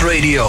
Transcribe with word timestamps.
Radio. 0.00 0.48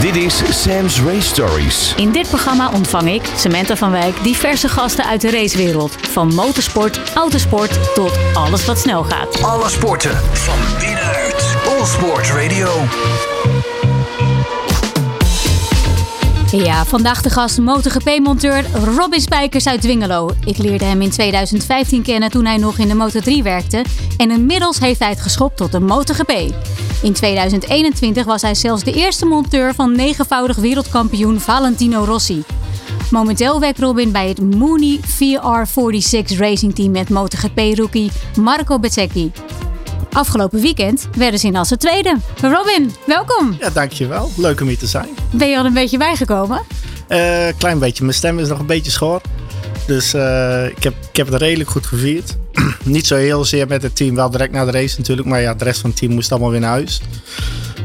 Dit 0.00 0.16
is 0.16 0.62
Sam's 0.62 1.00
Race 1.00 1.20
Stories. 1.20 1.94
In 1.96 2.12
dit 2.12 2.28
programma 2.28 2.70
ontvang 2.70 3.08
ik, 3.08 3.22
Samantha 3.36 3.76
van 3.76 3.90
Wijk, 3.90 4.22
diverse 4.22 4.68
gasten 4.68 5.04
uit 5.04 5.20
de 5.20 5.30
racewereld. 5.30 5.96
Van 6.10 6.34
motorsport, 6.34 7.12
autosport 7.14 7.94
tot 7.94 8.18
alles 8.34 8.64
wat 8.64 8.78
snel 8.78 9.04
gaat. 9.04 9.42
Alle 9.42 9.68
sporten 9.68 10.16
van 10.32 10.58
binnenuit. 10.78 11.56
All 11.68 11.84
Sports 11.84 12.30
Radio. 12.30 12.68
Ja, 16.56 16.84
vandaag 16.84 17.22
de 17.22 17.30
gast 17.30 17.58
MotoGP-monteur 17.58 18.64
Robin 18.72 19.20
Spijkers 19.20 19.66
uit 19.66 19.80
Dwingelo. 19.80 20.30
Ik 20.44 20.58
leerde 20.58 20.84
hem 20.84 21.02
in 21.02 21.10
2015 21.10 22.02
kennen 22.02 22.30
toen 22.30 22.44
hij 22.44 22.56
nog 22.56 22.78
in 22.78 22.88
de 22.88 22.94
Moto3 22.94 23.42
werkte. 23.42 23.84
En 24.16 24.30
inmiddels 24.30 24.78
heeft 24.78 24.98
hij 24.98 25.08
het 25.08 25.20
geschopt 25.20 25.56
tot 25.56 25.72
de 25.72 25.80
MotoGP. 25.80 26.30
In 27.02 27.12
2021 27.12 28.24
was 28.24 28.42
hij 28.42 28.54
zelfs 28.54 28.84
de 28.84 28.92
eerste 28.92 29.26
monteur 29.26 29.74
van 29.74 29.96
negenvoudig 29.96 30.56
wereldkampioen 30.56 31.40
Valentino 31.40 32.04
Rossi. 32.04 32.42
Momenteel 33.10 33.60
werkt 33.60 33.78
Robin 33.78 34.12
bij 34.12 34.28
het 34.28 34.40
Mooney 34.54 35.00
VR46 35.02 36.36
Racing 36.38 36.74
Team 36.74 36.90
met 36.90 37.10
MotoGP-rookie 37.10 38.10
Marco 38.36 38.78
Bezzecchi. 38.78 39.32
Afgelopen 40.12 40.60
weekend 40.60 41.08
werden 41.16 41.40
ze 41.40 41.46
in 41.46 41.56
Assen 41.56 41.78
tweede. 41.78 42.16
Robin, 42.40 42.90
welkom. 43.06 43.56
Ja, 43.60 43.70
dankjewel. 43.70 44.30
Leuk 44.36 44.60
om 44.60 44.66
hier 44.66 44.78
te 44.78 44.86
zijn. 44.86 45.08
Ben 45.30 45.48
je 45.48 45.58
al 45.58 45.64
een 45.64 45.72
beetje 45.74 45.98
bijgekomen? 45.98 46.62
Eh 47.08 47.46
klein 47.58 47.78
beetje. 47.78 48.04
Mijn 48.04 48.16
stem 48.16 48.38
is 48.38 48.48
nog 48.48 48.58
een 48.58 48.66
beetje 48.66 48.90
schor. 48.90 49.20
Dus 49.86 50.14
eh, 50.14 50.66
ik, 50.66 50.82
heb, 50.82 50.94
ik 51.10 51.16
heb 51.16 51.26
het 51.26 51.40
redelijk 51.40 51.70
goed 51.70 51.86
gevierd. 51.86 52.36
Niet 52.84 53.06
zo 53.06 53.16
heel 53.16 53.44
zeer 53.44 53.66
met 53.66 53.82
het 53.82 53.96
team. 53.96 54.14
Wel 54.14 54.30
direct 54.30 54.52
na 54.52 54.64
de 54.64 54.70
race 54.70 54.98
natuurlijk. 54.98 55.28
Maar 55.28 55.40
ja, 55.40 55.54
de 55.54 55.64
rest 55.64 55.80
van 55.80 55.90
het 55.90 55.98
team 55.98 56.12
moest 56.12 56.30
allemaal 56.30 56.50
weer 56.50 56.60
naar 56.60 56.70
huis. 56.70 57.00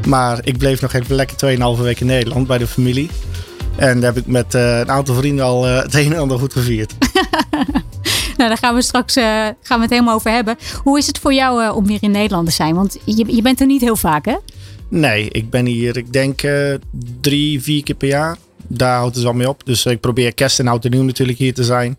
Maar 0.07 0.39
ik 0.43 0.57
bleef 0.57 0.81
nog 0.81 0.93
even 0.93 1.15
lekker 1.15 1.57
2,5 1.77 1.81
weken 1.81 2.01
in 2.01 2.13
Nederland 2.13 2.47
bij 2.47 2.57
de 2.57 2.67
familie. 2.67 3.09
En 3.75 3.99
daar 3.99 4.13
heb 4.13 4.23
ik 4.23 4.31
met 4.31 4.55
eh, 4.55 4.79
een 4.79 4.91
aantal 4.91 5.15
vrienden 5.15 5.45
al 5.45 5.63
het 5.63 5.93
een 5.93 6.13
en 6.13 6.19
ander 6.19 6.39
goed 6.39 6.53
gevierd. 6.53 6.93
Nou, 8.47 8.49
daar 8.49 8.57
gaan 8.57 8.75
we 8.75 8.81
straks 8.81 9.15
eh, 9.15 9.23
gaan 9.61 9.77
we 9.77 9.81
het 9.81 9.89
helemaal 9.89 10.15
over 10.15 10.31
hebben. 10.31 10.57
Hoe 10.83 10.97
is 10.97 11.07
het 11.07 11.19
voor 11.19 11.33
jou 11.33 11.63
eh, 11.63 11.75
om 11.75 11.87
weer 11.87 11.97
in 12.01 12.11
Nederland 12.11 12.47
te 12.47 12.53
zijn? 12.53 12.75
Want 12.75 12.97
je, 13.03 13.35
je 13.35 13.41
bent 13.41 13.59
er 13.59 13.65
niet 13.65 13.81
heel 13.81 13.95
vaak, 13.95 14.25
hè? 14.25 14.35
Nee, 14.89 15.29
ik 15.29 15.49
ben 15.49 15.65
hier, 15.65 15.97
ik 15.97 16.13
denk 16.13 16.41
eh, 16.41 16.73
drie, 17.21 17.61
vier 17.61 17.83
keer 17.83 17.95
per 17.95 18.07
jaar. 18.07 18.37
Daar 18.67 18.97
houdt 18.97 19.15
het 19.15 19.23
wel 19.23 19.33
mee 19.33 19.49
op. 19.49 19.65
Dus 19.65 19.85
ik 19.85 19.99
probeer 19.99 20.33
kerst 20.33 20.59
en 20.59 20.67
oud 20.67 20.85
en 20.85 20.91
nieuw 20.91 21.03
natuurlijk 21.03 21.37
hier 21.37 21.53
te 21.53 21.63
zijn. 21.63 21.97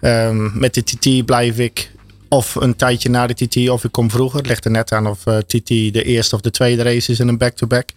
Ehm, 0.00 0.58
met 0.58 0.74
de 0.74 0.82
TT 0.82 1.24
blijf 1.26 1.58
ik 1.58 1.90
of 2.28 2.54
een 2.54 2.76
tijdje 2.76 3.10
na 3.10 3.26
de 3.26 3.46
TT 3.46 3.68
of 3.68 3.84
ik 3.84 3.92
kom 3.92 4.10
vroeger. 4.10 4.38
Het 4.38 4.48
ligt 4.48 4.64
er 4.64 4.70
net 4.70 4.92
aan 4.92 5.06
of 5.06 5.18
TT 5.46 5.68
de 5.68 6.02
eerste 6.02 6.34
of 6.34 6.40
de 6.40 6.50
tweede 6.50 6.82
race 6.82 7.12
is 7.12 7.20
in 7.20 7.28
een 7.28 7.38
back-to-back. 7.38 7.88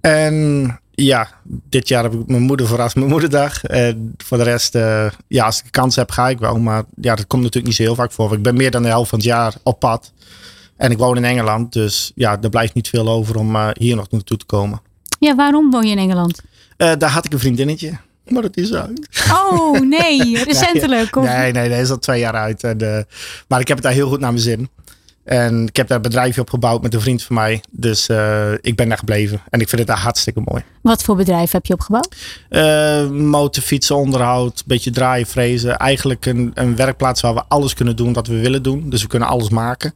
En 0.00 0.80
ja, 0.94 1.28
dit 1.44 1.88
jaar 1.88 2.02
heb 2.02 2.12
ik 2.12 2.26
mijn 2.26 2.42
moeder 2.42 2.66
verrast 2.66 2.96
mijn 2.96 3.08
moederdag. 3.08 3.64
En 3.64 4.14
voor 4.16 4.38
de 4.38 4.44
rest, 4.44 4.74
eh, 4.74 5.06
ja, 5.28 5.44
als 5.44 5.58
ik 5.58 5.64
de 5.64 5.70
kans 5.70 5.96
heb, 5.96 6.10
ga 6.10 6.28
ik 6.28 6.38
wel. 6.38 6.58
Maar 6.58 6.84
ja, 7.00 7.14
dat 7.14 7.26
komt 7.26 7.42
natuurlijk 7.42 7.66
niet 7.66 7.76
zo 7.76 7.82
heel 7.82 7.94
vaak 7.94 8.12
voor. 8.12 8.32
Ik 8.32 8.42
ben 8.42 8.56
meer 8.56 8.70
dan 8.70 8.82
de 8.82 8.88
helft 8.88 9.08
van 9.08 9.18
het 9.18 9.28
jaar 9.28 9.54
op 9.62 9.78
pad. 9.78 10.12
En 10.76 10.90
ik 10.90 10.98
woon 10.98 11.16
in 11.16 11.24
Engeland, 11.24 11.72
dus 11.72 12.12
ja, 12.14 12.38
er 12.40 12.48
blijft 12.48 12.74
niet 12.74 12.88
veel 12.88 13.08
over 13.08 13.36
om 13.36 13.56
eh, 13.56 13.68
hier 13.72 13.96
nog 13.96 14.10
naartoe 14.10 14.36
te 14.36 14.44
komen. 14.44 14.80
Ja, 15.18 15.34
waarom 15.34 15.70
woon 15.70 15.86
je 15.86 15.92
in 15.92 15.98
Engeland? 15.98 16.40
Eh, 16.76 16.92
daar 16.98 17.10
had 17.10 17.24
ik 17.24 17.32
een 17.32 17.38
vriendinnetje, 17.38 17.98
maar 18.28 18.42
het 18.42 18.56
is 18.56 18.72
uit. 18.72 19.08
Oh, 19.32 19.80
nee, 19.80 20.38
recentelijk. 20.44 21.14
Nee, 21.14 21.52
nee, 21.52 21.68
nee, 21.68 21.80
is 21.80 21.90
al 21.90 21.98
twee 21.98 22.20
jaar 22.20 22.34
uit. 22.34 22.64
En, 22.64 22.96
eh, 22.96 23.02
maar 23.48 23.60
ik 23.60 23.68
heb 23.68 23.76
het 23.76 23.86
daar 23.86 23.94
heel 23.94 24.08
goed 24.08 24.20
naar 24.20 24.32
mijn 24.32 24.42
zin. 24.42 24.68
En 25.24 25.66
ik 25.66 25.76
heb 25.76 25.88
daar 25.88 25.96
een 25.96 26.02
bedrijfje 26.02 26.40
opgebouwd 26.40 26.82
met 26.82 26.94
een 26.94 27.00
vriend 27.00 27.22
van 27.22 27.36
mij. 27.36 27.62
Dus 27.70 28.08
eh, 28.08 28.52
ik 28.60 28.76
ben 28.76 28.88
daar 28.88 28.98
gebleven. 28.98 29.40
En 29.50 29.60
ik 29.60 29.68
vind 29.68 29.80
het 29.80 29.90
daar 29.90 29.98
hartstikke 29.98 30.42
mooi. 30.44 30.62
Wat 30.80 31.02
voor 31.02 31.16
bedrijf 31.16 31.50
heb 31.50 31.66
je 31.66 31.72
opgebouwd? 31.72 32.16
Eh 32.48 33.08
motorfietsen, 33.08 33.96
onderhoud, 33.96 34.62
beetje 34.66 34.90
draaien, 34.90 35.26
frezen. 35.26 35.76
Eigenlijk 35.76 36.26
een, 36.26 36.50
een 36.54 36.76
werkplaats 36.76 37.20
waar 37.20 37.34
we 37.34 37.44
alles 37.48 37.74
kunnen 37.74 37.96
doen 37.96 38.12
wat 38.12 38.26
we 38.26 38.40
willen 38.40 38.62
doen. 38.62 38.90
Dus 38.90 39.02
we 39.02 39.08
kunnen 39.08 39.28
alles 39.28 39.48
maken. 39.48 39.94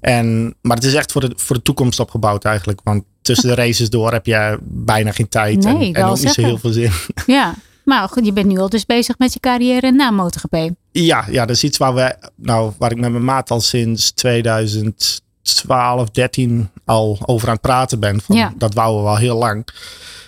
En, 0.00 0.54
maar 0.60 0.76
het 0.76 0.86
is 0.86 0.94
echt 0.94 1.12
voor 1.12 1.20
de, 1.20 1.32
voor 1.36 1.56
de 1.56 1.62
toekomst 1.62 2.00
opgebouwd 2.00 2.44
eigenlijk. 2.44 2.80
Want 2.84 3.04
tussen 3.22 3.48
de 3.48 3.54
races 3.54 3.90
door 3.90 4.12
heb 4.12 4.26
je 4.26 4.58
bijna 4.62 5.12
geen 5.12 5.28
tijd. 5.28 5.64
Nee, 5.64 5.94
en, 5.94 6.02
en 6.02 6.04
ook 6.04 6.18
niet 6.18 6.32
zo 6.32 6.42
heel 6.42 6.58
veel 6.58 6.72
zin. 6.72 6.90
Ja, 7.26 7.54
maar 7.84 8.08
goed, 8.08 8.24
je 8.26 8.32
bent 8.32 8.46
nu 8.46 8.58
al 8.58 8.68
dus 8.68 8.86
bezig 8.86 9.18
met 9.18 9.32
je 9.32 9.40
carrière 9.40 9.90
na 9.92 10.10
MotoGP. 10.10 10.70
Ja, 10.92 11.24
ja, 11.30 11.46
dat 11.46 11.56
is 11.56 11.64
iets 11.64 11.78
waar, 11.78 11.94
we, 11.94 12.16
nou, 12.36 12.72
waar 12.78 12.90
ik 12.90 12.98
met 12.98 13.10
mijn 13.10 13.24
maat 13.24 13.50
al 13.50 13.60
sinds 13.60 14.10
2012, 14.12 16.10
13 16.10 16.70
al 16.84 17.18
over 17.26 17.46
aan 17.48 17.52
het 17.52 17.62
praten 17.62 18.00
ben. 18.00 18.20
Van, 18.20 18.36
Ja. 18.36 18.52
Dat 18.56 18.74
wouden 18.74 19.02
we 19.02 19.08
al 19.08 19.16
heel 19.16 19.36
lang. 19.38 19.68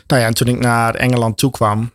Nou 0.06 0.20
ja, 0.20 0.26
en 0.26 0.34
toen 0.34 0.46
ik 0.46 0.58
naar 0.58 0.94
Engeland 0.94 1.38
toe 1.38 1.50
kwam, 1.50 1.90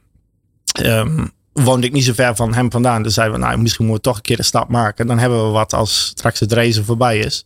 ehm, 0.72 1.26
woonde 1.54 1.88
ik 1.88 1.94
niet 1.94 2.04
zo 2.04 2.14
ver 2.14 2.36
van 2.36 2.54
hem 2.54 2.72
vandaan. 2.72 3.04
Dus 3.04 3.14
zeiden 3.14 3.40
we, 3.40 3.46
nou, 3.46 3.58
misschien 3.58 3.86
moeten 3.86 4.04
we 4.04 4.10
toch 4.10 4.18
een 4.18 4.22
keer 4.28 4.38
een 4.40 4.46
stap 4.46 4.70
maken. 4.70 5.08
Dan 5.08 5.20
hebben 5.20 5.46
we 5.46 5.52
wat 5.52 5.74
als 5.74 6.06
straks 6.06 6.40
het 6.40 6.52
racen 6.54 6.86
voorbij 6.86 7.20
is. 7.20 7.46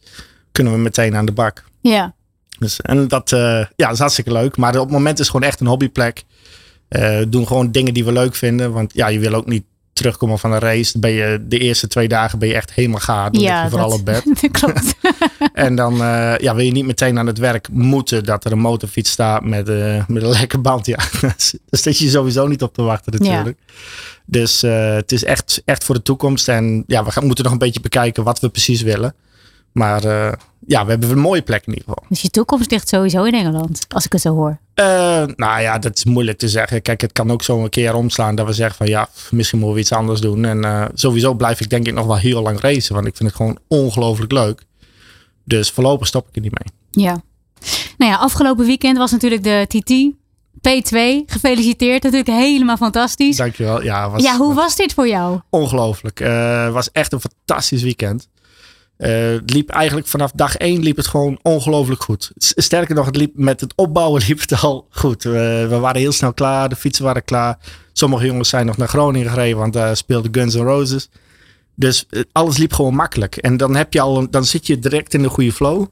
Kunnen 0.52 0.74
we 0.74 0.80
meteen 0.80 1.16
aan 1.16 1.26
de 1.26 1.32
bak. 1.32 1.64
Ja, 1.82 2.14
Dus, 2.60 2.82
en 2.82 3.08
dat, 3.08 3.32
eh, 3.32 3.40
ja, 3.40 3.66
dat 3.76 3.92
is 3.92 4.00
hartstikke 4.00 4.32
leuk. 4.32 4.58
Maar 4.58 4.76
op 4.76 4.84
het 4.84 4.92
moment 4.92 5.14
is 5.20 5.26
het 5.28 5.36
gewoon 5.36 5.48
echt 5.48 5.60
een 5.60 5.68
hobbyplek. 5.68 6.24
Eh 6.88 7.22
doen 7.30 7.48
gewoon 7.48 7.72
dingen 7.72 7.94
die 7.94 8.06
we 8.06 8.12
leuk 8.12 8.36
vinden. 8.36 8.72
Want 8.72 8.94
ja, 8.94 9.08
je 9.08 9.20
wil 9.20 9.34
ook 9.34 9.46
niet 9.46 9.64
terugkomen 9.96 10.40
van 10.40 10.52
een 10.52 10.60
race. 10.60 11.00
Ben 11.00 11.12
je 11.12 11.44
de 11.48 11.58
eerste 11.58 11.88
twee 11.88 12.08
dagen 12.08 12.40
ben 12.40 12.48
je 12.48 12.54
echt 12.54 12.74
helemaal 12.74 13.00
gaar. 13.00 13.32
Dan 13.32 13.42
ja 13.42 13.64
je 13.64 13.70
vooral 13.70 13.90
dat, 13.90 14.00
op 14.00 14.06
bed. 14.06 14.24
dat 14.42 14.52
klopt. 14.52 14.96
En 15.54 15.76
dan 15.76 15.94
eh, 15.94 16.38
ja, 16.38 16.56
wil 16.56 16.66
je 16.66 16.72
niet 16.72 16.86
meteen 16.86 17.20
aan 17.20 17.28
het 17.28 17.38
werk 17.38 17.68
moeten 17.72 18.24
dat 18.24 18.46
er 18.46 18.52
een 18.52 18.60
motorfiets 18.60 19.12
staat 19.12 19.44
met, 19.44 19.70
eh, 19.70 20.06
met 20.08 20.24
een 20.24 20.30
lekker 20.30 20.62
band. 20.62 20.86
Ja, 20.86 20.98
daar 21.22 21.36
zit 21.70 21.98
je 21.98 22.10
sowieso 22.10 22.48
niet 22.48 22.62
op 22.62 22.74
te 22.74 22.82
wachten 22.82 23.12
natuurlijk. 23.12 23.58
Dus 24.26 24.62
het 24.62 25.12
is 25.12 25.24
echt, 25.24 25.62
echt 25.66 25.84
voor 25.84 25.96
de 25.96 26.02
toekomst. 26.02 26.48
En 26.48 26.84
ja, 26.88 27.04
we 27.04 27.12
gaan, 27.12 27.26
moeten 27.26 27.44
nog 27.44 27.54
een 27.54 27.60
beetje 27.60 27.82
bekijken 27.82 28.24
wat 28.24 28.40
we 28.40 28.50
precies 28.50 28.82
willen. 28.82 29.16
Maar 29.76 30.04
eh, 30.04 30.32
ja, 30.68 30.84
we 30.84 30.90
hebben 30.90 31.10
een 31.10 31.20
mooie 31.20 31.42
plek 31.42 31.66
in 31.66 31.74
ieder 31.74 31.84
geval. 31.88 32.04
Dus 32.10 32.22
je 32.22 32.30
toekomst 32.30 32.72
ligt 32.72 32.88
sowieso 32.88 33.24
in 33.24 33.34
Engeland, 33.34 33.86
als 33.90 34.06
ik 34.06 34.12
het 34.12 34.22
zo 34.22 34.34
hoor. 34.34 34.60
Eh, 34.74 34.86
nou 35.36 35.62
ja, 35.62 35.80
dat 35.80 35.98
is 35.98 36.06
moeilijk 36.06 36.38
te 36.38 36.50
zeggen. 36.50 36.82
Kijk, 36.82 37.02
het 37.02 37.12
kan 37.12 37.32
ook 37.32 37.44
zo 37.44 37.64
een 37.64 37.70
keer 37.70 37.96
omslaan 37.96 38.36
dat 38.36 38.46
we 38.46 38.54
zeggen 38.54 38.76
van 38.76 38.88
ja, 38.88 39.10
misschien 39.32 39.60
moeten 39.60 39.76
we 39.76 39.82
iets 39.82 39.92
anders 39.92 40.22
doen. 40.22 40.46
En 40.46 40.64
eh, 40.64 40.86
sowieso 40.94 41.34
blijf 41.34 41.60
ik 41.60 41.70
denk 41.70 41.88
ik 41.88 41.94
nog 41.94 42.06
wel 42.06 42.18
heel 42.18 42.42
lang 42.42 42.60
racen, 42.60 42.96
want 42.96 43.08
ik 43.08 43.16
vind 43.16 43.30
het 43.30 43.38
gewoon 43.38 43.58
ongelooflijk 43.68 44.32
leuk. 44.32 44.62
Dus 45.44 45.72
voorlopig 45.72 46.08
stop 46.08 46.28
ik 46.28 46.36
er 46.36 46.42
niet 46.42 46.60
mee. 46.60 47.04
Ja. 47.06 47.22
Nou 47.98 48.12
ja, 48.12 48.18
afgelopen 48.18 48.66
weekend 48.66 48.98
was 48.98 49.12
natuurlijk 49.12 49.44
de 49.44 49.66
TT 49.68 50.14
P2. 50.70 51.26
Gefeliciteerd, 51.26 52.04
natuurlijk 52.04 52.38
helemaal 52.38 52.78
fantastisch. 52.78 53.38
Dankjewel. 53.38 53.84
Ja, 53.84 54.10
was, 54.10 54.24
Ja, 54.24 54.38
hoe 54.38 54.54
was 54.54 54.76
dit 54.76 54.94
voor 54.94 55.08
jou? 55.08 55.40
ongelooflijk. 55.50 56.20
Het 56.20 56.74
was 56.74 56.92
echt 56.92 57.14
een 57.14 57.22
fantastisch 57.22 57.84
weekend. 57.84 58.28
Eh, 58.98 59.30
het 59.30 59.54
liep 59.54 59.70
eigenlijk 59.70 60.08
vanaf 60.08 60.32
dag 60.32 60.58
één 60.58 60.82
liep 60.82 60.96
het 60.98 61.08
gewoon 61.08 61.40
ongelooflijk 61.42 62.04
goed. 62.04 62.32
Sterker 62.38 62.96
nog, 62.96 63.06
het 63.06 63.16
liep, 63.16 63.32
met 63.36 63.62
het 63.62 63.74
opbouwen 63.76 64.22
liep 64.28 64.40
het 64.40 64.62
al 64.62 64.88
goed. 64.90 65.24
We, 65.24 65.78
waren 65.80 66.02
heel 66.02 66.12
snel 66.12 66.34
klaar, 66.34 66.70
de 66.70 66.76
fietsen 66.76 67.06
waren 67.06 67.24
klaar. 67.24 67.58
Sommige 67.94 68.26
jongens 68.26 68.50
zijn 68.50 68.66
nog 68.66 68.78
naar 68.78 68.88
Groningen 68.88 69.30
gereden, 69.30 69.58
want 69.58 69.74
daar 69.74 69.98
speelde 69.98 70.30
Guns 70.32 70.56
N' 70.56 70.60
Roses. 70.60 71.10
Dus 71.76 72.06
eh, 72.10 72.22
alles 72.32 72.58
liep 72.58 72.74
gewoon 72.74 72.96
makkelijk. 72.96 73.36
En 73.36 73.58
dan, 73.58 73.76
heb 73.76 73.94
je 73.94 74.02
al, 74.02 74.30
dan 74.30 74.46
zit 74.46 74.68
je 74.68 74.80
direct 74.80 75.14
in 75.14 75.22
de 75.22 75.30
goede 75.30 75.54
flow. 75.54 75.86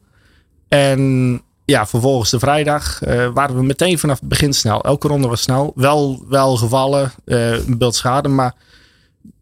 En 0.68 1.42
ja, 1.66 1.86
vervolgens 1.86 2.30
de 2.30 2.40
vrijdag 2.40 3.02
eh, 3.02 3.30
waren 3.34 3.56
we 3.56 3.64
meteen 3.64 4.00
vanaf 4.00 4.20
het 4.20 4.30
begin 4.30 4.54
snel. 4.54 4.84
Elke 4.84 5.08
ronde 5.08 5.28
was 5.28 5.42
snel. 5.42 5.72
Wel, 5.76 6.26
wel 6.30 6.56
gevallen, 6.56 7.12
eh 7.26 7.52
een 7.52 7.78
beeld 7.78 7.96
schade, 7.96 8.30
maar 8.30 8.56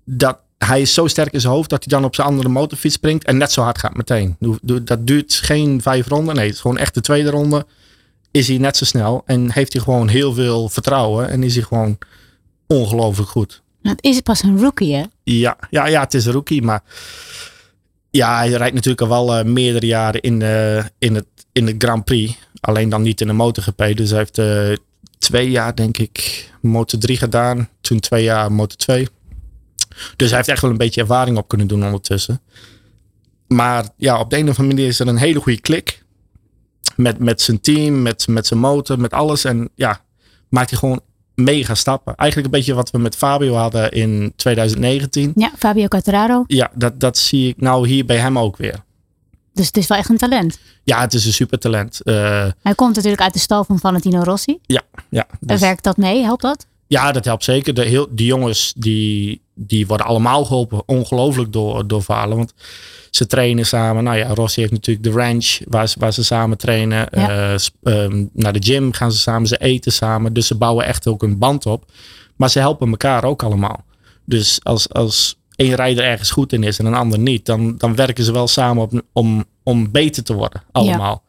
dat, 0.06 0.40
hij 0.66 0.82
is 0.82 0.94
zo 0.94 1.08
sterk 1.08 1.34
in 1.34 1.42
zijn 1.42 1.54
hoofd 1.54 1.70
dat 1.70 1.84
hij 1.84 1.98
dan 1.98 2.06
op 2.06 2.16
zijn 2.16 2.28
andere 2.28 2.50
motorfiets 2.50 2.96
springt 2.96 3.26
en 3.26 3.38
net 3.38 3.52
zo 3.52 3.62
hard 3.62 3.78
gaat 3.78 3.96
meteen. 3.96 4.38
Dat 4.84 5.08
duurt 5.08 5.34
geen 5.34 5.82
vijf 5.82 6.08
ronden. 6.08 6.36
Nee, 6.36 6.46
het 6.46 6.54
is 6.54 6.62
gewoon 6.62 6.78
echt 6.78 6.94
de 6.94 7.02
tweede 7.02 7.30
ronde. 7.30 7.66
Is 8.32 8.48
hij 8.48 8.58
net 8.58 8.78
zo 8.78 8.86
snel 8.86 9.24
en 9.26 9.52
heeft 9.52 9.74
hij 9.74 9.82
gewoon 9.82 10.08
heel 10.08 10.34
veel 10.34 10.70
vertrouwen 10.70 11.30
en 11.30 11.44
is 11.44 11.56
hij 11.56 11.64
gewoon 11.64 11.98
ongelooflijk 12.68 13.30
goed. 13.30 13.62
Het 13.82 14.04
is 14.04 14.22
pas 14.22 14.44
een 14.44 14.60
rookie, 14.60 14.96
hè? 14.96 15.04
Ja, 15.24 15.58
ja, 15.70 15.88
ja, 15.88 16.02
het 16.02 16.14
is 16.14 16.26
een 16.26 16.34
rookie, 16.34 16.62
maar 16.62 16.84
ja, 18.12 18.38
hij 18.38 18.50
rijdt 18.50 18.76
natuurlijk 18.76 19.02
al 19.02 19.10
wel 19.26 19.38
eh, 19.38 19.46
meerdere 19.46 19.86
jaren 19.86 20.22
in, 20.22 20.42
eh, 20.42 20.86
in, 20.98 21.16
het, 21.16 21.28
in 21.52 21.68
het 21.68 21.76
Grand 21.78 22.06
Prix. 22.06 22.38
Alleen 22.60 22.90
dan 22.90 23.02
niet 23.02 23.22
in 23.22 23.28
de 23.28 23.34
MotoGP. 23.34 23.96
Dus 23.96 24.10
hij 24.10 24.20
heeft 24.20 24.38
eh, 24.38 24.72
twee 25.18 25.50
jaar, 25.50 25.76
denk 25.76 25.98
ik, 25.98 26.50
Moto 26.62 26.98
3 26.98 27.18
gedaan. 27.18 27.70
Toen 27.82 28.00
twee 28.00 28.24
jaar 28.24 28.52
Moto 28.52 28.76
2. 28.76 29.08
Dus 30.16 30.28
hij 30.28 30.38
heeft 30.38 30.50
echt 30.50 30.62
wel 30.62 30.72
een 30.72 30.78
beetje 30.78 31.02
ervaring 31.02 31.38
op 31.38 31.48
kunnen 31.48 31.68
doen 31.68 31.86
ondertussen. 31.86 32.42
Maar 33.48 33.86
ja, 33.98 34.20
op 34.20 34.30
de 34.30 34.38
een 34.38 34.50
of 34.50 34.60
andere 34.60 34.76
manier 34.76 34.88
is 34.88 35.00
er 35.00 35.08
een 35.08 35.18
hele 35.18 35.40
goede 35.40 35.62
klik. 35.62 36.04
Met, 36.96 37.20
met 37.20 37.42
zijn 37.42 37.62
team, 37.62 38.02
met, 38.02 38.28
met 38.28 38.48
zijn 38.48 38.60
motor, 38.60 39.00
met 39.00 39.12
alles. 39.12 39.44
En 39.44 39.70
ja, 39.76 40.02
maakt 40.50 40.70
hij 40.70 40.80
gewoon 40.80 41.02
mega 41.36 41.76
stappen. 41.76 42.16
Eigenlijk 42.16 42.54
een 42.54 42.60
beetje 42.60 42.74
wat 42.74 42.92
we 42.92 42.98
met 42.98 43.16
Fabio 43.16 43.54
hadden 43.54 43.92
in 43.92 44.34
2019. 44.36 45.32
Ja, 45.36 45.52
Fabio 45.58 45.88
Quartararo. 45.88 46.44
Ja, 46.48 46.72
dat, 46.74 47.00
dat 47.00 47.18
zie 47.18 47.50
ik 47.50 47.62
nou 47.62 47.88
hier 47.88 48.06
bij 48.06 48.18
hem 48.18 48.40
ook 48.40 48.58
weer. 48.58 48.84
Dus 49.54 49.66
het 49.68 49.78
is 49.78 49.88
wel 49.88 49.98
echt 49.98 50.10
een 50.10 50.18
talent. 50.18 50.60
Ja, 50.84 51.02
het 51.02 51.14
is 51.14 51.26
een 51.26 51.34
supertalent. 51.34 52.00
Uh, 52.04 52.48
Hij 52.62 52.76
komt 52.76 52.96
natuurlijk 52.96 53.22
uit 53.22 53.34
de 53.34 53.40
stal 53.40 53.64
van 53.64 53.80
Valentino 53.80 54.24
Rossi. 54.24 54.60
Ja, 54.66 54.82
ja. 55.10 55.28
Dus... 55.40 55.60
Werkt 55.60 55.84
dat 55.84 55.98
mee? 55.98 56.24
Helpt 56.24 56.42
dat? 56.42 56.68
Ja, 56.88 57.12
dat 57.12 57.26
helpt 57.26 57.44
zeker. 57.44 57.74
De, 57.74 57.82
heel, 57.86 58.08
die 58.12 58.26
jongens 58.26 58.74
die, 58.78 59.42
die 59.68 59.88
worden 59.88 60.06
allemaal 60.06 60.46
geholpen. 60.46 60.84
Ongelooflijk 60.86 61.54
door, 61.54 61.88
door 61.88 62.02
Valen. 62.02 62.38
Want 62.38 62.54
ze 63.10 63.28
trainen 63.28 63.66
samen. 63.66 64.04
Nou 64.04 64.18
ja, 64.18 64.28
Rossi 64.28 64.60
heeft 64.60 64.74
natuurlijk 64.74 65.06
de 65.06 65.12
ranch 65.12 65.60
waar 65.68 65.88
ze, 65.88 66.00
waar 66.00 66.14
ze 66.14 66.24
samen 66.24 66.58
trainen. 66.58 67.08
Ja. 67.12 67.58
Uh, 67.84 68.26
naar 68.34 68.54
de 68.54 68.64
gym 68.64 68.94
gaan 68.94 69.12
ze 69.12 69.18
samen. 69.18 69.48
Ze 69.48 69.58
eten 69.58 69.92
samen. 69.92 70.34
Dus 70.34 70.48
ze 70.48 70.56
bouwen 70.56 70.86
echt 70.86 71.08
ook 71.08 71.24
een 71.24 71.38
band 71.38 71.66
op. 71.66 71.86
Maar 72.36 72.50
ze 72.50 72.60
helpen 72.60 72.90
elkaar 72.90 73.24
ook 73.24 73.44
allemaal. 73.44 73.84
Dus 74.26 74.60
als, 74.64 74.90
als 74.90 75.40
één 75.56 75.76
rijder 75.76 76.04
ergens 76.04 76.32
goed 76.32 76.54
in 76.54 76.64
is 76.64 76.80
en 76.80 76.86
een 76.86 76.94
ander 76.94 77.20
niet, 77.20 77.46
dan, 77.46 77.78
dan 77.78 77.96
werken 77.96 78.24
ze 78.24 78.32
wel 78.32 78.48
samen 78.48 78.84
op, 78.84 79.02
om, 79.14 79.46
om 79.64 79.92
beter 79.92 80.24
te 80.24 80.34
worden, 80.34 80.64
allemaal. 80.72 81.24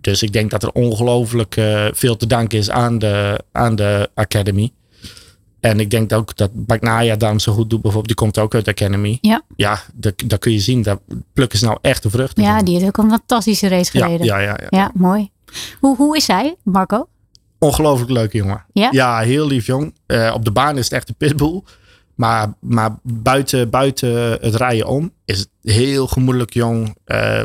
Dus 0.00 0.22
ik 0.22 0.32
denk 0.32 0.50
dat 0.50 0.62
er 0.62 0.72
ongelooflijk 0.72 1.56
uh, 1.56 1.86
veel 1.92 2.16
te 2.16 2.26
danken 2.26 2.58
is 2.58 2.70
aan 2.70 2.98
de, 2.98 3.40
aan 3.52 3.76
de 3.76 4.10
Academy. 4.14 4.72
En 5.60 5.80
ik 5.80 5.90
denk 5.90 6.12
ook 6.12 6.36
dat 6.36 6.50
Bagnaya 6.52 7.16
daarom 7.16 7.38
zo 7.38 7.52
goed 7.52 7.70
doet. 7.70 7.82
Bijvoorbeeld, 7.82 8.16
die 8.16 8.26
komt 8.26 8.38
ook 8.38 8.54
uit 8.54 8.64
de 8.64 8.70
Academy. 8.70 9.18
Ja. 9.20 9.42
Ja, 9.56 9.80
daar 10.24 10.38
kun 10.38 10.52
je 10.52 10.60
zien. 10.60 10.82
Dat 10.82 11.00
plukken 11.32 11.58
ze 11.58 11.64
nou 11.64 11.78
echt 11.80 12.02
de 12.02 12.10
vruchten. 12.10 12.42
Ja, 12.42 12.62
die 12.62 12.74
heeft 12.74 12.86
ook 12.86 13.04
een 13.04 13.10
fantastische 13.10 13.68
race 13.68 13.90
gereden. 13.90 14.26
Ja, 14.26 14.38
ja, 14.38 14.48
ja. 14.48 14.56
Ja, 14.58 14.78
ja 14.78 14.90
mooi. 14.94 15.30
Hoe, 15.80 15.96
hoe 15.96 16.16
is 16.16 16.26
hij, 16.26 16.56
Marco? 16.62 17.08
Ongelooflijk 17.58 18.10
leuke 18.10 18.36
jongen. 18.36 18.64
Ja? 18.72 18.88
Ja, 18.90 19.18
heel 19.18 19.46
lief 19.46 19.66
jong. 19.66 19.94
Uh, 20.06 20.32
op 20.34 20.44
de 20.44 20.50
baan 20.50 20.78
is 20.78 20.84
het 20.84 20.92
echt 20.92 21.08
een 21.08 21.14
pitbull. 21.14 21.62
Maar, 22.14 22.54
maar 22.60 22.98
buiten, 23.02 23.70
buiten 23.70 24.32
het 24.32 24.54
rijden 24.54 24.86
om 24.86 25.12
is 25.24 25.38
het 25.38 25.48
heel 25.62 26.06
gemoedelijk 26.06 26.52
jong. 26.52 26.96
Uh, 27.06 27.42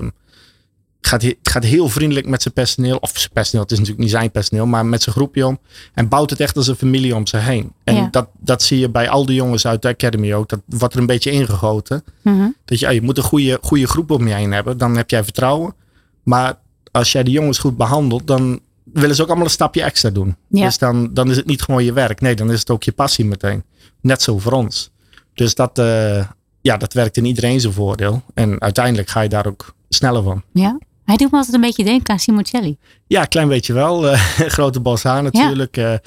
gaat, 1.05 1.35
gaat 1.43 1.63
heel 1.63 1.89
vriendelijk 1.89 2.27
met 2.27 2.41
zijn 2.41 2.53
personeel. 2.53 2.97
Of 2.97 3.11
zijn 3.13 3.31
personeel, 3.33 3.61
het 3.63 3.71
is 3.71 3.77
natuurlijk 3.77 4.05
niet 4.05 4.13
zijn 4.15 4.31
personeel. 4.31 4.65
Maar 4.65 4.85
met 4.85 5.03
zijn 5.03 5.15
groepje 5.15 5.47
om. 5.47 5.59
En 5.93 6.07
bouwt 6.07 6.29
het 6.29 6.39
echt 6.39 6.57
als 6.57 6.67
een 6.67 6.75
familie 6.75 7.15
om 7.15 7.27
zich 7.27 7.45
heen. 7.45 7.71
En 7.83 7.95
Ja. 7.95 8.07
dat, 8.11 8.27
dat 8.39 8.63
zie 8.63 8.79
je 8.79 8.89
bij 8.89 9.09
al 9.09 9.25
die 9.25 9.35
jongens 9.35 9.67
uit 9.67 9.81
de 9.81 9.87
Academy 9.87 10.33
ook. 10.33 10.49
Dat 10.49 10.61
wordt 10.65 10.93
er 10.93 10.99
een 10.99 11.05
beetje 11.05 11.31
ingegoten. 11.31 12.03
Mhm. 12.21 12.47
Dat 12.65 12.79
je, 12.79 12.87
ah, 12.87 12.93
je 12.93 13.01
moet 13.01 13.17
een 13.17 13.23
goede, 13.23 13.59
goede 13.61 13.87
groep 13.87 14.11
om 14.11 14.27
je 14.27 14.33
heen 14.33 14.51
hebben. 14.51 14.77
Dan 14.77 14.97
heb 14.97 15.09
jij 15.09 15.23
vertrouwen. 15.23 15.73
Maar 16.23 16.57
als 16.91 17.11
jij 17.11 17.23
de 17.23 17.31
jongens 17.31 17.57
goed 17.57 17.77
behandelt, 17.77 18.27
dan 18.27 18.59
willen 18.83 19.15
ze 19.15 19.21
ook 19.21 19.27
allemaal 19.27 19.45
een 19.45 19.51
stapje 19.51 19.81
extra 19.83 20.09
doen. 20.09 20.35
Ja. 20.47 20.65
Dus 20.65 20.77
dan, 20.77 21.13
dan 21.13 21.29
is 21.29 21.35
het 21.35 21.45
niet 21.45 21.61
gewoon 21.61 21.83
je 21.83 21.93
werk. 21.93 22.21
Nee, 22.21 22.35
dan 22.35 22.51
is 22.51 22.59
het 22.59 22.69
ook 22.69 22.83
je 22.83 22.91
passie 22.91 23.25
meteen. 23.25 23.63
Net 24.01 24.21
zo 24.21 24.39
voor 24.39 24.51
ons. 24.51 24.91
Dus 25.33 25.55
dat, 25.55 25.79
eh, 25.79 26.25
ja, 26.61 26.77
dat 26.77 26.93
werkt 26.93 27.17
in 27.17 27.25
iedereen 27.25 27.59
zijn 27.59 27.73
voordeel. 27.73 28.21
En 28.33 28.61
uiteindelijk 28.61 29.09
ga 29.09 29.21
je 29.21 29.29
daar 29.29 29.47
ook 29.47 29.75
sneller 29.89 30.23
van. 30.23 30.43
Ja. 30.53 30.79
Hij 31.05 31.15
doet 31.15 31.31
me 31.31 31.37
altijd 31.37 31.55
een 31.55 31.61
beetje 31.61 31.83
denken 31.83 32.13
aan 32.13 32.19
Simoncelli. 32.19 32.77
Ja, 33.07 33.21
een 33.21 33.27
klein 33.27 33.47
beetje 33.47 33.73
wel. 33.73 34.07
Eh, 34.09 34.19
grote 34.57 34.81
haar 35.03 35.23
natuurlijk. 35.23 35.75
Ja. 35.75 35.99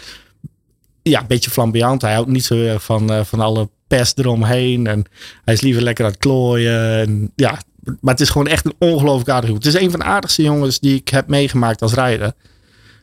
ja, 1.03 1.21
een 1.21 1.27
beetje 1.27 1.51
flamboyant. 1.51 2.03
Hij 2.03 2.15
houdt 2.15 2.29
niet 2.29 2.45
zo 2.45 2.55
erg 2.55 2.83
van, 2.83 3.13
uh, 3.13 3.25
van 3.25 3.41
alle 3.41 3.69
pest 3.87 4.19
eromheen. 4.19 4.87
En 4.87 5.05
hij 5.45 5.55
is 5.55 5.61
liever 5.61 5.83
lekker 5.83 6.05
aan 6.05 6.11
het 6.11 6.21
klooien. 6.21 7.01
En, 7.01 7.33
ja, 7.37 7.59
maar 8.01 8.13
het 8.15 8.21
is 8.21 8.31
gewoon 8.31 8.47
echt 8.47 8.65
een 8.65 8.75
ongelooflijk 8.79 9.31
aardig 9.31 9.53
Het 9.53 9.67
is 9.67 9.75
een 9.75 9.91
van 9.91 10.01
de 10.01 10.07
aardigste 10.07 10.43
jongens 10.43 10.79
die 10.79 10.95
ik 10.95 11.09
heb 11.09 11.29
meegemaakt 11.29 11.83
als 11.83 11.95
rijder. 11.95 12.33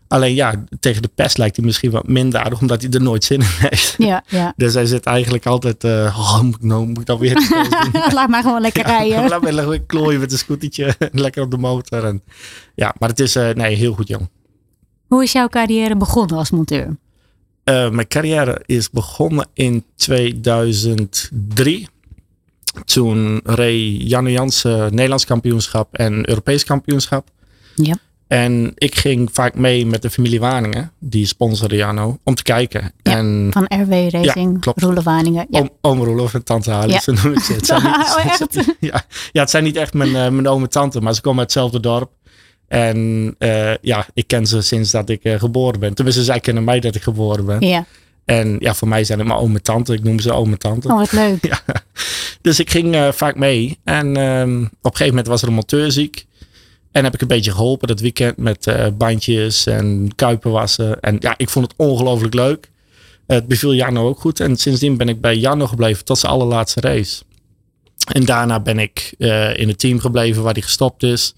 Alleen 0.08 0.36
ja, 0.36 0.64
tegen 0.80 1.02
de 1.02 1.10
pest 1.16 1.38
lijkt 1.38 1.56
hij 1.56 1.66
misschien 1.66 1.92
wat 1.92 2.08
minder 2.08 2.40
aardig, 2.40 2.62
omdat 2.62 2.82
hij 2.82 2.92
er 2.92 3.02
nooit 3.02 3.24
zin 3.24 3.40
in 3.40 3.48
heeft. 3.50 3.96
Ja, 3.98 4.24
ja. 4.28 4.54
Dus 4.58 4.74
hij 4.74 4.86
zit 4.86 5.06
eigenlijk 5.06 5.46
altijd, 5.46 5.84
uh, 5.84 6.18
oh, 6.20 6.42
moet 6.42 6.56
ik 6.56 6.64
nou, 6.64 6.88
moet 6.88 7.00
ik 7.00 7.06
dat 7.06 7.20
weer 7.20 7.34
Laat 8.14 8.30
maar 8.30 8.42
gewoon 8.42 8.62
lekker 8.62 8.86
rijden. 8.86 9.30
Laat 9.30 9.42
maar 9.42 9.52
lekker 9.52 9.82
klooien 9.82 10.20
met 10.20 10.32
een 10.32 10.38
scootertje, 10.38 10.96
lekker 11.12 11.44
op 11.44 11.52
de 11.52 11.58
motor. 11.58 12.04
En, 12.04 12.24
ja, 12.76 12.96
maar 13.00 13.10
het 13.10 13.20
is, 13.20 13.36
uh, 13.36 13.50
nee, 13.50 13.76
heel 13.76 13.94
goed 13.94 14.08
jong. 14.08 14.30
Hoe 15.08 15.24
is 15.24 15.32
jouw 15.32 15.48
carrière 15.48 15.96
begonnen 15.96 16.38
als 16.38 16.52
monteur? 16.52 16.86
Uh, 16.86 17.90
mijn 17.90 18.08
carrière 18.08 18.62
is 18.66 18.90
begonnen 18.90 19.48
in 19.54 19.84
2003. 19.96 21.88
Toen 22.86 23.42
reed 23.44 24.10
Janne 24.10 24.32
Jansen 24.32 24.96
Nederlands 24.96 25.26
kampioenschap 25.26 25.94
en 25.94 26.30
Europees 26.30 26.64
kampioenschap. 26.64 27.30
Ja. 27.76 27.98
En 28.28 28.72
ik 28.76 28.96
ging 28.96 29.30
vaak 29.32 29.56
mee 29.56 29.86
met 29.86 30.02
de 30.02 30.10
familie 30.10 30.40
Waningen, 30.40 30.92
die 31.00 31.26
sponsorde 31.26 31.76
Jano, 31.76 32.18
om 32.24 32.36
te 32.36 32.44
kijken. 32.44 32.92
Ja, 33.02 33.18
en, 33.18 33.48
van 33.52 33.66
RW 33.82 33.92
Racing, 33.92 34.54
ja, 34.66 34.74
klopt. 34.74 35.04
Waningen. 35.04 35.48
Ja. 35.50 35.60
Oom, 35.60 35.70
oom 35.82 36.04
Roelof 36.04 36.34
en 36.34 36.44
tante 36.44 37.00
zo 37.02 37.12
noem 37.12 37.34
ik 37.34 37.40
ze. 37.40 37.54
Het 37.54 37.66
zijn 37.66 37.84
niet, 37.84 38.16
Oh, 38.18 38.26
echt? 38.26 38.76
ja, 38.80 39.04
ja, 39.32 39.42
het 39.42 39.50
zijn 39.50 39.64
niet 39.64 39.76
echt 39.76 39.94
mijn, 39.94 40.10
uh, 40.10 40.30
mijn 40.30 40.48
oom 40.48 40.64
en 40.64 40.70
tante, 40.70 41.02
maar 41.02 41.14
ze 41.14 41.22
komen 41.22 41.40
uit 41.40 41.54
hetzelfde 41.54 41.80
dorp. 41.80 42.12
En 42.68 42.98
uh, 43.40 43.76
ja, 43.82 44.06
ik 44.14 44.28
ken 44.28 44.46
ze 44.46 44.62
sinds 44.62 44.92
dat 44.92 45.10
ik 45.10 45.24
uh, 45.24 45.40
geboren 45.40 45.80
ben. 45.80 45.94
Tenminste, 45.94 46.24
zij 46.24 46.40
kennen 46.40 46.64
mij 46.64 46.80
dat 46.80 46.96
ik 46.96 47.02
geboren 47.02 47.46
ben. 47.46 47.68
Ja. 47.68 47.86
En 48.26 48.56
ja, 48.60 48.74
voor 48.74 48.88
mij 48.88 49.04
zijn 49.04 49.20
het 49.20 49.28
mijn 49.28 49.40
oom 49.40 49.56
en 49.56 49.62
tante. 49.64 49.94
Ik 49.94 50.04
noem 50.04 50.20
ze 50.20 50.34
oom 50.34 50.52
en 50.52 50.60
tante. 50.60 50.88
Oh, 50.88 50.98
wat 50.98 51.12
leuk. 51.12 51.46
Ja. 51.48 51.60
Dus 52.42 52.60
ik 52.60 52.70
ging 52.70 53.10
vaak 53.14 53.36
mee. 53.36 53.80
En 53.84 54.18
um, 54.18 54.64
op 54.64 54.72
een 54.72 54.92
gegeven 54.92 55.08
moment 55.08 55.28
was 55.28 55.42
er 55.42 55.48
een 55.48 55.54
monteur 55.54 55.92
ziek. 55.92 56.26
En 56.96 57.04
heb 57.04 57.14
ik 57.14 57.22
een 57.22 57.28
beetje 57.28 57.52
geholpen 57.52 57.88
dat 57.88 58.00
weekend 58.00 58.38
met 58.38 58.68
uh, 58.68 58.88
bandjes 58.98 59.66
en 59.66 60.12
kuipen 60.16 60.52
wassen. 60.52 61.00
En 61.00 61.18
ja, 61.20 61.34
ik 61.38 61.50
vond 61.50 61.66
het 61.66 61.76
ongelooflijk 61.78 62.34
leuk. 62.34 62.70
het 63.28 63.48
beviel 63.48 63.74
Janno 63.74 64.08
ook 64.08 64.20
goed. 64.20 64.40
En 64.40 64.58
sindsdien 64.58 64.98
ben 64.98 65.10
ik 65.10 65.22
bij 65.22 65.38
Janno 65.38 65.68
gebleven 65.68 66.06
tot 66.06 66.18
zijn 66.18 66.32
allerlaatste 66.32 66.82
race. 66.82 67.24
En 68.14 68.26
daarna 68.26 68.60
ben 68.60 68.80
ik 68.80 69.16
uh, 69.18 69.58
in 69.58 69.68
het 69.68 69.80
team 69.80 70.00
gebleven 70.00 70.44
waar 70.44 70.54
hij 70.54 70.62
gestopt 70.62 71.04
is. 71.04 71.34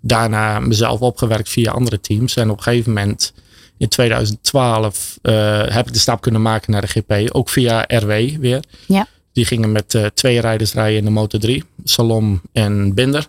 Daarna 0.00 0.60
mezelf 0.60 1.00
opgewerkt 1.00 1.48
via 1.48 1.70
andere 1.70 2.00
teams. 2.00 2.36
En 2.36 2.50
op 2.50 2.56
een 2.56 2.62
gegeven 2.62 2.92
moment 2.92 3.32
in 3.78 3.88
2012 3.88 5.18
uh, 5.22 5.62
heb 5.66 5.86
ik 5.86 5.92
de 5.92 5.98
stap 5.98 6.20
kunnen 6.20 6.42
maken 6.42 6.72
naar 6.72 6.80
de 6.80 6.86
GP. 6.86 7.34
Ook 7.34 7.48
via 7.48 7.84
RW 7.88 8.38
weer. 8.40 8.60
Ja. 8.86 9.06
Die 9.32 9.44
gingen 9.44 9.72
met 9.72 9.94
uh, 9.94 10.06
twee 10.06 10.40
rijders 10.40 10.72
rijden 10.72 10.98
in 10.98 11.04
de 11.04 11.10
Moto 11.10 11.38
3. 11.38 11.64
Salom 11.84 12.40
en 12.52 12.94
Binder. 12.94 13.26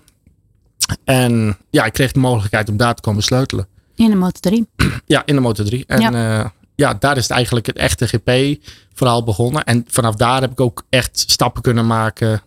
En 1.04 1.58
ja, 1.70 1.86
ik 1.86 1.94
kreeg 1.94 2.12
de 2.12 2.20
mogelijkheid 2.20 2.70
om 2.70 2.78
daar 2.78 2.96
te 2.96 3.02
komen 3.02 3.24
sleutelen. 3.24 3.68
In 3.96 4.10
de 4.10 4.16
Moto 4.16 4.40
3? 4.40 4.68
Ja, 5.06 5.22
in 5.26 5.36
de 5.36 5.42
Moto 5.42 5.64
3. 5.64 5.84
En 5.88 6.02
ja. 6.02 6.40
Uh, 6.40 6.46
ja, 6.76 6.94
daar 6.94 7.18
is 7.18 7.24
het 7.24 7.32
eigenlijk 7.32 7.66
het 7.66 7.78
echte 7.78 8.08
GP-verhaal 8.08 9.24
begonnen. 9.24 9.64
En 9.64 9.86
vanaf 9.88 10.16
daar 10.16 10.42
heb 10.42 10.52
ik 10.52 10.60
ook 10.60 10.84
echt 10.90 11.24
stappen 11.28 11.62
kunnen 11.62 11.88
maken 11.88 12.42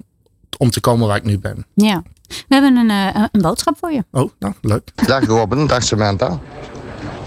om 0.59 0.71
te 0.71 0.81
komen 0.81 1.07
waar 1.07 1.17
ik 1.17 1.25
nu 1.25 1.39
ben. 1.39 1.67
Ja. 1.75 2.03
We 2.27 2.55
hebben 2.55 2.77
een, 2.77 2.91
uh, 2.91 3.25
een 3.33 3.41
boodschap 3.41 3.77
voor 3.79 3.93
je. 3.93 4.05
Oh, 4.11 4.31
nou, 4.39 4.55
leuk. 4.61 4.91
Dag 5.07 5.25
Robin, 5.25 5.67
dag 5.67 5.83
Samantha. 5.83 6.41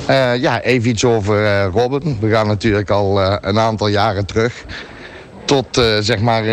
Uh, 0.10 0.42
ja, 0.42 0.62
even 0.62 0.90
iets 0.90 1.06
over 1.06 1.44
uh, 1.44 1.74
Robin. 1.74 2.18
We 2.20 2.30
gaan 2.30 2.48
natuurlijk 2.48 2.90
al 2.90 3.22
uh, 3.22 3.36
een 3.42 3.60
aantal 3.60 3.88
jaren 3.88 4.26
terug. 4.26 4.66
Tot 5.50 5.78
uh, 5.78 5.98
zeg 6.00 6.20
maar 6.20 6.44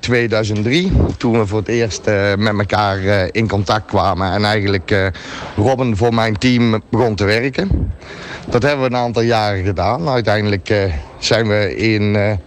2003, 0.00 0.92
toen 1.16 1.38
we 1.38 1.46
voor 1.46 1.58
het 1.58 1.68
eerst 1.68 2.04
met 2.36 2.58
elkaar 2.58 2.98
in 3.30 3.48
contact 3.48 3.86
kwamen. 3.86 4.32
En 4.32 4.44
eigenlijk 4.44 5.10
Robin 5.56 5.96
voor 5.96 6.14
mijn 6.14 6.38
team 6.38 6.82
begon 6.88 7.14
te 7.14 7.24
werken. 7.24 7.92
Dat 8.48 8.62
hebben 8.62 8.80
we 8.80 8.86
een 8.90 9.00
aantal 9.00 9.22
jaren 9.22 9.64
gedaan. 9.64 10.08
Uiteindelijk 10.08 10.90
zijn 11.18 11.48
we 11.48 11.76
in, 11.76 12.38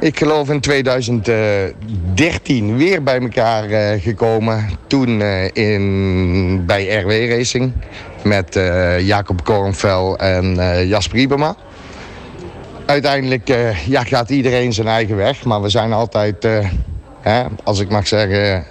ik 0.00 0.18
geloof 0.18 0.50
in 0.50 0.60
2013 0.60 2.76
weer 2.76 3.02
bij 3.02 3.20
elkaar 3.20 3.98
gekomen. 3.98 4.68
Toen 4.86 5.22
in, 5.52 6.66
bij 6.66 6.96
RW 6.96 7.30
Racing 7.30 7.72
met 8.24 8.60
Jacob 8.98 9.44
Kornvel 9.44 10.18
en 10.18 10.54
Jasper 10.86 11.18
Ibema. 11.18 11.56
Uiteindelijk 12.92 13.50
uh, 13.50 13.86
ja, 13.86 14.04
gaat 14.04 14.30
iedereen 14.30 14.72
zijn 14.72 14.86
eigen 14.86 15.16
weg, 15.16 15.44
maar 15.44 15.62
we 15.62 15.68
zijn 15.68 15.92
altijd, 15.92 16.46
hè, 17.20 17.44
als 17.64 17.80
ik 17.80 17.88
mag 17.88 18.06
zeggen, 18.06 18.66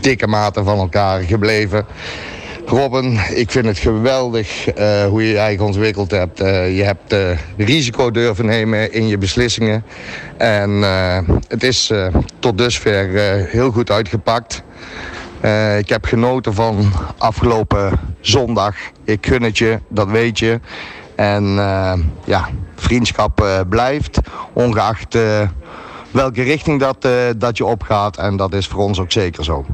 dikke 0.00 0.26
maten 0.26 0.64
van 0.64 0.78
elkaar 0.78 1.20
gebleven. 1.20 1.86
Robin, 2.66 3.18
ik 3.34 3.50
vind 3.50 3.66
het 3.66 3.78
geweldig 3.78 4.64
hoe 5.08 5.22
je 5.22 5.28
je 5.28 5.38
eigen 5.38 5.64
ontwikkeld 5.64 6.10
hebt. 6.10 6.38
je 6.38 6.82
hebt 6.84 7.14
risico 7.56 8.10
durven 8.10 8.46
nemen 8.46 8.92
in 8.92 9.06
je 9.06 9.18
beslissingen. 9.18 9.84
En 10.36 10.70
het 11.48 11.62
is 11.62 11.92
tot 12.38 12.58
dusver 12.58 13.08
heel 13.50 13.70
goed 13.70 13.90
uitgepakt. 13.90 14.62
Ik 15.78 15.88
heb 15.88 16.04
genoten 16.04 16.54
van 16.54 16.92
afgelopen 17.18 18.00
zondag. 18.20 18.76
Ik 19.04 19.26
gun 19.26 19.42
het 19.42 19.58
je, 19.58 19.78
dat 19.88 20.10
weet 20.10 20.38
je. 20.38 20.60
En 21.14 21.44
uh, 21.44 21.92
ja, 22.24 22.48
vriendschap 22.74 23.40
uh, 23.40 23.60
blijft, 23.68 24.18
ongeacht 24.52 25.18
welke 26.10 26.42
richting 26.42 26.80
dat, 26.80 27.08
dat 27.36 27.56
je 27.56 27.64
opgaat. 27.64 28.16
En 28.16 28.36
dat 28.36 28.52
is 28.54 28.66
voor 28.66 28.80
ons 28.80 28.98
ook 28.98 29.12
zeker 29.12 29.44
zo. 29.44 29.64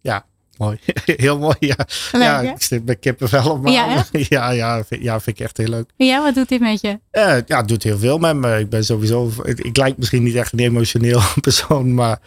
Ja, 0.00 0.24
mooi. 0.58 0.78
heel 1.04 1.38
mooi, 1.38 1.54
ja. 1.58 1.76
Leuk, 2.12 2.22
ja, 2.22 2.42
hè? 2.42 2.50
ik 2.50 2.62
zit 2.62 2.84
met 2.84 2.98
kippenvel 2.98 3.50
op 3.50 3.62
mijn 3.62 3.74
Ja, 3.74 4.04
ja, 4.28 4.50
ja, 4.50 4.84
vind, 4.84 5.02
ja, 5.02 5.20
vind 5.20 5.38
ik 5.38 5.44
echt 5.44 5.56
heel 5.56 5.68
leuk. 5.68 5.90
Ja, 5.96 6.22
wat 6.22 6.34
doet 6.34 6.48
dit 6.48 6.60
met 6.60 6.80
je? 6.80 6.98
Eh, 7.10 7.36
ja, 7.46 7.58
het 7.58 7.68
doet 7.68 7.82
heel 7.82 7.98
veel 7.98 8.18
met 8.18 8.36
me. 8.36 8.58
Ik 8.58 8.68
ben 8.68 8.84
sowieso, 8.84 9.32
ik, 9.42 9.58
ik 9.60 9.76
lijk 9.76 9.96
misschien 9.98 10.22
niet 10.22 10.34
echt 10.34 10.52
een 10.52 10.58
emotioneel 10.58 11.20
persoon, 11.40 11.94
maar 11.94 12.18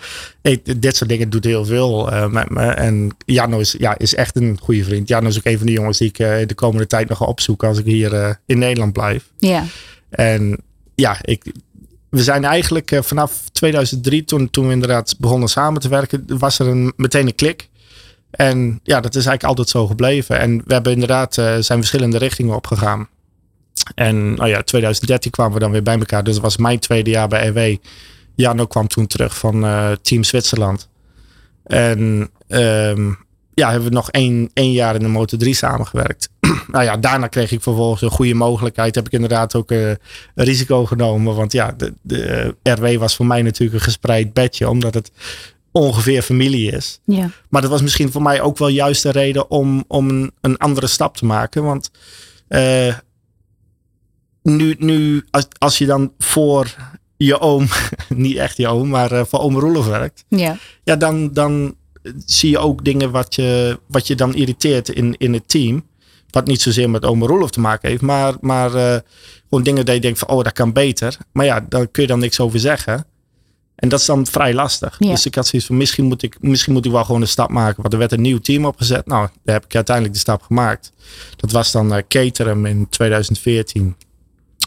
ik- 0.41 0.81
dit 0.81 0.95
soort 0.95 1.09
dingen 1.09 1.29
doet 1.29 1.43
heel 1.43 1.65
veel 1.65 2.11
eh, 2.11 2.27
met 2.29 2.49
me. 2.49 2.61
En 2.65 3.15
Janno 3.25 3.59
is, 3.59 3.75
ja, 3.79 3.97
is 3.97 4.15
echt 4.15 4.35
een 4.35 4.57
goede 4.61 4.83
vriend. 4.83 5.07
Janno 5.07 5.27
is 5.29 5.37
ook 5.37 5.45
een 5.45 5.57
van 5.57 5.65
de 5.65 5.71
jongens 5.73 5.97
die 5.97 6.07
ik 6.09 6.19
eh, 6.19 6.47
de 6.47 6.55
komende 6.55 6.87
tijd 6.87 7.09
nog 7.09 7.17
ga 7.17 7.25
opzoeken 7.25 7.67
als 7.67 7.77
ik 7.79 7.85
hier 7.85 8.13
eh, 8.13 8.29
in 8.45 8.57
Nederland 8.57 8.93
blijf. 8.93 9.29
Ja. 9.37 9.63
En 10.09 10.57
ja, 10.95 11.17
ik, 11.21 11.43
we 12.09 12.23
zijn 12.23 12.45
eigenlijk 12.45 12.99
vanaf 13.03 13.41
2003, 13.51 14.23
toen, 14.25 14.49
toen 14.49 14.65
we 14.67 14.73
inderdaad 14.73 15.15
begonnen 15.19 15.49
samen 15.49 15.81
te 15.81 15.89
werken, 15.89 16.25
was 16.37 16.59
er 16.59 16.67
een, 16.67 16.93
meteen 16.95 17.27
een 17.27 17.35
klik. 17.35 17.69
En 18.31 18.79
ja, 18.83 18.99
dat 18.99 19.15
is 19.15 19.25
eigenlijk 19.25 19.43
altijd 19.43 19.69
zo 19.69 19.87
gebleven. 19.87 20.39
En 20.39 20.61
we 20.65 20.73
hebben 20.73 20.93
inderdaad 20.93 21.37
eh, 21.37 21.45
zijn 21.45 21.79
verschillende 21.79 22.17
richtingen 22.17 22.55
opgegaan. 22.55 23.07
En 23.95 24.33
nou 24.33 24.49
ja, 24.49 24.61
2013 24.61 25.31
kwamen 25.31 25.53
we 25.53 25.59
dan 25.59 25.71
weer 25.71 25.83
bij 25.83 25.97
elkaar. 25.97 26.23
Dus 26.23 26.33
dat 26.33 26.43
was 26.43 26.57
mijn 26.57 26.79
tweede 26.79 27.09
jaar 27.09 27.27
bij 27.27 27.47
RW. 27.47 27.77
Jano 28.35 28.65
kwam 28.65 28.87
toen 28.87 29.07
terug 29.07 29.37
van 29.37 29.65
eh, 29.65 29.91
Team 30.01 30.23
Zwitserland. 30.23 30.89
En 31.63 32.29
ehm, 32.47 33.11
ja, 33.53 33.69
hebben 33.69 33.89
we 33.89 33.95
nog 33.95 34.11
één, 34.11 34.49
één 34.53 34.71
jaar 34.71 34.95
in 34.95 35.01
de 35.01 35.07
Motor 35.07 35.39
3 35.39 35.53
samengewerkt. 35.53 36.29
nou 36.71 36.83
ja, 36.83 36.97
daarna 36.97 37.27
kreeg 37.27 37.51
ik 37.51 37.61
vervolgens 37.61 38.01
een 38.01 38.09
goede 38.09 38.33
mogelijkheid. 38.33 38.95
Heb 38.95 39.05
ik 39.05 39.11
inderdaad 39.11 39.55
ook 39.55 39.71
eh, 39.71 39.89
een 39.89 39.97
risico 40.35 40.85
genomen. 40.85 41.35
Want 41.35 41.51
ja, 41.51 41.73
de, 41.77 41.93
de 42.01 42.55
RW 42.63 42.97
was 42.97 43.15
voor 43.15 43.25
mij 43.25 43.41
natuurlijk 43.41 43.79
een 43.79 43.85
gespreid 43.85 44.33
bedje. 44.33 44.69
Omdat 44.69 44.93
het 44.93 45.11
ongeveer 45.77 46.21
familie 46.21 46.71
is. 46.71 46.99
Ja. 47.05 47.29
Maar 47.49 47.61
dat 47.61 47.71
was 47.71 47.81
misschien 47.81 48.11
voor 48.11 48.21
mij 48.21 48.41
ook 48.41 48.57
wel 48.57 48.67
juist 48.67 49.03
de 49.03 49.11
reden 49.11 49.51
om, 49.51 49.83
om 49.87 50.31
een, 50.41 50.57
andere 50.57 50.87
stap 50.87 51.17
te 51.17 51.25
maken. 51.25 51.63
Want 51.63 51.91
eh, 52.47 52.95
nu, 54.43 54.75
nu 54.77 55.25
als, 55.31 55.47
als 55.57 55.77
je 55.77 55.85
dan 55.85 56.13
voor 56.17 56.75
je 57.17 57.39
oom, 57.39 57.67
niet 58.09 58.37
echt 58.37 58.57
je 58.57 58.67
oom, 58.67 58.87
maar 58.87 59.11
eh, 59.11 59.25
voor 59.25 59.39
oom 59.39 59.59
Roelof 59.59 59.85
werkt. 59.85 60.25
Ja. 60.27 60.57
Ja, 60.83 60.95
dan, 60.95 61.33
dan 61.33 61.75
zie 62.25 62.49
je 62.49 62.57
ook 62.57 62.83
dingen 62.83 63.11
wat 63.11 63.35
je, 63.35 63.79
wat 63.87 64.07
je 64.07 64.15
dan 64.15 64.35
irriteert 64.35 64.89
in, 64.89 65.15
in 65.17 65.33
het 65.33 65.49
team. 65.49 65.85
Wat 66.29 66.47
niet 66.47 66.61
zozeer 66.61 66.89
met 66.89 67.05
oom 67.05 67.23
Roelof 67.23 67.49
te 67.49 67.59
maken 67.59 67.89
heeft. 67.89 68.01
Maar, 68.01 68.35
maar 68.41 68.73
eh, 68.75 68.99
gewoon 69.43 69.63
dingen 69.63 69.85
dat 69.85 69.95
je 69.95 70.01
denkt 70.01 70.19
van, 70.19 70.27
oh, 70.27 70.43
dat 70.43 70.53
kan 70.53 70.73
beter. 70.73 71.17
Maar 71.31 71.45
ja, 71.45 71.65
daar 71.69 71.87
kun 71.87 72.01
je 72.01 72.07
dan 72.07 72.19
niks 72.19 72.39
over 72.39 72.59
zeggen. 72.59 73.05
En 73.77 73.89
dat 73.89 73.99
is 73.99 74.05
dan 74.05 74.25
vrij 74.25 74.53
lastig. 74.53 74.95
Ja. 74.99 75.09
Dus 75.09 75.25
ik 75.25 75.35
had 75.35 75.47
zoiets 75.47 75.67
van, 75.67 75.77
misschien 75.77 76.05
moet 76.05 76.23
ik, 76.23 76.37
misschien 76.39 76.73
moet 76.73 76.85
ik 76.85 76.91
wel 76.91 77.05
gewoon 77.05 77.21
een 77.21 77.27
stap 77.27 77.49
maken. 77.49 77.81
Want 77.81 77.93
er 77.93 77.99
werd 77.99 78.11
een 78.11 78.21
nieuw 78.21 78.39
team 78.39 78.65
opgezet. 78.65 79.05
Nou, 79.05 79.27
daar 79.43 79.55
heb 79.55 79.65
ik 79.65 79.75
uiteindelijk 79.75 80.15
de 80.15 80.21
stap 80.21 80.41
gemaakt. 80.41 80.91
Dat 81.35 81.51
was 81.51 81.71
dan 81.71 81.93
eh 81.93 82.03
Caterham 82.07 82.65
in 82.65 82.89
2014. 82.89 83.95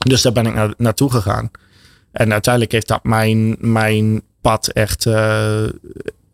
Dus 0.06 0.22
daar 0.22 0.32
ben 0.32 0.46
ik 0.46 0.54
na, 0.54 0.74
naartoe 0.76 1.10
gegaan. 1.10 1.50
En 2.12 2.32
uiteindelijk 2.32 2.72
heeft 2.72 2.88
dat 2.88 3.04
mijn, 3.04 3.56
mijn 3.58 4.22
pad 4.40 4.68
echt 4.68 5.06
eh, 5.06 5.64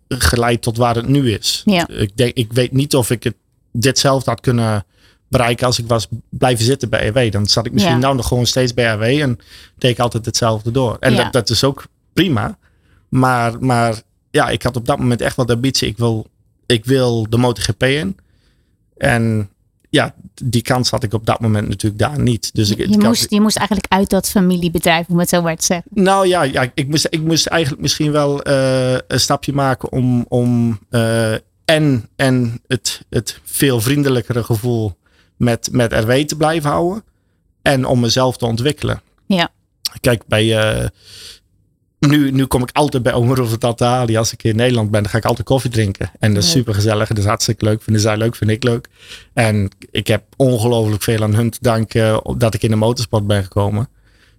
geleid 0.08 0.62
tot 0.62 0.76
waar 0.76 0.94
het 0.94 1.08
nu 1.08 1.32
is. 1.32 1.62
Ja. 1.64 1.88
Ik, 1.88 2.16
denk, 2.16 2.34
ik 2.34 2.52
weet 2.52 2.72
niet 2.72 2.94
of 2.94 3.10
ik 3.10 3.22
het, 3.22 3.34
ditzelfde 3.72 4.30
had 4.30 4.40
kunnen 4.40 4.84
bereiken 5.28 5.66
als 5.66 5.78
ik 5.78 5.86
was 5.86 6.06
blijven 6.30 6.64
zitten 6.64 6.88
bij 6.88 7.06
RW. 7.06 7.32
Dan 7.32 7.46
zat 7.46 7.66
ik 7.66 7.72
misschien 7.72 7.94
Ja. 7.94 8.00
nou 8.00 8.16
nog 8.16 8.28
gewoon 8.28 8.46
steeds 8.46 8.74
bij 8.74 8.94
RW 8.94 9.02
en 9.02 9.38
deed 9.78 9.90
ik 9.90 9.98
altijd 9.98 10.26
hetzelfde 10.26 10.70
door. 10.70 10.96
En 11.00 11.28
dat 11.30 11.50
is 11.50 11.64
ook 11.64 11.86
prima. 12.12 12.58
Maar, 13.18 13.60
maar 13.60 14.02
ja, 14.30 14.48
ik 14.48 14.62
had 14.62 14.76
op 14.76 14.86
dat 14.86 14.98
moment 14.98 15.20
echt 15.20 15.36
wel 15.36 15.46
de 15.46 15.52
ambitie. 15.54 15.88
Ik 15.88 15.96
wil, 15.96 16.26
ik 16.66 16.84
wil 16.84 17.26
de 17.30 17.36
MotoGP 17.36 17.82
in. 17.82 18.16
En 18.96 19.50
ja, 19.90 20.14
die 20.34 20.62
kans 20.62 20.90
had 20.90 21.02
ik 21.02 21.12
op 21.12 21.26
dat 21.26 21.40
moment 21.40 21.68
natuurlijk 21.68 22.02
daar 22.02 22.20
niet. 22.20 22.54
Dus 22.54 22.70
ik, 22.70 22.78
Je 22.78 22.98
moest, 22.98 23.30
je 23.30 23.40
moest 23.40 23.56
eigenlijk 23.56 23.92
uit 23.92 24.10
dat 24.10 24.28
familiebedrijf, 24.28 25.06
om 25.08 25.18
het 25.18 25.28
zo 25.28 25.42
maar 25.42 25.56
te 25.56 25.64
zeggen. 25.64 25.86
nou 25.94 26.26
ja, 26.26 26.42
ja 26.42 26.70
ik, 26.74 26.88
moest, 26.88 27.06
ik 27.10 27.20
moest 27.20 27.46
eigenlijk 27.46 27.82
misschien 27.82 28.12
wel 28.12 28.42
eh, 28.42 28.92
een 28.92 29.20
stapje 29.20 29.52
maken 29.52 29.92
om, 29.92 30.24
om 30.28 30.78
eh, 30.90 31.32
en, 31.64 32.08
en 32.16 32.60
het, 32.66 33.04
het 33.10 33.40
veel 33.44 33.80
vriendelijkere 33.80 34.44
gevoel 34.44 34.96
met, 35.36 35.68
met 35.72 35.92
RW 35.92 36.12
te 36.12 36.36
blijven 36.36 36.70
houden. 36.70 37.04
En 37.62 37.84
om 37.84 38.00
mezelf 38.00 38.36
te 38.36 38.46
ontwikkelen. 38.46 39.00
Ja. 39.26 39.50
Kijk, 40.00 40.26
bij, 40.26 40.58
eh, 40.58 40.88
nu, 42.08 42.30
nu 42.30 42.46
kom 42.46 42.62
ik 42.62 42.70
altijd 42.72 43.02
bij 43.02 43.12
Omer 43.12 43.40
of 43.40 43.50
het. 43.50 43.64
Als 44.16 44.32
ik 44.32 44.42
in 44.42 44.56
Nederland 44.56 44.90
ben, 44.90 45.02
dan 45.02 45.10
ga 45.10 45.18
ik 45.18 45.24
altijd 45.24 45.46
koffie 45.46 45.70
drinken. 45.70 46.10
En 46.18 46.34
dat 46.34 46.42
is 46.42 46.50
super 46.50 46.74
gezellig. 46.74 47.08
Dat 47.08 47.18
is 47.18 47.24
hartstikke 47.24 47.64
leuk. 47.64 47.82
Vinden 47.82 48.02
zij 48.02 48.16
leuk, 48.16 48.34
vind 48.36 48.50
ik 48.50 48.62
leuk. 48.62 48.88
En 49.32 49.70
ik 49.90 50.06
heb 50.06 50.22
ongelooflijk 50.36 51.02
veel 51.02 51.22
aan 51.22 51.34
hun 51.34 51.50
te 51.50 51.58
danken 51.60 52.22
dat 52.38 52.54
ik 52.54 52.62
in 52.62 52.70
de 52.70 52.76
motorsport 52.76 53.26
ben 53.26 53.42
gekomen. 53.42 53.88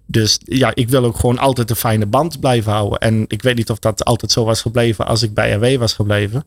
Dus 0.06 0.38
ja, 0.44 0.74
ik 0.74 0.88
wil 0.88 1.04
ook 1.04 1.16
gewoon 1.16 1.38
altijd 1.38 1.70
een 1.70 1.76
fijne 1.76 2.06
band 2.06 2.40
blijven 2.40 2.72
houden. 2.72 2.98
En 2.98 3.24
ik 3.26 3.42
weet 3.42 3.56
niet 3.56 3.70
of 3.70 3.78
dat 3.78 4.04
altijd 4.04 4.32
zo 4.32 4.44
was 4.44 4.60
gebleven 4.60 5.06
als 5.06 5.22
ik 5.22 5.34
bij 5.34 5.52
RW 5.52 5.78
was 5.78 5.92
gebleven. 5.92 6.44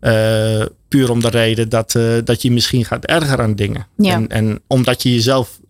Eh, 0.00 0.62
puur 0.88 1.10
om 1.10 1.20
de 1.20 1.28
reden 1.28 1.68
dat, 1.68 1.94
eh, 1.94 2.12
dat 2.24 2.42
je 2.42 2.50
misschien 2.50 2.84
gaat 2.84 3.04
ergeren 3.04 3.44
aan 3.44 3.54
dingen. 3.54 3.86
Ja. 3.96 4.14
En, 4.14 4.28
en 4.28 4.60
omdat 4.66 5.02
je 5.02 5.14
jezelf 5.14 5.60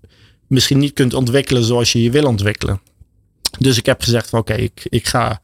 misschien 0.47 0.79
niet 0.79 0.93
kunt 0.93 1.15
ontwikkelen 1.15 1.65
zoals 1.65 1.93
je 1.93 2.03
je 2.03 2.11
wil 2.11 2.27
ontwikkelen. 2.27 2.81
Dus 3.59 3.79
ik 3.79 3.87
heb 3.87 4.03
gezegd 4.03 4.29
van 4.29 4.39
oké, 4.39 4.55
ik, 4.55 4.87
ik 4.89 5.07
ga, 5.07 5.41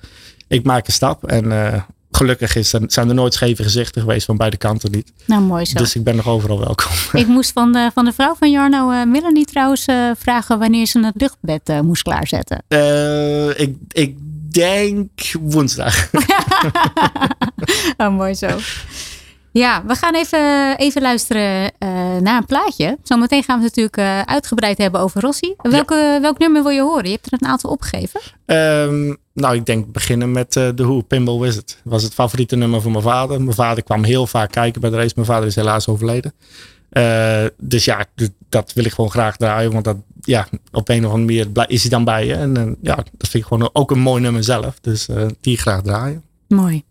ik 0.48 0.64
maak 0.64 0.86
een 0.86 0.92
stap. 0.92 1.26
En 1.26 1.52
eh, 1.52 1.82
gelukkig 2.10 2.56
is 2.56 2.72
er, 2.72 2.80
zijn 2.86 3.08
er 3.08 3.14
nooit 3.14 3.34
scheve 3.34 3.62
gezichten 3.62 4.02
geweest 4.02 4.26
van 4.26 4.36
beide 4.36 4.56
kanten 4.56 4.90
niet. 4.90 5.12
Nou, 5.26 5.42
mooi 5.42 5.64
zo. 5.64 5.78
Dus 5.78 5.94
ik 5.94 6.04
ben 6.04 6.16
nog 6.16 6.28
overal 6.28 6.58
welkom. 6.58 6.92
Ik 7.20 7.26
moest 7.26 7.52
van 7.52 7.72
de, 7.72 7.90
van 7.94 8.04
de 8.04 8.12
vrouw 8.12 8.34
van 8.34 8.50
Jarno, 8.50 8.90
eh 8.90 9.04
Melanie 9.04 9.44
trouwens, 9.44 9.84
eh, 9.84 10.10
vragen 10.18 10.58
wanneer 10.58 10.86
ze 10.86 11.00
het 11.04 11.20
luchtbed 11.20 11.82
moest 11.82 12.02
klaarzetten. 12.02 12.62
Ik, 13.56 13.76
ik 13.88 14.16
denk 14.52 15.10
woensdag. 15.40 16.10
oh, 17.96 18.16
mooi 18.16 18.34
zo. 18.34 18.48
Ja, 19.52 19.82
we 19.86 19.94
gaan 19.94 20.14
even, 20.14 20.76
even 20.78 21.02
luisteren 21.02 21.72
eh, 21.78 21.88
naar 22.16 22.36
een 22.36 22.46
plaatje. 22.46 22.98
Zometeen 23.02 23.42
gaan 23.42 23.58
we 23.58 23.64
het 23.64 23.76
natuurlijk 23.76 24.26
eh, 24.26 24.34
uitgebreid 24.34 24.78
hebben 24.78 25.00
over 25.00 25.20
Rossi. 25.20 25.54
Welke, 25.56 26.18
Welk 26.20 26.38
nummer 26.38 26.62
wil 26.62 26.72
je 26.72 26.82
horen? 26.82 27.04
Je 27.04 27.10
hebt 27.10 27.26
er 27.26 27.38
een 27.40 27.48
aantal 27.48 27.70
opgegeven. 27.70 28.20
Ehm, 28.46 29.14
nou, 29.32 29.54
ik 29.54 29.66
denk 29.66 29.92
beginnen 29.92 30.32
met 30.32 30.56
eh 30.56 30.68
The 30.68 30.82
Who, 30.82 31.00
Pinball 31.00 31.38
Wizard. 31.38 31.68
Dat 31.68 31.92
was 31.92 32.02
het 32.02 32.14
favoriete 32.14 32.56
nummer 32.56 32.80
van 32.80 32.92
mijn 32.92 33.04
vader. 33.04 33.42
Mijn 33.42 33.54
vader 33.54 33.82
kwam 33.82 34.04
heel 34.04 34.26
vaak 34.26 34.50
kijken 34.50 34.80
bij 34.80 34.90
de 34.90 34.96
race. 34.96 35.12
Mijn 35.14 35.26
vader 35.26 35.46
is 35.46 35.54
helaas 35.54 35.88
overleden. 35.88 36.32
Eh, 36.90 37.44
dus 37.58 37.84
ja, 37.84 38.04
dat 38.48 38.72
wil 38.72 38.84
ik 38.84 38.92
gewoon 38.92 39.10
graag 39.10 39.36
draaien. 39.36 39.72
Want 39.72 39.84
dat, 39.84 39.96
ja, 40.20 40.48
op 40.72 40.88
een 40.88 41.06
of 41.06 41.12
andere 41.12 41.44
manier 41.46 41.68
is 41.70 41.80
hij 41.80 41.90
dan 41.90 42.04
bij 42.04 42.26
je. 42.26 42.34
En 42.34 42.76
ja, 42.82 42.94
dat 42.94 43.28
vind 43.28 43.34
ik 43.34 43.44
gewoon 43.44 43.70
ook 43.72 43.90
een 43.90 44.00
mooi 44.00 44.22
nummer 44.22 44.44
zelf. 44.44 44.80
Dus 44.80 45.08
eh, 45.08 45.26
die 45.40 45.56
graag 45.56 45.82
draaien. 45.82 46.22
Mooi. 46.48 46.84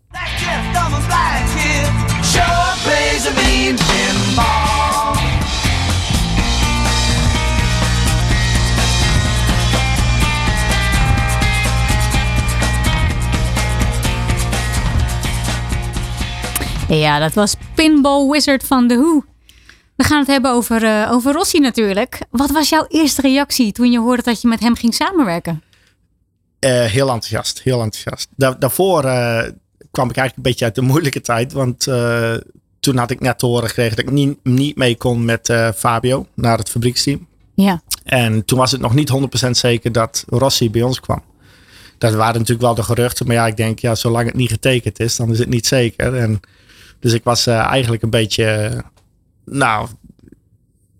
Ja, 16.88 17.18
dat 17.18 17.32
was 17.34 17.54
Pinball 17.74 18.28
Wizard 18.30 18.62
van 18.66 18.88
The 18.88 18.94
Who. 18.96 19.24
We 19.96 20.04
gaan 20.04 20.18
het 20.18 20.26
hebben 20.26 20.50
over, 20.50 20.84
eh, 20.84 21.08
over 21.12 21.32
Rossi 21.32 21.58
natuurlijk. 21.58 22.18
Wat 22.30 22.50
was 22.50 22.68
jouw 22.68 22.84
eerste 22.88 23.20
reactie 23.20 23.72
toen 23.72 23.90
je 23.90 23.98
hoorde 23.98 24.22
dat 24.22 24.40
je 24.40 24.48
met 24.48 24.60
hem 24.60 24.74
ging 24.76 24.94
samenwerken? 24.94 25.62
Eh, 26.58 26.70
heel 26.84 27.08
enthousiast, 27.10 27.62
heel 27.62 27.82
enthousiast. 27.82 28.28
Da- 28.36 28.54
daarvoor 28.58 29.04
eh, 29.04 29.50
kwam 29.90 30.10
ik 30.10 30.16
eigenlijk 30.16 30.36
een 30.36 30.42
beetje 30.42 30.64
uit 30.64 30.74
de 30.74 30.82
moeilijke 30.82 31.20
tijd. 31.20 31.52
Want 31.52 31.86
eh, 31.86 32.34
toen 32.80 32.96
had 32.96 33.10
ik 33.10 33.20
net 33.20 33.38
te 33.38 33.46
horen 33.46 33.68
gekregen 33.68 33.96
dat 33.96 34.04
ik 34.04 34.10
niet, 34.10 34.38
niet 34.42 34.76
mee 34.76 34.96
kon 34.96 35.24
met 35.24 35.48
eh, 35.48 35.68
Fabio 35.76 36.26
naar 36.34 36.58
het 36.58 36.68
fabrieksteam. 36.70 37.26
Ja, 37.54 37.82
En 38.04 38.44
toen 38.44 38.58
was 38.58 38.72
het 38.72 38.80
nog 38.80 38.94
niet 38.94 39.12
100% 39.46 39.50
zeker 39.50 39.92
dat 39.92 40.24
Rossi 40.28 40.70
bij 40.70 40.82
ons 40.82 41.00
kwam. 41.00 41.22
Dat 41.98 42.14
waren 42.14 42.34
natuurlijk 42.34 42.60
wel 42.60 42.74
de 42.74 42.82
geruchten. 42.82 43.26
Maar 43.26 43.36
ja, 43.36 43.46
ik 43.46 43.56
denk, 43.56 43.78
ja, 43.78 43.94
zolang 43.94 44.26
het 44.26 44.36
niet 44.36 44.50
getekend 44.50 45.00
is, 45.00 45.16
dan 45.16 45.30
is 45.30 45.38
het 45.38 45.48
niet 45.48 45.66
zeker. 45.66 46.16
En, 46.16 46.40
dus 47.00 47.12
ik 47.12 47.24
was 47.24 47.46
eh, 47.46 47.58
eigenlijk 47.58 48.02
een 48.02 48.10
beetje, 48.10 48.44
eh, 48.44 48.78
nou, 49.44 49.88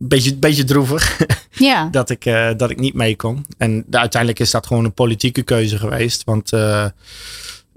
een 0.00 0.08
beetje, 0.08 0.36
beetje 0.36 0.64
droevig 0.64 1.20
ja. 1.50 1.88
dat, 1.90 2.10
ik, 2.10 2.24
dat 2.56 2.70
ik 2.70 2.78
niet 2.80 2.94
mee 2.94 3.16
kon. 3.16 3.46
En 3.58 3.84
de- 3.86 3.98
uiteindelijk 3.98 4.40
is 4.42 4.50
dat 4.50 4.66
gewoon 4.66 4.84
een 4.84 4.92
politieke 4.94 5.42
keuze 5.42 5.78
geweest. 5.78 6.24
Want 6.24 6.50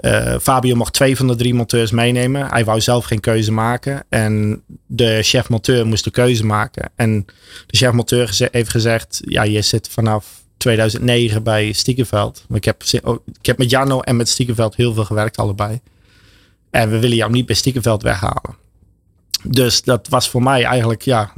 eh, 0.03 0.35
Fabio 0.41 0.75
mocht 0.75 0.93
twee 0.93 1.17
van 1.17 1.27
de 1.27 1.35
drie 1.35 1.53
monteurs 1.53 1.91
meenemen. 1.91 2.47
Hij 2.49 2.65
wou 2.65 2.81
zelf 2.81 3.05
geen 3.05 3.19
keuze 3.19 3.51
maken. 3.51 4.03
En 4.09 4.63
de 4.85 5.19
chef 5.21 5.49
monteur 5.49 5.87
moest 5.87 6.03
de 6.03 6.11
keuze 6.11 6.45
maken. 6.45 6.91
En 6.95 7.25
de 7.67 7.77
chef 7.77 7.91
monteur 7.91 8.27
geze- 8.27 8.49
heeft 8.51 8.69
gezegd: 8.69 9.21
Ja, 9.25 9.43
je 9.43 9.61
zit 9.61 9.87
vanaf 9.89 10.41
2009 10.57 11.43
bij 11.43 11.71
Stiekenveld. 11.71 12.45
Ik 12.53 12.63
heb, 12.63 12.83
oh, 13.03 13.19
ik 13.39 13.45
heb 13.45 13.57
met 13.57 13.69
Jarno 13.69 13.99
en 13.99 14.15
met 14.15 14.29
Stiekenveld 14.29 14.75
heel 14.75 14.93
veel 14.93 15.05
gewerkt, 15.05 15.37
allebei. 15.37 15.79
En 16.69 16.89
we 16.89 16.99
willen 16.99 17.17
jou 17.17 17.31
niet 17.31 17.45
bij 17.45 17.55
Stiekenveld 17.55 18.03
weghalen. 18.03 18.55
Dus 19.43 19.81
dat 19.81 20.07
was 20.07 20.29
voor 20.29 20.43
mij 20.43 20.63
eigenlijk 20.63 21.01
ja, 21.01 21.33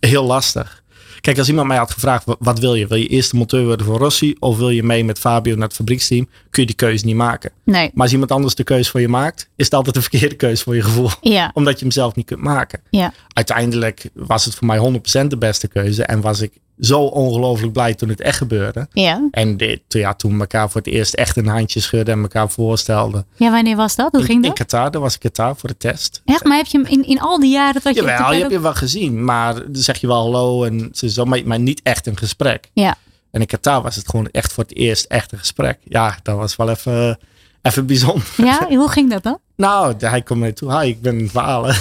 heel 0.00 0.24
lastig. 0.24 0.81
Kijk, 1.22 1.38
als 1.38 1.48
iemand 1.48 1.68
mij 1.68 1.76
had 1.76 1.90
gevraagd, 1.90 2.24
wa- 2.24 2.36
wat 2.38 2.58
wil 2.58 2.74
je? 2.74 2.86
Wil 2.86 2.98
je 2.98 3.06
eerst 3.06 3.30
de 3.30 3.36
monteur 3.36 3.64
worden 3.64 3.86
voor 3.86 3.98
Rossi 3.98 4.34
of 4.38 4.58
wil 4.58 4.70
je 4.70 4.82
mee 4.82 5.04
met 5.04 5.18
Fabio 5.18 5.54
naar 5.54 5.66
het 5.66 5.76
fabrieksteam? 5.76 6.28
Kun 6.50 6.62
je 6.62 6.66
die 6.66 6.76
keuze 6.76 7.04
niet 7.06 7.14
maken. 7.16 7.50
Nee. 7.64 7.90
Maar 7.94 8.02
als 8.02 8.12
iemand 8.12 8.30
anders 8.30 8.54
de 8.54 8.64
keuze 8.64 8.90
voor 8.90 9.00
je 9.00 9.08
maakt, 9.08 9.48
is 9.56 9.64
het 9.64 9.74
altijd 9.74 9.94
de 9.94 10.00
verkeerde 10.02 10.34
keuze 10.34 10.62
voor 10.62 10.74
je 10.74 10.82
gevoel. 10.82 11.08
Ja. 11.20 11.50
Omdat 11.54 11.74
je 11.74 11.80
hem 11.84 11.90
zelf 11.90 12.14
niet 12.14 12.26
kunt 12.26 12.40
maken. 12.42 12.80
Ja. 12.90 13.12
Uiteindelijk 13.32 14.08
was 14.14 14.44
het 14.44 14.54
voor 14.54 14.66
mij 14.66 14.78
100% 15.24 15.26
de 15.30 15.36
beste 15.36 15.68
keuze. 15.68 16.02
En 16.04 16.20
was 16.20 16.40
ik 16.40 16.52
zo 16.84 17.00
ongelooflijk 17.00 17.72
blij 17.72 17.94
toen 17.94 18.08
het 18.08 18.20
echt 18.20 18.36
gebeurde. 18.36 18.86
Ja. 18.92 19.28
En 19.30 19.56
dit, 19.56 19.80
ja, 19.88 20.14
toen 20.14 20.34
we 20.34 20.40
elkaar 20.40 20.70
voor 20.70 20.80
het 20.80 20.90
eerst 20.90 21.14
echt 21.14 21.36
een 21.36 21.46
handje 21.46 21.80
schudden 21.80 22.14
en 22.14 22.22
elkaar 22.22 22.50
voorstelden. 22.50 23.26
Ja, 23.36 23.50
wanneer 23.50 23.76
was 23.76 23.96
dat? 23.96 24.10
Hoe 24.10 24.20
In, 24.20 24.26
ging 24.26 24.42
in 24.42 24.48
dat? 24.48 24.58
Qatar, 24.58 24.90
daar 24.90 25.00
was 25.00 25.14
ik 25.14 25.20
Qatar 25.20 25.56
voor 25.56 25.68
de 25.68 25.76
test. 25.76 26.22
Echt? 26.24 26.44
Maar 26.44 26.56
heb 26.56 26.66
je 26.66 26.78
hem 26.78 26.86
in, 26.86 27.06
in 27.06 27.20
al 27.20 27.40
die 27.40 27.52
jaren 27.52 27.80
dat 27.82 27.94
je... 27.94 28.00
Jawel, 28.00 28.32
je 28.32 28.38
hebt 28.38 28.50
je 28.50 28.60
wel 28.60 28.74
gezien. 28.74 29.24
Maar 29.24 29.54
dan 29.54 29.82
zeg 29.82 29.98
je 30.00 30.06
wel 30.06 30.22
hallo 30.22 30.64
en 30.64 30.90
zo, 30.92 31.24
maar, 31.24 31.40
maar 31.44 31.60
niet 31.60 31.80
echt 31.82 32.06
een 32.06 32.16
gesprek. 32.16 32.70
Ja. 32.72 32.96
En 33.30 33.40
in 33.40 33.46
Qatar 33.46 33.82
was 33.82 33.96
het 33.96 34.08
gewoon 34.08 34.28
echt 34.30 34.52
voor 34.52 34.64
het 34.64 34.76
eerst 34.76 35.04
echt 35.04 35.32
een 35.32 35.38
gesprek. 35.38 35.78
Ja, 35.84 36.18
dat 36.22 36.36
was 36.36 36.56
wel 36.56 36.68
even, 36.70 37.18
even 37.62 37.86
bijzonder. 37.86 38.24
Ja, 38.36 38.66
hoe 38.78 38.90
ging 38.90 39.10
dat 39.10 39.22
dan? 39.22 39.38
Nou, 39.56 39.94
hij 39.98 40.22
komt 40.22 40.40
mee 40.40 40.52
toe. 40.52 40.80
Hi, 40.80 40.88
ik 40.88 41.00
ben 41.00 41.28
Valen. 41.30 41.74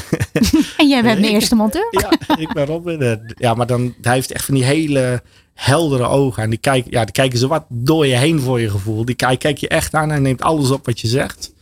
En 0.77 0.87
jij 0.87 1.03
bent 1.03 1.21
de 1.21 1.29
eerste 1.35 1.55
monteur? 1.55 1.87
ja, 1.91 2.35
ik 2.35 2.53
ben 2.53 2.65
Robin. 2.65 3.21
Ja, 3.37 3.53
maar 3.53 3.67
dan, 3.67 3.93
hij 4.01 4.13
heeft 4.13 4.31
echt 4.31 4.45
van 4.45 4.53
die 4.53 4.63
hele 4.63 5.21
heldere 5.53 6.07
ogen. 6.07 6.43
En 6.43 6.49
die, 6.49 6.59
kijken, 6.59 6.91
ja, 6.91 7.03
die 7.03 7.13
kijken 7.13 7.39
zo 7.39 7.47
wat 7.47 7.65
door 7.69 8.07
je 8.07 8.15
heen 8.15 8.39
voor 8.39 8.59
je 8.61 8.69
gevoel. 8.69 9.05
Die 9.05 9.15
kijk, 9.15 9.39
kijk 9.39 9.57
je 9.57 9.67
echt 9.67 9.93
aan 9.93 10.11
en 10.11 10.21
neemt 10.21 10.41
alles 10.41 10.71
op 10.71 10.85
wat 10.85 10.99
je 10.99 11.07
zegt. 11.07 11.53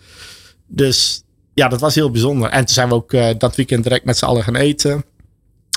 Dus 0.67 1.23
ja, 1.53 1.67
dat 1.67 1.79
was 1.79 1.95
heel 1.95 2.11
bijzonder. 2.11 2.49
En 2.49 2.65
toen 2.65 2.73
zijn 2.73 2.87
we 2.87 2.93
ook 2.93 3.13
eh, 3.13 3.29
dat 3.37 3.55
weekend 3.55 3.83
direct 3.83 4.05
met 4.05 4.17
z'n 4.17 4.25
allen 4.25 4.43
gaan 4.43 4.55
eten. 4.55 5.03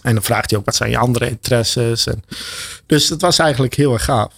En 0.03 0.15
dan 0.15 0.23
vraagt 0.23 0.51
hij 0.51 0.59
ook, 0.59 0.65
wat 0.65 0.75
zijn 0.75 0.91
je 0.91 0.99
andere 0.99 1.29
interesses? 1.29 2.07
En, 2.07 2.23
dus 2.87 3.09
dat 3.09 3.21
was 3.21 3.39
eigenlijk 3.39 3.75
heel 3.75 3.93
erg 3.93 4.05
gaaf. 4.05 4.33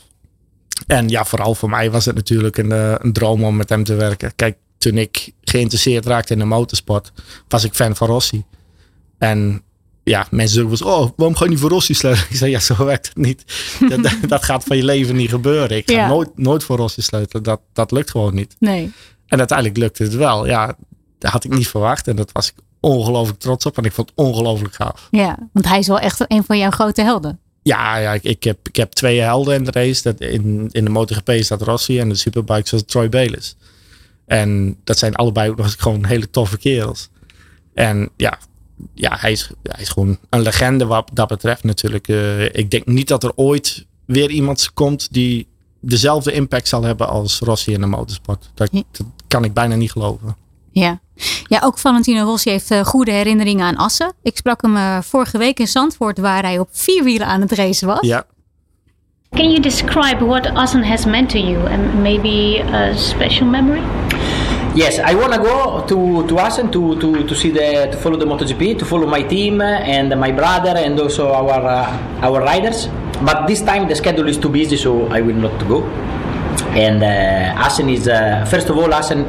En 0.86 1.08
ja, 1.08 1.24
vooral 1.24 1.54
voor 1.54 1.70
mij 1.70 1.90
was 1.90 2.04
het 2.04 2.14
natuurlijk 2.14 2.56
een, 2.58 2.72
eh, 2.72 2.94
een 2.98 3.12
droom 3.12 3.44
om 3.44 3.56
met 3.56 3.68
hem 3.68 3.84
te 3.84 3.94
werken. 3.94 4.34
Kijk, 4.36 4.56
toen 4.78 4.98
ik 4.98 5.32
geïnteresseerd 5.42 6.06
raakte 6.06 6.32
in 6.32 6.38
de 6.38 6.44
motorsport, 6.44 7.12
was 7.48 7.64
ik 7.64 7.74
fan 7.74 7.96
van 7.96 8.08
Rossi. 8.08 8.44
En 9.18 9.62
ja, 10.04 10.26
mensen 10.30 10.54
zeggen 10.54 10.78
wel 10.84 10.94
eens, 10.94 11.00
oh, 11.08 11.10
waarom 11.16 11.36
ga 11.36 11.44
je 11.44 11.50
niet 11.50 11.58
voor 11.60 11.70
Rossi 11.70 11.94
sleutelen? 11.94 12.30
Ik 12.30 12.36
zei, 12.36 12.50
ja, 12.50 12.60
zo 12.60 12.84
werkt 12.84 13.06
het 13.06 13.16
niet. 13.16 13.44
Dat, 13.88 14.02
dat, 14.02 14.16
dat 14.28 14.44
gaat 14.44 14.64
van 14.64 14.76
je 14.76 14.84
leven 14.84 15.16
niet 15.16 15.30
gebeuren. 15.30 15.76
Ik 15.76 15.90
ga 15.90 15.96
Ja. 15.96 16.06
nooit, 16.08 16.30
nooit 16.38 16.64
voor 16.64 16.76
Rossi 16.76 17.02
sleutelen. 17.02 17.42
Dat, 17.42 17.60
dat 17.72 17.90
lukt 17.90 18.10
gewoon 18.10 18.34
niet. 18.34 18.56
Nee. 18.58 18.92
En 19.26 19.38
uiteindelijk 19.38 19.78
lukte 19.78 20.02
het 20.02 20.14
wel. 20.14 20.46
Ja, 20.46 20.76
dat 21.18 21.30
had 21.30 21.44
ik 21.44 21.50
niet 21.50 21.68
verwacht. 21.68 22.08
En 22.08 22.16
dat 22.16 22.32
was 22.32 22.48
ik 22.48 22.54
ongelooflijk 22.80 23.38
trots 23.38 23.66
op. 23.66 23.76
En 23.78 23.84
ik 23.84 23.92
vond 23.92 24.08
het 24.08 24.18
ongelooflijk 24.26 24.74
gaaf. 24.74 25.08
Ja, 25.10 25.38
want 25.52 25.66
hij 25.68 25.78
is 25.78 25.86
wel 25.86 25.98
echt 25.98 26.24
een 26.28 26.44
van 26.44 26.58
jouw 26.58 26.70
grote 26.70 27.02
helden. 27.02 27.38
Ja, 27.64 27.96
ja 27.96 28.12
ik, 28.12 28.22
ik, 28.22 28.42
heb, 28.42 28.68
ik 28.68 28.76
heb 28.76 28.92
twee 28.92 29.20
helden 29.20 29.54
in 29.54 29.64
de 29.64 29.70
race. 29.70 30.02
Dat 30.02 30.20
in, 30.20 30.68
in 30.70 30.84
de 30.84 30.90
MotoGP 30.90 31.30
staat 31.40 31.62
Rossi 31.62 31.98
en 31.98 32.08
de 32.08 32.14
Superbikes 32.14 32.70
was 32.70 32.82
Troy 32.86 33.08
Bayliss. 33.08 33.56
En 34.26 34.76
dat 34.84 34.98
zijn 34.98 35.14
allebei 35.14 35.50
ook 35.50 35.56
nog 35.56 35.66
eens 35.66 35.74
gewoon 35.74 36.04
hele 36.04 36.30
toffe 36.30 36.58
kerels. 36.58 37.08
En 37.74 38.10
ja, 38.16 38.38
ja 38.94 39.16
hij, 39.20 39.32
is, 39.32 39.50
hij 39.62 39.82
is 39.82 39.88
gewoon 39.88 40.18
een 40.30 40.42
legende 40.42 40.86
wat 40.86 41.10
dat 41.12 41.28
betreft 41.28 41.64
natuurlijk. 41.64 42.08
Eh, 42.08 42.44
ik 42.44 42.70
denk 42.70 42.86
niet 42.86 43.08
dat 43.08 43.22
er 43.24 43.32
ooit 43.34 43.86
weer 44.04 44.30
iemand 44.30 44.72
komt 44.72 45.12
die 45.12 45.46
dezelfde 45.80 46.32
impact 46.32 46.68
zal 46.68 46.82
hebben 46.82 47.08
als 47.08 47.38
Rossi 47.38 47.72
in 47.72 47.80
de 47.80 47.86
motorsport. 47.86 48.50
Dat, 48.54 48.68
Ja. 48.72 48.82
dat 48.90 49.06
kan 49.28 49.44
ik 49.44 49.54
bijna 49.54 49.74
niet 49.74 49.92
geloven. 49.92 50.36
Ja. 50.74 51.00
ja, 51.46 51.60
ook 51.64 51.78
Valentino 51.78 52.24
Rossi 52.24 52.50
heeft 52.50 52.70
eh, 52.70 52.84
goede 52.84 53.10
herinneringen 53.10 53.66
aan 53.66 53.76
Assen. 53.76 54.12
Ik 54.22 54.36
sprak 54.36 54.62
hem 54.62 54.76
eh, 54.76 54.98
vorige 55.00 55.38
week 55.38 55.58
in 55.58 55.68
Zandvoort 55.68 56.18
waar 56.18 56.42
hij 56.42 56.58
op 56.58 56.68
vier 56.72 57.04
wielen 57.04 57.26
aan 57.26 57.40
het 57.40 57.52
racen 57.52 57.86
was. 57.86 58.00
Ja, 58.00 58.24
Can 59.34 59.50
you 59.50 59.60
describe 59.60 60.24
what 60.24 60.46
Assen 60.54 60.84
has 60.84 61.04
meant 61.06 61.30
to 61.30 61.38
you 61.38 61.66
and 61.66 62.02
maybe 62.02 62.62
a 62.72 62.94
special 62.94 63.46
memory? 63.46 63.82
Yes, 64.74 64.98
I 64.98 65.16
want 65.16 65.32
to 65.32 65.42
go 65.42 65.84
to 65.86 66.26
to 66.26 66.38
Assen 66.38 66.70
to, 66.70 66.96
to, 66.98 67.24
to 67.24 67.34
see 67.34 67.50
the 67.50 67.88
to 67.90 67.96
follow 67.96 68.16
the 68.16 68.26
MotoGP, 68.26 68.78
to 68.78 68.84
follow 68.84 69.06
my 69.06 69.22
team 69.22 69.60
uh, 69.60 69.96
and 69.96 70.14
my 70.20 70.30
brother 70.30 70.76
and 70.76 71.00
also 71.00 71.32
our 71.32 71.66
uh, 71.66 72.22
our 72.22 72.42
riders. 72.42 72.88
But 73.24 73.46
this 73.46 73.60
time 73.60 73.88
the 73.88 73.96
schedule 73.96 74.28
is 74.28 74.38
too 74.38 74.50
busy, 74.50 74.76
so 74.76 75.08
I 75.10 75.20
will 75.20 75.40
not 75.40 75.58
go. 75.66 75.82
And 76.78 77.02
uh, 77.02 77.64
Assen 77.66 77.88
is 77.88 78.06
uh, 78.06 78.46
first 78.48 78.70
of 78.70 78.78
all 78.78 78.94
Assen 78.94 79.26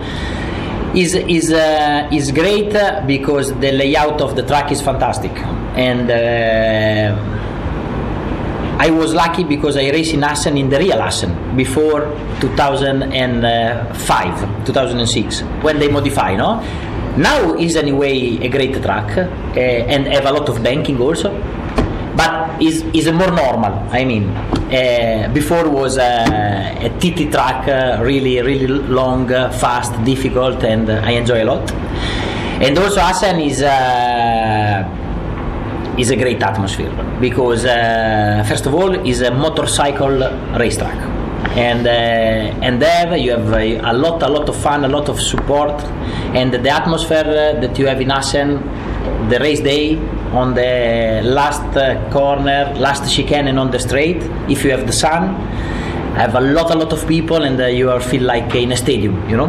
is 0.95 1.15
is 1.15 1.51
uh, 1.51 2.07
is 2.11 2.31
great 2.31 2.73
because 3.05 3.53
the 3.59 3.71
layout 3.71 4.21
of 4.21 4.35
the 4.35 4.43
track 4.43 4.71
is 4.71 4.81
fantastic 4.81 5.31
and. 5.75 6.09
Uh, 6.09 7.41
I 8.77 8.89
was 8.91 9.13
lucky 9.13 9.45
because 9.45 9.77
I 9.77 9.89
raced 9.89 10.13
in 10.13 10.23
Assen 10.23 10.57
in 10.57 10.69
the 10.69 10.77
real 10.77 11.01
Assen 11.01 11.55
before 11.55 12.01
2005, 12.41 14.65
2006, 14.65 15.41
when 15.63 15.79
they 15.79 15.87
modify, 15.87 16.35
no? 16.35 16.59
Now 17.17 17.53
is 17.55 17.77
anyway 17.77 18.37
a 18.41 18.49
great 18.49 18.83
track 18.83 19.17
uh, 19.17 19.21
and 19.59 20.05
have 20.07 20.25
a 20.25 20.31
lot 20.33 20.49
of 20.49 20.61
banking 20.61 20.99
also, 21.01 21.31
but 22.15 22.61
is 22.61 22.83
is 22.93 23.11
more 23.11 23.31
normal. 23.31 23.73
I 23.91 24.05
mean, 24.05 24.29
uh, 24.29 25.29
before 25.33 25.69
was 25.69 25.97
a, 25.97 26.77
a 26.87 26.89
TT 26.99 27.31
track, 27.31 27.67
uh, 27.67 28.03
really 28.03 28.41
really 28.41 28.67
long, 28.67 29.31
uh, 29.31 29.51
fast, 29.51 29.93
difficult, 30.03 30.63
and 30.63 30.89
uh, 30.89 31.01
I 31.03 31.11
enjoy 31.11 31.43
a 31.43 31.47
lot. 31.53 31.71
And 32.61 32.77
also 32.77 32.99
Assen 32.99 33.39
is. 33.39 33.61
Uh, 33.61 35.01
is 35.97 36.11
a 36.11 36.15
great 36.17 36.43
atmosphere 36.43 36.91
because 37.21 37.63
uh, 37.63 38.43
first 38.49 38.65
of 38.65 38.73
all 38.75 38.93
is 39.07 39.21
a 39.21 39.31
motorcycle 39.31 40.17
racetrack 40.59 40.97
and 41.55 41.87
uh, 41.87 42.65
and 42.65 42.81
there 42.81 43.15
you 43.15 43.31
have 43.31 43.53
a, 43.53 43.93
lot 43.93 44.21
a 44.21 44.27
lot 44.27 44.49
of 44.49 44.55
fun 44.57 44.83
a 44.83 44.87
lot 44.87 45.07
of 45.07 45.21
support 45.21 45.81
and 46.35 46.53
the 46.53 46.69
atmosphere 46.69 47.55
uh, 47.55 47.59
that 47.61 47.79
you 47.79 47.87
have 47.87 48.01
in 48.01 48.11
Assen 48.11 48.57
the 49.29 49.39
race 49.39 49.61
day 49.61 49.97
on 50.31 50.53
the 50.53 51.21
last 51.23 51.75
uh, 51.77 52.09
corner 52.11 52.73
last 52.75 53.11
chicane 53.13 53.47
and 53.47 53.59
on 53.59 53.71
the 53.71 53.79
straight 53.79 54.21
if 54.49 54.63
you 54.63 54.71
have 54.71 54.85
the 54.85 54.93
sun. 54.93 55.35
Have 56.15 56.35
a 56.35 56.39
lot 56.39 56.73
a 56.73 56.77
lot 56.77 56.93
of 56.93 57.05
people 57.07 57.43
and 57.43 57.59
uh, 57.59 57.65
you 57.65 57.91
are 57.91 57.99
feel 57.99 58.23
like 58.23 58.55
in 58.55 58.71
a 58.71 58.77
stadium 58.77 59.29
you 59.29 59.35
know? 59.35 59.47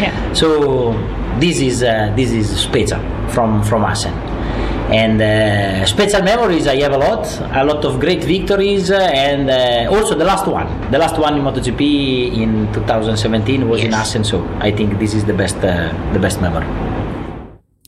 Yeah. 0.00 0.32
so 0.32 0.92
this 1.38 1.60
is 1.60 1.82
uh, 1.82 2.12
this 2.16 2.32
is 2.32 2.46
special 2.58 3.00
from 3.28 3.62
from 3.62 3.84
Assen. 3.84 4.12
And 4.90 5.20
uh, 5.20 5.84
special 5.84 6.22
memories 6.22 6.66
I 6.66 6.76
have 6.80 6.92
a 6.92 6.98
lot, 6.98 7.26
a 7.52 7.62
lot 7.62 7.84
of 7.84 8.00
great 8.00 8.24
victories, 8.24 8.90
uh, 8.90 8.96
and 8.96 9.50
uh, 9.50 9.94
also 9.94 10.14
the 10.14 10.24
last 10.24 10.46
one, 10.46 10.66
the 10.90 10.96
last 10.96 11.18
one 11.18 11.36
in 11.36 11.42
MotoGP 11.42 12.38
in 12.38 12.72
2017 12.72 13.68
was 13.68 13.82
in 13.82 13.92
Assen, 13.92 14.24
so 14.24 14.48
I 14.60 14.70
think 14.70 14.98
this 14.98 15.12
is 15.12 15.26
the 15.26 15.34
best, 15.34 15.56
uh, 15.56 15.92
the 16.14 16.18
best 16.18 16.40
memory. 16.40 16.66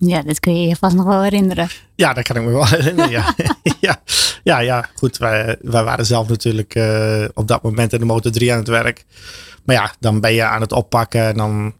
Ja, 0.07 0.23
dat 0.23 0.41
kun 0.41 0.61
je 0.61 0.69
je 0.69 0.77
vast 0.77 0.97
nog 0.97 1.07
wel 1.07 1.23
herinneren. 1.23 1.69
Ja, 1.95 2.13
dat 2.13 2.25
kan 2.25 2.37
ik 2.37 2.43
me 2.43 2.51
wel 2.51 2.67
herinneren. 2.77 3.11
Ja, 3.11 3.35
ja, 3.81 4.03
ja, 4.43 4.59
ja 4.59 4.89
goed. 4.95 5.17
Wij, 5.17 5.57
wij 5.61 5.85
waren 5.85 6.07
zelf 6.07 6.29
natuurlijk 6.29 6.75
eh, 6.75 7.25
op 7.35 7.49
dat 7.49 7.63
moment 7.63 7.93
in 7.93 7.99
de 7.99 8.05
Motor 8.05 8.33
3 8.33 8.53
aan 8.53 8.59
het 8.59 8.69
werk. 8.69 9.05
Maar 9.65 9.77
ja, 9.77 9.95
dan 9.99 10.21
ben 10.21 10.33
je 10.33 10.45
aan 10.45 10.61
het 10.61 10.73
oppakken 10.73 11.27
en 11.27 11.37
dan 11.37 11.75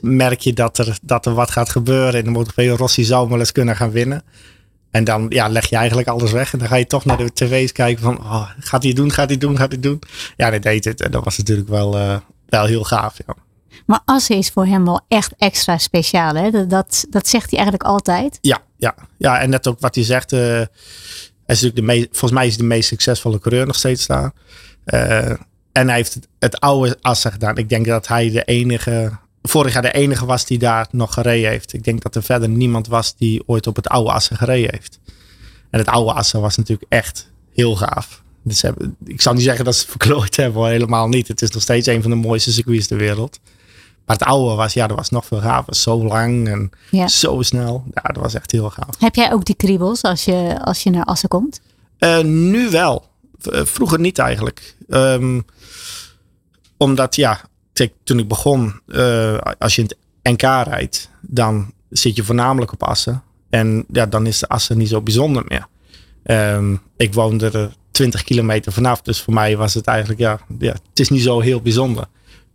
merk 0.00 0.40
je 0.40 0.52
dat 0.52 0.78
er, 0.78 0.98
dat 1.02 1.26
er 1.26 1.34
wat 1.34 1.50
gaat 1.50 1.68
gebeuren. 1.68 2.18
In 2.18 2.24
de 2.24 2.30
MotoGP 2.30 2.78
Rossi 2.78 3.04
zou 3.04 3.28
wel 3.28 3.38
eens 3.38 3.52
kunnen 3.52 3.76
gaan 3.76 3.90
winnen. 3.90 4.22
En 4.90 5.04
dan 5.04 5.26
ja, 5.28 5.48
leg 5.48 5.66
je 5.66 5.76
eigenlijk 5.76 6.08
alles 6.08 6.32
weg. 6.32 6.52
En 6.52 6.58
dan 6.58 6.68
ga 6.68 6.76
je 6.76 6.86
toch 6.86 7.04
naar 7.04 7.16
de 7.16 7.32
tv's 7.32 7.72
kijken 7.72 8.02
van, 8.02 8.18
oh, 8.18 8.50
gaat 8.58 8.82
hij 8.82 8.92
doen, 8.92 9.12
gaat 9.12 9.28
hij 9.28 9.38
doen, 9.38 9.56
gaat 9.56 9.72
hij 9.72 9.80
doen. 9.80 10.02
Ja, 10.36 10.50
dat 10.50 10.62
deed 10.62 10.84
het. 10.84 11.00
En 11.00 11.10
dat 11.10 11.24
was 11.24 11.38
natuurlijk 11.38 11.68
wel, 11.68 11.96
eh, 11.96 12.16
wel 12.46 12.64
heel 12.64 12.84
gaaf. 12.84 13.16
Ja. 13.26 13.45
Maar 13.86 14.00
Assen 14.04 14.36
is 14.36 14.50
voor 14.50 14.66
hem 14.66 14.84
wel 14.84 15.00
echt 15.08 15.32
extra 15.38 15.78
speciaal. 15.78 16.34
Hè? 16.34 16.66
Dat, 16.66 17.04
dat, 17.10 17.28
zegt 17.28 17.50
hij 17.50 17.58
eigenlijk 17.58 17.88
altijd. 17.88 18.38
Ja, 18.40 18.62
ja, 18.76 18.94
ja, 19.18 19.40
en 19.40 19.50
net 19.50 19.66
ook 19.66 19.80
wat 19.80 19.94
hij 19.94 20.04
zegt. 20.04 20.32
eh, 20.32 20.40
hij 20.40 21.54
is 21.54 21.62
natuurlijk 21.62 21.76
de 21.76 21.82
meest, 21.82 22.08
volgens 22.10 22.32
mij 22.32 22.46
is 22.46 22.52
hij 22.52 22.62
de 22.62 22.74
meest 22.74 22.88
succesvolle 22.88 23.38
coureur 23.38 23.66
nog 23.66 23.76
steeds 23.76 24.06
daar. 24.06 24.32
Eh, 24.84 25.30
en 25.72 25.86
hij 25.86 25.96
heeft 25.96 26.14
het, 26.14 26.28
het 26.38 26.60
oude 26.60 26.98
Assen 27.00 27.32
gedaan. 27.32 27.56
Ik 27.56 27.68
denk 27.68 27.86
dat 27.86 28.06
hij 28.08 28.30
de 28.30 28.44
enige, 28.44 29.18
vorig 29.42 29.72
jaar 29.72 29.82
de 29.82 29.92
enige 29.92 30.26
was 30.26 30.44
die 30.44 30.58
daar 30.58 30.88
nog 30.90 31.12
gereden 31.12 31.50
heeft. 31.50 31.72
Ik 31.72 31.84
denk 31.84 32.02
dat 32.02 32.14
er 32.14 32.22
verder 32.22 32.48
niemand 32.48 32.86
was 32.86 33.16
die 33.16 33.42
ooit 33.46 33.66
op 33.66 33.76
het 33.76 33.88
oude 33.88 34.12
Assen 34.12 34.36
gereden 34.36 34.70
heeft. 34.72 34.98
En 35.70 35.78
het 35.78 35.88
oude 35.88 36.12
Assen 36.12 36.40
was 36.40 36.56
natuurlijk 36.56 36.92
echt 36.92 37.30
heel 37.54 37.76
gaaf. 37.76 38.22
Dus 38.42 38.64
ik 39.04 39.22
zou 39.22 39.34
niet 39.34 39.44
zeggen 39.44 39.64
dat 39.64 39.74
ze 39.74 39.80
het 39.80 39.90
verklooid 39.90 40.36
hebben, 40.36 40.66
helemaal 40.66 41.08
niet. 41.08 41.28
Het 41.28 41.42
is 41.42 41.50
nog 41.50 41.62
steeds 41.62 41.86
een 41.86 42.02
van 42.02 42.10
de 42.10 42.16
mooiste 42.16 42.52
circuits 42.52 42.86
ter 42.86 42.96
wereld. 42.96 43.40
Maar 44.06 44.16
het 44.16 44.26
oude 44.28 44.54
was, 44.54 44.72
ja, 44.72 44.86
dat 44.86 44.96
was 44.96 45.10
nog 45.10 45.26
veel 45.26 45.40
gaver. 45.40 45.74
Zo 45.74 46.04
lang 46.04 46.48
en 46.48 46.70
Ja. 46.90 47.08
zo 47.08 47.42
snel. 47.42 47.84
Ja, 47.94 48.02
dat 48.02 48.22
was 48.22 48.34
echt 48.34 48.50
heel 48.50 48.70
gaaf. 48.70 48.98
Heb 48.98 49.14
jij 49.14 49.32
ook 49.32 49.44
die 49.44 49.54
kriebels 49.54 50.02
als 50.02 50.24
je, 50.24 50.58
als 50.64 50.82
je 50.82 50.90
naar 50.90 51.04
Assen 51.04 51.28
komt? 51.28 51.60
Eh, 51.98 52.20
nu 52.20 52.70
wel. 52.70 53.08
Eh, 53.42 53.64
vroeger 53.64 54.00
niet 54.00 54.18
eigenlijk. 54.18 54.76
Ehm, 54.88 55.40
omdat 56.76 57.16
ja, 57.16 57.40
toen 58.04 58.18
ik 58.18 58.28
begon, 58.28 58.80
eh, 58.86 59.38
als 59.58 59.74
je 59.74 59.82
in 59.82 59.88
het 59.88 60.32
NK 60.32 60.42
rijdt, 60.66 61.10
dan 61.20 61.72
zit 61.90 62.16
je 62.16 62.24
voornamelijk 62.24 62.72
op 62.72 62.82
assen. 62.82 63.22
En 63.50 63.84
ja, 63.92 64.06
dan 64.06 64.26
is 64.26 64.38
de 64.38 64.48
Assen 64.48 64.78
niet 64.78 64.88
zo 64.88 65.00
bijzonder 65.02 65.44
meer. 65.48 65.66
Ehm, 66.22 66.76
ik 66.96 67.14
woonde 67.14 67.50
er 67.50 67.74
20 67.90 68.22
kilometer 68.22 68.72
vanaf. 68.72 69.02
Dus 69.02 69.20
voor 69.22 69.34
mij 69.34 69.56
was 69.56 69.74
het 69.74 69.86
eigenlijk, 69.86 70.20
ja, 70.20 70.38
ja 70.58 70.72
het 70.72 71.00
is 71.00 71.08
niet 71.08 71.22
zo 71.22 71.40
heel 71.40 71.60
bijzonder. 71.60 72.06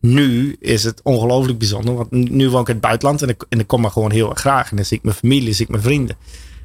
Nu 0.02 0.56
is 0.60 0.84
het 0.84 1.02
ongelooflijk 1.04 1.58
bijzonder. 1.58 1.96
Want 1.96 2.12
nu 2.12 2.50
woon 2.50 2.62
ik 2.62 2.68
in 2.68 2.74
het 2.74 2.84
buitenland 2.84 3.22
en 3.22 3.30
ik, 3.30 3.46
ik 3.50 3.68
kom 3.68 3.84
er 3.84 3.92
gewoon 3.92 4.12
heel 4.12 4.30
erg 4.30 4.40
graag. 4.40 4.70
En 4.70 4.76
dan 4.76 4.86
zie 4.86 4.98
ik 4.98 5.04
mijn 5.04 5.16
familie, 5.16 5.54
zie 5.54 5.66
ik 5.66 5.72
mijn 5.72 5.84
vrienden. 5.84 6.16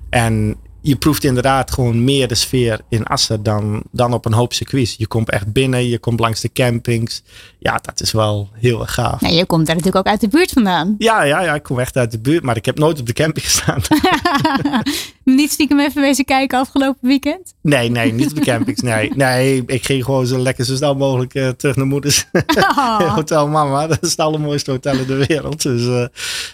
En 0.09 0.57
je 0.87 0.97
proeft 0.97 1.25
inderdaad 1.25 1.71
gewoon 1.71 2.05
meer 2.05 2.29
de 2.29 2.35
sfeer 2.35 2.81
in 2.89 3.05
Assen 3.05 3.43
dan, 3.43 3.83
dan 3.91 4.13
op 4.13 4.25
een 4.25 4.33
hoop 4.33 4.53
circuits. 4.53 4.95
Je 4.99 5.07
komt 5.07 5.31
echt 5.31 5.53
binnen, 5.53 5.89
je 5.89 5.99
komt 5.99 6.21
langs 6.21 6.41
de 6.41 6.53
campings. 6.53 7.23
Ja, 7.59 7.79
dat 7.83 8.01
is 8.01 8.13
wel 8.13 8.49
heel 8.53 8.81
erg 8.81 8.95
gaaf. 8.95 9.21
Nou, 9.21 9.35
je 9.35 9.47
komt 9.47 9.67
daar 9.67 9.77
natuurlijk 9.77 10.07
ook 10.07 10.13
uit 10.13 10.21
de 10.21 10.29
buurt 10.29 10.51
vandaan. 10.51 10.95
Ja, 10.99 11.23
ja, 11.23 11.41
ja, 11.41 11.55
ik 11.55 11.63
kom 11.63 11.79
echt 11.79 11.97
uit 11.97 12.11
de 12.11 12.19
buurt, 12.19 12.43
maar 12.43 12.57
ik 12.57 12.65
heb 12.65 12.79
nooit 12.79 13.01
op 13.01 13.07
de 13.07 13.13
camping 13.13 13.45
gestaan. 13.45 13.81
Niet 15.25 15.51
stiekem 15.51 15.81
even 15.81 16.03
wezen 16.03 16.25
kijken 16.25 16.59
afgelopen 16.59 17.09
weekend? 17.09 17.55
Nee, 17.63 17.91
nee, 17.91 18.13
niet 18.13 18.31
op 18.31 18.35
de 18.35 18.41
campings. 18.41 18.81
Nee, 18.81 19.13
nee 19.17 19.63
ik 19.67 19.85
ging 19.85 20.05
gewoon 20.05 20.27
zo 20.27 20.39
lekker 20.39 20.65
zo 20.65 20.75
snel 20.75 20.95
mogelijk 20.95 21.35
eh, 21.35 21.49
terug 21.49 21.77
naar 21.77 21.87
moeders. 21.87 22.27
Oh. 22.57 23.15
Hotel 23.15 23.49
Mama, 23.49 23.87
dat 23.87 24.03
is 24.03 24.11
het 24.11 24.21
allermooiste 24.21 24.71
hotel 24.71 24.99
in 24.99 25.07
de 25.07 25.27
wereld. 25.27 25.63
Dus 25.63 25.87
eh, 25.87 26.05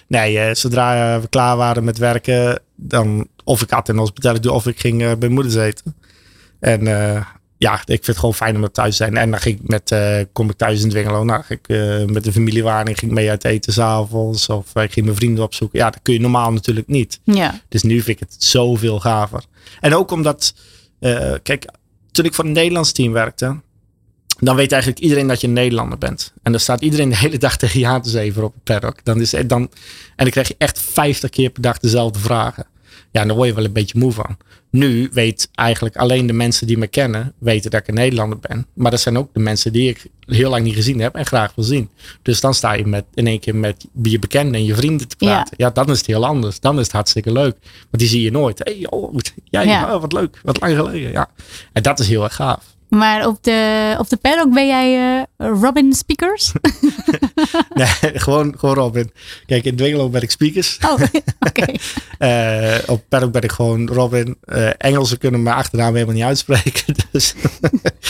nee, 0.06 0.38
eh, 0.38 0.54
zodra 0.54 1.20
we 1.20 1.28
klaar 1.28 1.56
waren 1.56 1.84
met 1.84 1.98
werken, 1.98 2.60
dan 2.88 3.28
of 3.44 3.62
ik 3.62 3.70
had 3.70 3.88
in 3.88 3.96
hospitality 3.96 4.48
of 4.48 4.66
ik 4.66 4.80
ging 4.80 5.02
eh, 5.02 5.12
bij 5.18 5.28
moeders 5.28 5.54
eten. 5.54 5.96
En 6.60 6.86
eh, 6.86 7.24
ja, 7.56 7.74
ik 7.74 7.86
vind 7.86 8.06
het 8.06 8.18
gewoon 8.18 8.34
fijn 8.34 8.56
om 8.56 8.62
er 8.62 8.70
thuis 8.70 8.96
te 8.96 9.02
zijn. 9.04 9.16
En 9.16 9.30
dan 9.30 9.40
ging 9.40 9.60
ik 9.60 9.68
met, 9.68 9.90
eh, 9.90 10.20
kom 10.32 10.50
ik 10.50 10.56
thuis 10.56 10.82
in 10.82 10.88
Dwingelo. 10.88 11.24
Nou, 11.24 11.42
ging 11.42 11.60
ik 11.66 12.10
met 12.10 12.24
de 12.24 12.32
familiewaring 12.32 12.98
ging 12.98 13.10
ik 13.10 13.16
mee 13.16 13.30
uit 13.30 13.44
eten 13.44 13.72
s'avonds. 13.72 14.48
Of 14.48 14.74
ik 14.74 14.92
ging 14.92 15.06
mijn 15.06 15.18
vrienden 15.18 15.44
opzoeken. 15.44 15.78
Ja, 15.78 15.90
dat 15.90 16.00
kun 16.02 16.14
je 16.14 16.20
normaal 16.20 16.52
natuurlijk 16.52 16.88
niet. 16.88 17.20
Ja. 17.24 17.60
Dus 17.68 17.82
nu 17.82 18.00
vind 18.00 18.20
ik 18.20 18.28
het 18.28 18.44
zoveel 18.44 19.00
gaver. 19.00 19.44
En 19.80 19.94
ook 19.94 20.10
omdat, 20.10 20.54
kijk, 21.42 21.64
toen 22.10 22.24
ik 22.24 22.34
voor 22.34 22.44
een 22.44 22.52
Nederlands 22.52 22.92
team 22.92 23.12
werkte, 23.12 23.60
dan 24.38 24.56
weet 24.56 24.72
eigenlijk 24.72 25.02
iedereen 25.02 25.26
dat 25.26 25.40
je 25.40 25.46
een 25.46 25.52
Nederlander 25.52 25.98
bent. 25.98 26.32
En 26.42 26.52
dan 26.52 26.60
staat 26.60 26.80
iedereen 26.80 27.08
de 27.08 27.16
hele 27.16 27.38
dag 27.38 27.56
tegen 27.62 27.80
je 27.80 27.86
aan 27.86 28.02
te 28.02 28.10
zeven 28.10 28.44
op 28.44 28.54
het 28.54 28.64
paddock. 28.64 29.04
Dan 29.04 29.20
is, 29.20 29.30
dan, 29.30 29.60
en 29.60 29.70
dan 30.16 30.30
krijg 30.30 30.48
je 30.48 30.54
echt 30.58 30.78
50 30.78 31.30
keer 31.30 31.50
per 31.50 31.62
dag 31.62 31.78
dezelfde 31.78 32.18
vragen. 32.18 32.66
Ja, 33.12 33.24
daar 33.24 33.36
word 33.36 33.48
je 33.48 33.54
wel 33.54 33.64
een 33.64 33.72
beetje 33.72 33.98
moe 33.98 34.12
van. 34.12 34.36
Nu 34.70 35.10
weet 35.12 35.48
eigenlijk 35.54 35.96
alleen 35.96 36.26
de 36.26 36.32
mensen 36.32 36.66
die 36.66 36.78
me 36.78 36.86
kennen, 36.86 37.32
weten 37.38 37.70
dat 37.70 37.80
ik 37.80 37.88
een 37.88 37.94
Nederlander 37.94 38.38
ben. 38.38 38.66
Maar 38.74 38.90
dat 38.90 39.00
zijn 39.00 39.18
ook 39.18 39.34
de 39.34 39.40
mensen 39.40 39.72
die 39.72 39.88
ik 39.88 40.06
heel 40.20 40.50
lang 40.50 40.64
niet 40.64 40.74
gezien 40.74 41.00
heb 41.00 41.14
en 41.14 41.26
graag 41.26 41.54
wil 41.54 41.64
zien. 41.64 41.90
Dus 42.22 42.40
dan 42.40 42.54
sta 42.54 42.72
je 42.72 42.86
met, 42.86 43.04
in 43.14 43.26
één 43.26 43.40
keer 43.40 43.56
met 43.56 43.86
je 44.02 44.18
bekenden 44.18 44.54
en 44.54 44.64
je 44.64 44.74
vrienden 44.74 45.08
te 45.08 45.16
praten. 45.16 45.54
Ja. 45.56 45.70
dan 45.70 45.90
is 45.90 45.98
het 45.98 46.06
heel 46.06 46.26
anders. 46.26 46.60
Dan 46.60 46.78
is 46.78 46.84
het 46.84 46.92
hartstikke 46.92 47.32
leuk. 47.32 47.56
Want 47.62 47.98
die 47.98 48.08
zie 48.08 48.22
je 48.22 48.30
nooit. 48.30 48.58
hey, 48.64 48.86
oh, 48.90 49.14
jij, 49.44 49.66
Ja. 49.66 49.94
oh, 49.94 50.00
wat 50.00 50.12
leuk. 50.12 50.40
Wat 50.42 50.60
lang 50.60 50.76
geleden. 50.76 51.12
Ja. 51.12 51.30
En 51.72 51.82
dat 51.82 51.98
is 51.98 52.08
heel 52.08 52.24
erg 52.24 52.34
gaaf. 52.34 52.64
Maar 52.96 53.26
op 53.26 53.42
de, 53.42 53.94
op 53.98 54.08
de 54.08 54.16
paddock 54.16 54.54
ben 54.54 54.66
jij 54.66 55.18
eh, 55.36 55.48
Robin 55.60 55.92
Speakers? 55.92 56.52
Nee, 57.74 58.18
gewoon, 58.18 58.54
gewoon 58.58 58.74
Robin. 58.74 59.12
Kijk, 59.46 59.64
in 59.64 59.76
Dwingelo 59.76 60.08
ben 60.08 60.22
ik 60.22 60.30
speakers. 60.30 60.78
Oh, 60.86 61.00
oké. 61.48 61.72
Eh, 62.18 62.78
op 62.86 63.04
paddock 63.08 63.32
ben 63.32 63.42
ik 63.42 63.52
gewoon 63.52 63.88
Robin. 63.88 64.36
Eh, 64.40 64.70
Engelsen 64.78 65.18
kunnen 65.18 65.42
mijn 65.42 65.56
achternaam 65.56 65.94
helemaal 65.94 66.14
niet 66.14 66.24
uitspreken. 66.24 66.94
Dus 67.10 67.34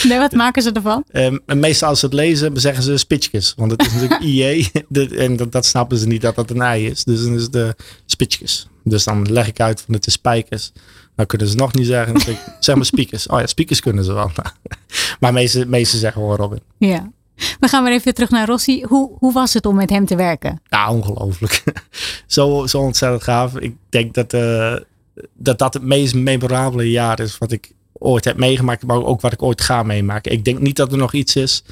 Nee, 0.03 0.17
wat 0.17 0.31
maken 0.31 0.61
ze 0.61 0.71
ervan? 0.71 1.03
Ehm, 1.11 1.37
en 1.45 1.59
meestal 1.59 1.89
als 1.89 1.99
ze 1.99 2.05
het 2.05 2.13
lezen, 2.15 2.59
zeggen 2.59 2.83
ze 2.83 2.97
spitjes. 2.97 3.53
Want 3.57 3.71
het 3.71 3.81
is 3.81 3.93
natuurlijk 3.93 4.21
IE. 4.21 4.71
En 5.17 5.35
dat, 5.35 5.51
dat 5.51 5.65
snappen 5.65 5.97
ze 5.97 6.07
niet 6.07 6.21
dat 6.21 6.35
dat 6.35 6.49
een 6.49 6.61
ei 6.61 6.87
is. 6.87 7.03
Dus 7.03 7.23
dan 7.23 7.35
is 7.35 7.43
het 7.43 7.53
de 7.53 7.75
spitjes. 8.05 8.67
Dus 8.83 9.03
dan 9.03 9.31
leg 9.31 9.47
ik 9.47 9.59
uit 9.59 9.81
van 9.81 9.93
het 9.93 10.07
is 10.07 10.13
spijkers. 10.13 10.71
Nou 11.15 11.27
kunnen 11.27 11.47
ze 11.47 11.55
nog 11.55 11.73
niet 11.73 11.87
zeggen. 11.87 12.15
Ik, 12.15 12.37
zeg 12.59 12.75
maar 12.75 12.85
speakers. 12.85 13.27
Oh 13.27 13.39
ja, 13.39 13.47
speakers 13.47 13.79
kunnen 13.79 14.03
ze 14.03 14.13
wel. 14.13 14.31
maar 15.19 15.33
meeste, 15.33 15.65
meeste 15.65 15.97
zeggen 15.97 16.21
gewoon 16.21 16.37
Robin. 16.37 16.61
Ja. 16.77 17.11
We 17.59 17.67
gaan 17.67 17.83
weer 17.83 17.93
even 17.93 18.13
terug 18.13 18.29
naar 18.29 18.47
Rossi. 18.47 18.83
Hoe, 18.83 19.11
hoe 19.17 19.33
was 19.33 19.53
het 19.53 19.65
om 19.65 19.75
met 19.75 19.89
hem 19.89 20.05
te 20.05 20.15
werken? 20.15 20.61
Ja, 20.69 20.91
ongelooflijk. 20.91 21.63
zo, 22.27 22.67
zo 22.67 22.79
ontzettend 22.79 23.23
gaaf. 23.23 23.57
Ik 23.57 23.75
denk 23.89 24.13
dat, 24.13 24.33
eh, 24.33 24.75
dat 25.33 25.59
dat 25.59 25.73
het 25.73 25.83
meest 25.83 26.15
memorabele 26.15 26.91
jaar 26.91 27.19
is 27.19 27.37
wat 27.37 27.51
ik 27.51 27.71
ooit 27.93 28.25
heb 28.25 28.37
meegemaakt. 28.37 28.85
Maar 28.85 29.03
ook 29.03 29.21
wat 29.21 29.33
ik 29.33 29.41
ooit 29.41 29.61
ga 29.61 29.83
meemaken. 29.83 30.31
Ik 30.31 30.45
denk 30.45 30.59
niet 30.59 30.75
dat 30.75 30.91
er 30.91 30.97
nog 30.97 31.13
iets 31.13 31.35
is 31.35 31.63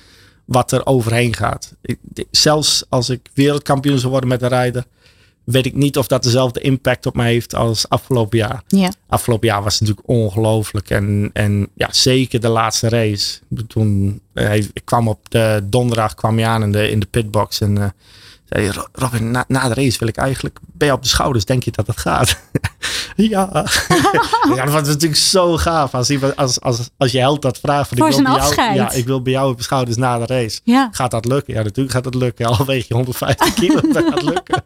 wat 0.45 0.71
er 0.71 0.86
overheen 0.86 1.36
gaat. 1.36 1.75
Ik, 1.82 1.99
zelfs 2.32 2.84
als 2.89 3.10
ik 3.10 3.30
wereldkampioen 3.34 3.99
zou 3.99 4.12
worden 4.12 4.30
met 4.30 4.41
een 4.41 4.49
rijder. 4.49 4.86
Weet 5.43 5.65
ik 5.65 5.75
niet 5.75 5.97
of 5.97 6.08
dat 6.08 6.23
dezelfde 6.23 6.60
impact 6.60 7.06
op 7.06 7.15
mij 7.15 7.32
heeft 7.32 7.56
als 7.56 7.89
afgelopen 7.89 8.38
jaar. 8.38 8.63
Ja. 8.67 8.91
Afgelopen 9.08 9.47
jaar 9.47 9.63
was 9.63 9.80
het 9.80 9.82
natuurlijk 9.82 10.08
ongelooflijk. 10.10 10.89
En, 10.89 11.30
en 11.34 11.67
ja, 11.75 11.88
zeker 11.91 12.39
de 12.39 12.47
laatste 12.47 12.89
race. 12.89 13.39
Toen 13.67 14.21
eh, 14.34 14.56
ik 14.56 14.82
kwam 14.84 15.08
op 15.08 15.30
de 15.30 15.62
donderdag 15.63 16.13
kwam 16.15 16.39
je 16.39 16.45
aan 16.45 16.63
in 16.63 16.71
de, 16.71 16.89
in 16.89 16.99
de 16.99 17.06
pitbox. 17.06 17.62
En 17.62 17.77
eh, 17.77 17.89
zei 18.45 18.65
hij, 18.65 18.73
"Ro- 18.75 18.88
Robin, 18.91 19.32
na, 19.32 19.45
na 19.47 19.67
de 19.67 19.73
race 19.73 19.99
wil 19.99 20.08
ik 20.08 20.17
eigenlijk... 20.17 20.60
Ben 20.71 20.88
je 20.88 20.93
op 20.93 21.01
de 21.04 21.08
schouders? 21.10 21.45
Denk 21.45 21.63
je 21.63 21.71
dat 21.71 21.88
het 21.88 21.97
gaat? 21.97 22.38
ja. 23.15 23.50
ja. 24.56 24.65
Dat 24.65 24.74
was 24.74 24.88
natuurlijk 24.88 25.15
zo 25.15 25.58
gaaf. 25.58 25.93
Als, 25.93 26.10
iemand- 26.10 26.36
als, 26.36 26.62
als, 26.62 26.89
als 26.97 27.12
je 27.12 27.19
held 27.19 27.41
dat 27.41 27.60
vraagt. 27.60 27.88
Van, 27.88 27.97
Voor 27.97 28.08
ik 28.08 28.13
wil 28.13 28.24
zijn 28.24 28.34
bij 28.36 28.43
jou, 28.43 28.47
afscheid. 28.47 28.76
Ja, 28.76 28.91
ik 28.91 29.06
wil 29.06 29.21
bij 29.21 29.32
jou 29.34 29.52
op 29.52 29.58
de 29.58 29.63
schouders 29.63 29.97
na 29.97 30.17
de 30.17 30.26
race. 30.26 30.60
Ja. 30.63 30.89
Gaat 30.91 31.12
dat 31.12 31.26
lukken? 31.26 31.54
Ja, 31.54 31.63
natuurlijk 31.63 31.95
gaat 31.95 32.04
dat 32.04 32.15
lukken. 32.15 32.45
Al 32.45 32.65
weeg 32.65 32.88
je 32.88 32.93
150 32.93 33.54
kilo, 33.54 33.82
dat 33.82 34.04
gaat 34.10 34.21
lukken. 34.34 34.63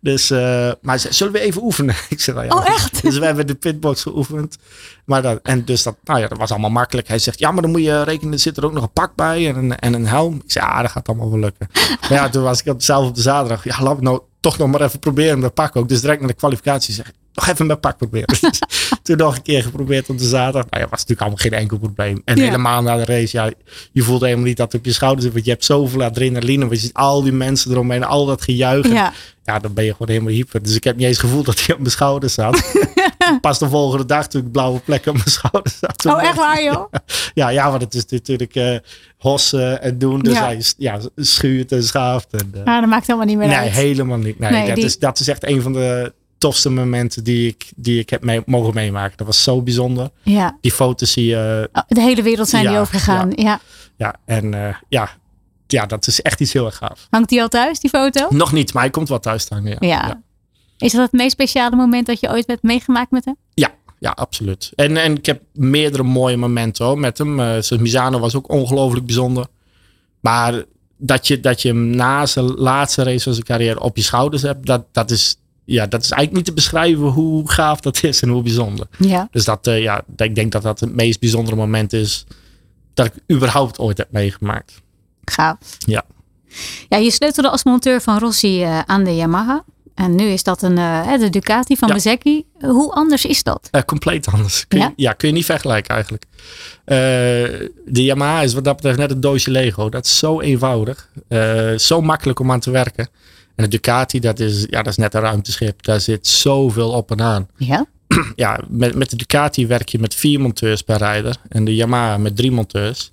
Dus, 0.00 0.30
eh, 0.30 0.70
maar 0.80 0.98
zullen 1.10 1.32
we 1.32 1.40
even 1.40 1.62
oefenen? 1.62 1.94
Ik 2.08 2.20
zei, 2.20 2.36
nou 2.36 2.48
ja. 2.48 2.56
Oh, 2.56 2.68
echt? 2.68 3.02
Dus 3.02 3.18
we 3.18 3.24
hebben 3.24 3.46
de 3.46 3.54
pitbox 3.54 4.02
geoefend. 4.02 4.56
Maar 5.04 5.22
dat, 5.22 5.40
en 5.42 5.64
dus 5.64 5.82
dat, 5.82 5.96
nou 6.04 6.20
ja, 6.20 6.28
dat 6.28 6.38
was 6.38 6.50
allemaal 6.50 6.70
makkelijk. 6.70 7.08
Hij 7.08 7.18
zegt, 7.18 7.38
ja, 7.38 7.50
maar 7.50 7.62
dan 7.62 7.70
moet 7.70 7.82
je 7.82 8.02
rekenen, 8.02 8.32
er 8.32 8.38
zit 8.38 8.56
er 8.56 8.64
ook 8.64 8.72
nog 8.72 8.82
een 8.82 8.92
pak 8.92 9.14
bij 9.14 9.48
en 9.48 9.56
een, 9.56 9.78
en 9.78 9.94
een 9.94 10.06
helm. 10.06 10.34
Ik 10.44 10.52
zei, 10.52 10.66
ja, 10.66 10.82
dat 10.82 10.90
gaat 10.90 11.08
allemaal 11.08 11.30
wel 11.30 11.38
lukken. 11.38 11.68
maar 12.00 12.12
ja, 12.12 12.28
toen 12.28 12.42
was 12.42 12.62
ik 12.62 12.74
zelf 12.78 13.08
op 13.08 13.14
de 13.14 13.20
zaterdag, 13.20 13.64
ja, 13.64 13.82
laat 13.82 14.00
nou 14.00 14.20
toch 14.40 14.58
nog 14.58 14.70
maar 14.70 14.80
even 14.80 14.98
proberen 14.98 15.38
met 15.38 15.54
pak 15.54 15.76
ook. 15.76 15.88
Dus 15.88 16.00
direct 16.00 16.20
naar 16.20 16.28
de 16.28 16.34
kwalificatie 16.34 16.94
zeg 16.94 17.12
nog 17.36 17.48
even 17.48 17.66
met 17.66 17.80
pak 17.80 17.96
proberen. 17.96 18.26
Toen 19.02 19.16
nog 19.16 19.36
een 19.36 19.42
keer 19.42 19.62
geprobeerd 19.62 20.08
op 20.08 20.18
de 20.18 20.24
zaterdag. 20.24 20.70
Nou 20.70 20.82
ja, 20.82 20.88
was 20.90 21.00
natuurlijk 21.00 21.20
allemaal 21.20 21.38
geen 21.38 21.52
enkel 21.52 21.78
probleem. 21.78 22.22
En 22.24 22.36
Ja. 22.36 22.42
helemaal 22.44 22.82
na 22.82 22.96
de 22.96 23.04
race, 23.04 23.36
ja, 23.36 23.50
je 23.92 24.02
voelt 24.02 24.20
helemaal 24.20 24.44
niet 24.44 24.56
dat 24.56 24.72
het 24.72 24.80
op 24.80 24.86
je 24.86 24.92
schouders 24.92 25.22
zit. 25.24 25.32
Want 25.32 25.44
je 25.44 25.50
hebt 25.50 25.64
zoveel 25.64 26.02
adrenaline. 26.02 26.58
Want 26.66 26.72
je 26.72 26.86
ziet 26.86 26.94
al 26.94 27.22
die 27.22 27.32
mensen 27.32 27.70
eromheen, 27.70 28.04
al 28.04 28.26
dat 28.26 28.42
gejuich. 28.42 28.88
Ja. 28.88 29.12
Ja, 29.44 29.58
dan 29.58 29.74
ben 29.74 29.84
je 29.84 29.90
gewoon 29.92 30.08
helemaal 30.08 30.32
hyper. 30.32 30.62
Dus 30.62 30.74
ik 30.74 30.84
heb 30.84 30.96
niet 30.96 31.06
eens 31.06 31.18
gevoeld 31.18 31.46
dat 31.46 31.58
hij 31.66 31.74
op 31.74 31.80
mijn 31.80 31.90
schouders 31.92 32.34
zat. 32.34 32.72
Pas 33.40 33.58
de 33.58 33.68
volgende 33.68 34.04
dag 34.06 34.28
toen 34.28 34.40
ik 34.42 34.52
blauwe 34.52 34.78
plekken 34.78 35.10
op 35.10 35.16
mijn 35.16 35.30
schouders 35.30 35.78
zat. 35.78 36.06
Oh, 36.06 36.22
echt 36.22 36.36
waar 36.36 36.62
joh? 36.62 36.92
Ja, 37.34 37.48
ja, 37.48 37.70
want 37.70 37.82
het 37.82 37.94
is 37.94 38.06
natuurlijk 38.06 38.54
eh 38.54 38.76
hossen 39.18 39.82
en 39.82 39.98
doen. 39.98 40.20
Dus 40.20 40.32
Ja. 40.34 40.44
hij 40.44 40.62
ja, 40.78 40.98
schuurt 41.16 41.72
en 41.72 41.82
schaaft. 41.82 42.26
En, 42.30 42.50
eh, 42.54 42.60
Ah, 42.74 42.80
dat 42.80 42.88
maakt 42.90 43.06
helemaal 43.06 43.26
niet 43.28 43.36
meer 43.38 43.48
nee, 43.48 43.56
uit. 43.56 43.70
helemaal 43.70 44.18
niet. 44.18 44.38
Nee, 44.38 44.50
Nee, 44.50 44.66
dat, 44.66 44.74
die- 44.76 44.84
is, 44.84 44.98
dat 44.98 45.20
is 45.20 45.28
echt 45.28 45.44
een 45.48 45.62
van 45.62 45.72
de 45.72 46.12
tofste 46.38 46.70
momenten 46.70 47.24
die 47.24 47.48
ik, 47.48 47.72
die 47.76 48.00
ik 48.00 48.10
heb 48.10 48.22
mee, 48.22 48.42
mogen 48.46 48.74
meemaken. 48.74 49.16
Dat 49.16 49.26
was 49.26 49.42
zo 49.42 49.62
bijzonder. 49.62 50.10
Ja. 50.22 50.58
Die 50.60 50.72
foto's 50.72 51.12
zie 51.12 51.26
je. 51.26 51.68
Oh, 51.72 51.82
de 51.88 52.00
hele 52.00 52.22
wereld 52.22 52.48
zijn 52.48 52.66
die 52.66 52.78
overgegaan. 52.78 53.32
Ja. 53.34 53.60
Ja, 53.96 54.16
en 54.24 54.54
eh, 54.54 54.74
ja, 54.88 55.10
ja, 55.66 55.86
dat 55.86 56.06
is 56.06 56.22
echt 56.22 56.40
iets 56.40 56.52
heel 56.52 56.66
erg 56.66 56.76
gaaf. 56.76 57.06
Hangt 57.10 57.28
die 57.28 57.42
al 57.42 57.48
thuis, 57.48 57.80
die 57.80 57.90
foto? 57.90 58.26
Nog 58.30 58.52
niet, 58.52 58.72
maar 58.72 58.82
hij 58.82 58.92
komt 58.92 59.08
wel 59.08 59.20
thuis 59.20 59.42
staan. 59.42 59.64
Ja. 59.64 59.76
Ja. 59.80 60.22
Is 60.78 60.92
dat 60.92 61.02
het 61.02 61.12
meest 61.12 61.32
speciale 61.32 61.76
moment 61.76 62.06
dat 62.06 62.20
je 62.20 62.30
ooit 62.30 62.46
hebt 62.46 62.62
meegemaakt 62.62 63.10
met 63.10 63.24
hem? 63.24 63.36
Ja, 63.54 63.70
ja, 63.98 64.10
absoluut. 64.10 64.72
En, 64.74 64.96
en 64.96 65.16
ik 65.16 65.26
heb 65.26 65.42
meerdere 65.52 66.02
mooie 66.02 66.36
momenten 66.36 66.84
hoor, 66.84 66.98
met 66.98 67.18
hem. 67.18 67.40
Eh 67.40 67.46
zoals 67.46 67.82
Misano 67.82 68.18
was 68.18 68.34
ook 68.34 68.50
ongelooflijk 68.50 69.06
bijzonder. 69.06 69.46
Maar 70.20 70.64
dat 70.98 71.26
je, 71.26 71.40
dat 71.40 71.62
je 71.62 71.68
hem 71.68 71.86
na 71.86 72.26
zijn 72.26 72.44
laatste 72.44 73.02
race 73.02 73.22
van 73.22 73.32
zijn 73.32 73.46
carrière 73.46 73.80
op 73.80 73.96
je 73.96 74.02
schouders 74.02 74.42
hebt, 74.42 74.66
dat, 74.66 74.84
dat, 74.92 75.10
is, 75.10 75.36
ja, 75.66 75.86
dat 75.86 76.02
is 76.02 76.10
eigenlijk 76.10 76.32
niet 76.32 76.44
te 76.44 76.62
beschrijven 76.62 77.06
hoe 77.06 77.50
gaaf 77.50 77.80
dat 77.80 78.02
is 78.02 78.22
en 78.22 78.28
hoe 78.28 78.42
bijzonder. 78.42 78.86
Ja. 78.98 79.28
Dus 79.30 79.44
dat, 79.44 79.66
eh, 79.66 79.82
ja, 79.82 80.04
ik 80.16 80.34
denk 80.34 80.52
dat 80.52 80.62
dat 80.62 80.80
het 80.80 80.94
meest 80.94 81.20
bijzondere 81.20 81.56
moment 81.56 81.92
is 81.92 82.24
dat 82.94 83.06
ik 83.06 83.12
überhaupt 83.36 83.78
ooit 83.78 83.98
heb 83.98 84.08
meegemaakt. 84.12 84.82
Gaaf. 85.24 85.56
Ja. 85.78 86.02
Ja, 86.88 86.96
je 86.96 87.10
sleutelde 87.10 87.50
als 87.50 87.64
monteur 87.64 88.00
van 88.00 88.18
Rossi 88.18 88.62
eh, 88.62 88.78
aan 88.78 89.04
de 89.04 89.16
Yamaha. 89.16 89.64
En 89.94 90.14
nu 90.14 90.24
is 90.24 90.42
dat 90.42 90.62
een, 90.62 90.76
hè, 90.78 91.18
de 91.18 91.30
Ducati 91.30 91.76
van 91.76 91.88
Ja. 91.88 91.94
Bezecchi. 91.94 92.44
Hoe 92.60 92.92
anders 92.92 93.24
is 93.24 93.42
dat? 93.42 93.70
Compleet 93.86 94.26
anders. 94.26 94.68
Kun 94.68 94.78
je, 94.80 94.92
Ja? 94.96 95.12
kun 95.12 95.28
je 95.28 95.34
niet 95.34 95.44
vergelijken 95.44 95.94
eigenlijk. 95.94 96.24
De 96.84 98.02
Yamaha 98.04 98.42
is 98.42 98.54
wat 98.54 98.64
dat 98.64 98.76
betreft 98.76 98.98
net 98.98 99.10
een 99.10 99.20
doosje 99.20 99.50
Lego. 99.50 99.88
Dat 99.88 100.04
is 100.06 100.18
zo 100.18 100.40
eenvoudig. 100.40 101.10
zo 101.76 102.00
makkelijk 102.00 102.38
om 102.40 102.50
aan 102.52 102.60
te 102.60 102.70
werken. 102.70 103.08
En 103.56 103.64
de 103.64 103.68
Ducati, 103.68 104.20
dat 104.20 104.40
is, 104.40 104.66
ja, 104.70 104.82
dat 104.82 104.86
is 104.86 104.96
net 104.96 105.14
een 105.14 105.20
ruimteschip. 105.20 105.82
Daar 105.82 106.00
zit 106.00 106.26
zoveel 106.26 106.90
op 106.90 107.10
en 107.10 107.20
aan. 107.20 107.48
Ja. 107.56 107.86
Ja, 108.36 108.60
met, 108.68 108.94
met 108.94 109.10
de 109.10 109.16
Ducati 109.16 109.66
werk 109.66 109.88
je 109.88 109.98
met 109.98 110.14
vier 110.14 110.40
monteurs 110.40 110.82
per 110.82 110.96
rijder. 110.96 111.36
En 111.48 111.64
de 111.64 111.74
Yamaha 111.74 112.16
met 112.16 112.36
drie 112.36 112.50
monteurs. 112.50 113.12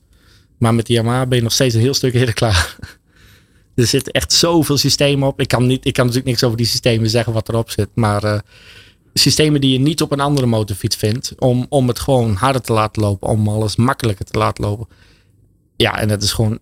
Maar 0.57 0.73
met 0.73 0.85
de 0.85 0.93
Yamaha 0.93 1.25
ben 1.25 1.37
je 1.37 1.43
nog 1.43 1.53
steeds 1.53 1.75
een 1.75 1.81
heel 1.81 1.93
stuk 1.93 2.13
eerder 2.13 2.33
klaar. 2.33 2.75
Er 3.75 3.87
zitten 3.87 4.13
echt 4.13 4.33
zoveel 4.33 4.77
systemen 4.77 5.27
op. 5.27 5.39
Ik 5.39 5.47
kan, 5.47 5.67
niet, 5.67 5.85
ik 5.85 5.93
kan 5.93 6.05
natuurlijk 6.05 6.31
niks 6.31 6.43
over 6.43 6.57
die 6.57 6.65
systemen 6.65 7.09
zeggen 7.09 7.33
wat 7.33 7.49
erop 7.49 7.69
zit. 7.69 7.89
Maar 7.93 8.23
eh, 8.23 8.39
systemen 9.13 9.61
die 9.61 9.71
je 9.71 9.79
niet 9.79 10.01
op 10.01 10.11
een 10.11 10.19
andere 10.19 10.47
motorfiets 10.47 10.95
vindt. 10.95 11.33
Om, 11.39 11.65
om 11.69 11.87
het 11.87 11.99
gewoon 11.99 12.35
harder 12.35 12.61
te 12.61 12.73
laten 12.73 13.01
lopen. 13.01 13.27
Om 13.27 13.47
alles 13.47 13.75
makkelijker 13.75 14.25
te 14.25 14.37
laten 14.37 14.63
lopen. 14.63 14.87
Ja, 15.75 15.97
en 15.97 16.09
het 16.09 16.23
is 16.23 16.31
gewoon... 16.31 16.59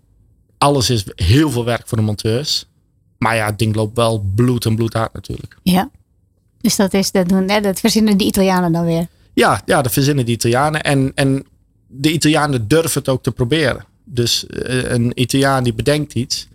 Alles 0.57 0.89
is 0.89 1.03
heel 1.15 1.49
veel 1.49 1.65
werk 1.65 1.87
voor 1.87 1.97
de 1.97 2.03
monteurs. 2.03 2.65
Maar 3.21 3.35
ja, 3.35 3.45
het 3.45 3.59
ding 3.59 3.75
loopt 3.75 3.95
wel 3.95 4.25
bloed 4.35 4.65
en 4.65 4.75
bloed 4.75 4.93
hard 4.93 5.13
natuurlijk. 5.13 5.57
Ja. 5.63 5.89
Dus 6.61 6.75
dat, 6.75 6.93
is, 6.93 7.11
dat, 7.11 7.29
doen, 7.29 7.49
hè, 7.49 7.61
dat 7.61 7.79
verzinnen 7.79 8.17
die 8.17 8.27
Italianen 8.27 8.71
dan 8.71 8.85
weer. 8.85 9.07
Ja, 9.33 9.61
ja, 9.65 9.81
dat 9.81 9.91
verzinnen 9.91 10.25
de 10.25 10.31
Italianen. 10.31 10.81
En, 10.81 11.11
en 11.15 11.45
de 11.87 12.11
Italianen 12.11 12.67
durven 12.67 12.99
het 12.99 13.09
ook 13.09 13.23
te 13.23 13.31
proberen. 13.31 13.85
Dus 14.03 14.47
eh, 14.47 14.91
een 14.91 15.21
Italiaan 15.21 15.63
die 15.63 15.73
bedenkt 15.73 16.13
iets. 16.13 16.47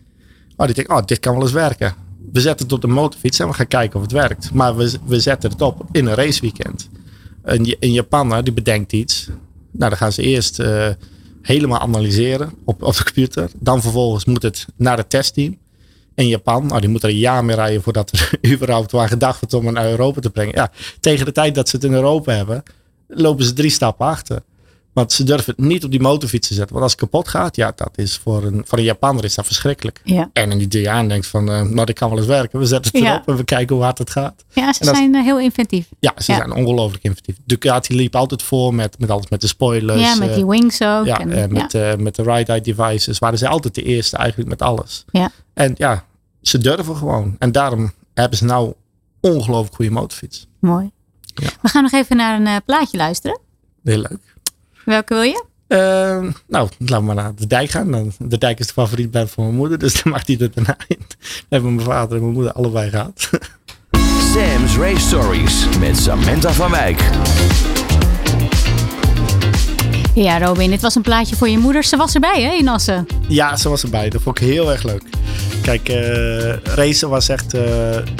Oh, 0.57 0.67
die 0.67 0.75
denkt, 0.75 0.91
oh, 0.91 1.05
dit 1.05 1.21
kan 1.21 1.33
wel 1.33 1.43
eens 1.43 1.53
werken. 1.53 1.95
We 2.33 2.41
zetten 2.41 2.67
het 2.67 2.75
op 2.75 2.81
de 2.81 2.87
motorfiets 2.87 3.39
en 3.39 3.49
we 3.49 3.55
gaan 3.55 3.69
kijken 3.69 3.97
of 3.97 4.03
het 4.03 4.13
werkt. 4.13 4.53
Maar 4.53 4.77
we, 4.77 4.99
we 5.05 5.21
zetten 5.21 5.51
het 5.51 5.63
op 5.63 5.85
in 5.93 6.07
een 6.07 6.15
raceweekend. 6.15 6.89
Een, 7.43 7.77
een 7.81 7.93
Japaner 7.93 8.45
die 8.45 8.53
bedenkt 8.53 8.93
iets. 8.93 9.27
Nou, 9.71 9.91
dan 9.91 9.99
gaan 9.99 10.13
ze 10.13 10.23
eerst 10.23 10.59
eh, 10.59 10.89
helemaal 11.43 11.81
analyseren 11.81 12.53
op, 12.65 12.83
op 12.83 12.97
de 12.97 13.05
computer. 13.05 13.51
Dan 13.59 13.83
vervolgens 13.83 14.25
moet 14.25 14.43
het 14.43 14.67
naar 14.77 14.97
het 14.97 15.11
testteam. 15.11 15.59
In 16.17 16.29
Japan, 16.29 16.67
nou, 16.67 16.81
die 16.81 16.89
moeten 16.89 17.09
er 17.09 17.15
een 17.15 17.21
jaar 17.21 17.45
mee 17.45 17.57
rijden 17.57 17.83
voordat 17.83 18.11
er 18.11 18.39
überhaupt 18.53 18.93
waar 18.93 19.09
gedacht 19.09 19.41
wordt 19.41 19.55
om 19.55 19.67
het 19.67 19.75
naar 19.75 19.91
Europa 19.91 20.21
te 20.21 20.31
brengen. 20.31 20.55
Ja, 20.55 20.71
tegen 21.01 21.25
de 21.25 21.33
tijd 21.33 21.55
dat 21.55 21.69
ze 21.69 21.77
het 21.77 21.85
in 21.85 21.93
Europa 21.93 22.33
hebben, 22.33 22.63
lopen 23.07 23.45
ze 23.45 23.53
drie 23.53 23.71
stappen 23.71 24.07
achter. 24.07 24.43
Want 24.97 25.13
ze 25.13 25.25
durven 25.25 25.55
het 25.57 25.65
niet 25.67 25.85
op 25.85 25.91
die 25.91 26.01
motorfiets 26.01 26.49
te 26.49 26.55
zetten. 26.55 26.73
Want 26.73 26.83
als 26.83 26.93
het 26.93 27.01
kapot 27.01 27.29
gaat, 27.29 27.57
ja, 27.57 27.73
dat 27.75 27.91
is 27.99 28.17
voor 28.17 28.45
een, 28.45 28.63
voor 28.67 28.79
een 28.79 28.85
Japaner 28.85 29.25
is 29.25 29.35
dat 29.35 29.47
verschrikkelijk. 29.47 30.01
Ja. 30.05 30.31
En 30.33 30.51
een 30.51 30.61
Italiaan 30.61 31.09
denkt 31.09 31.27
van, 31.27 31.51
eh, 31.51 31.63
nou, 31.63 31.87
dit 31.87 31.99
kan 31.99 32.09
wel 32.09 32.19
eens 32.19 32.27
werken. 32.27 32.59
We 32.59 32.67
zetten 32.67 32.93
het 32.93 33.03
Ja. 33.03 33.13
erop 33.13 33.29
en 33.29 33.37
we 33.37 33.45
kijken 33.45 33.75
hoe 33.75 33.85
hard 33.85 33.99
het 33.99 34.11
gaat. 34.11 34.45
Ja, 34.53 34.73
ze 34.73 34.85
zijn 34.85 35.15
eh, 35.15 35.23
heel 35.23 35.39
inventief. 35.41 35.89
Ja, 35.99 36.13
ze 36.19 36.33
Ja. 36.33 36.39
zijn 36.39 36.53
ongelooflijk 36.53 37.05
inventief. 37.05 37.37
Ducati 37.45 37.95
liep 37.97 38.15
altijd 38.17 38.43
voor 38.43 38.75
met, 38.75 38.99
met 38.99 39.11
alles 39.11 39.29
met 39.29 39.41
de 39.41 39.47
spoilers. 39.47 40.01
ja, 40.01 40.15
met 40.15 40.29
eh, 40.29 40.35
die 40.35 40.47
wings 40.47 40.83
ook. 40.83 41.05
ja, 41.07 41.19
en, 41.21 41.53
met, 41.53 41.99
met 42.01 42.15
de 42.15 42.23
ride-eye 42.23 42.61
devices 42.61 43.19
waren 43.19 43.39
ze 43.39 43.49
altijd 43.49 43.75
de 43.75 43.83
eerste 43.83 44.17
eigenlijk 44.17 44.49
met 44.51 44.63
alles. 44.63 45.05
Ja. 45.11 45.31
En 45.55 45.75
ja, 45.77 46.05
ze 46.43 46.59
durven 46.59 46.97
gewoon. 46.97 47.37
En 47.39 47.53
daarom 47.53 47.93
hebben 48.15 48.39
ze 48.39 48.45
nou 48.45 48.73
ongelooflijk 49.21 49.75
goede 49.75 49.91
motorfiets. 49.91 50.47
Mooi. 50.61 50.91
We 51.35 51.69
gaan 51.69 51.83
nog 51.83 51.93
even 51.93 52.17
naar 52.17 52.41
een 52.41 52.63
plaatje 52.65 52.97
luisteren. 52.97 53.41
Heel 53.83 53.99
leuk. 53.99 54.35
Welke 54.87 55.15
wil 55.15 55.23
je? 55.23 55.45
Eh, 55.67 55.79
nou, 56.49 56.69
laten 56.79 56.97
we 56.99 57.01
maar 57.01 57.15
naar 57.15 57.35
de 57.35 57.47
dijk 57.47 57.71
gaan. 57.71 57.91
Dan- 57.91 58.13
De 58.19 58.39
dijk 58.39 58.59
is 58.59 58.67
de 58.67 58.73
favoriet 58.73 59.11
band 59.11 59.31
van 59.31 59.45
mijn 59.45 59.57
moeder, 59.57 59.79
dus 59.79 60.03
dan 60.03 60.13
mag 60.13 60.25
die 60.25 60.39
er 60.39 60.51
daarna 60.55 60.77
in. 60.89 60.97
Dat 61.09 61.17
hebben 61.49 61.75
mijn 61.75 61.87
vader 61.87 62.17
en 62.17 62.23
mijn 62.23 62.35
moeder 62.35 62.53
allebei 62.53 62.91
gehad. 62.91 63.31
Sam's 64.35 64.77
Race 64.77 65.07
Stories 65.07 65.67
met 65.79 65.97
Samantha 65.97 66.53
van 66.53 66.71
Wijk. 66.71 67.03
Ja, 70.15 70.39
Robin, 70.39 70.71
dit 70.71 70.81
was 70.81 70.95
een 70.95 71.03
plaatje 71.03 71.37
voor 71.37 71.49
je 71.49 71.59
moeder. 71.59 71.85
Ze 71.85 71.97
was 71.97 72.15
erbij, 72.15 72.43
hè, 72.43 72.53
in 72.53 72.69
Assen. 72.69 73.07
Ja, 73.29 73.57
ze 73.57 73.69
was 73.69 73.83
erbij. 73.83 74.09
Dat 74.11 74.23
vond 74.23 74.41
ik 74.41 74.47
heel 74.47 74.71
erg 74.73 74.83
leuk. 74.83 75.03
Kijk, 75.63 75.89
eh 75.89 76.53
racen 76.75 77.09
was 77.09 77.29
echt 77.29 77.55
eh, 77.55 77.63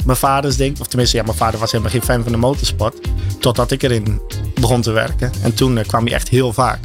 mijn 0.05 0.17
vaders 0.17 0.57
ding. 0.57 0.79
Of 0.79 0.87
tenminste, 0.87 1.17
ja, 1.17 1.23
mijn 1.23 1.37
vader 1.37 1.59
was 1.59 1.71
helemaal 1.71 1.91
geen 1.93 2.01
fan 2.03 2.23
van 2.23 2.31
de 2.31 2.37
motorsport. 2.37 2.95
Totdat 3.39 3.71
ik 3.71 3.83
erin 3.83 4.21
begon 4.67 4.81
te 4.81 4.91
werken. 4.91 5.31
En 5.41 5.53
toen 5.53 5.77
eh, 5.77 5.85
kwam 5.85 6.03
hij 6.05 6.13
echt 6.13 6.29
heel 6.29 6.53
vaak. 6.53 6.79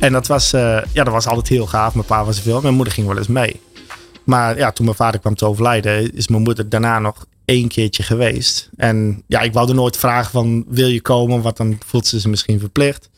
En 0.00 0.12
dat 0.12 0.26
was, 0.26 0.52
eh, 0.52 0.60
ja, 0.92 1.04
dat 1.04 1.12
was 1.12 1.26
altijd 1.26 1.48
heel 1.48 1.66
gaaf. 1.66 1.94
Mijn 1.94 2.06
pa 2.06 2.24
was 2.24 2.36
er 2.36 2.42
veel. 2.42 2.60
Mijn 2.60 2.74
moeder 2.74 2.94
ging 2.94 3.06
wel 3.06 3.16
eens 3.16 3.26
mee. 3.26 3.60
Maar 4.24 4.56
ja, 4.56 4.72
toen 4.72 4.84
mijn 4.84 4.96
vader 4.96 5.20
kwam 5.20 5.34
te 5.34 5.46
overlijden, 5.46 6.14
is 6.14 6.28
mijn 6.28 6.42
moeder 6.42 6.68
daarna 6.68 6.98
nog 6.98 7.26
één 7.44 7.68
keertje 7.68 8.02
geweest. 8.02 8.68
En 8.76 9.22
ja, 9.26 9.40
ik 9.40 9.52
wou 9.52 9.68
er 9.68 9.74
nooit 9.74 9.96
vragen 9.96 10.30
van, 10.30 10.64
wil 10.68 10.88
je 10.88 11.00
komen? 11.00 11.42
Want 11.42 11.56
dan 11.56 11.78
voelt 11.86 12.06
ze 12.06 12.20
zich 12.20 12.30
misschien 12.30 12.58
verplicht. 12.58 13.10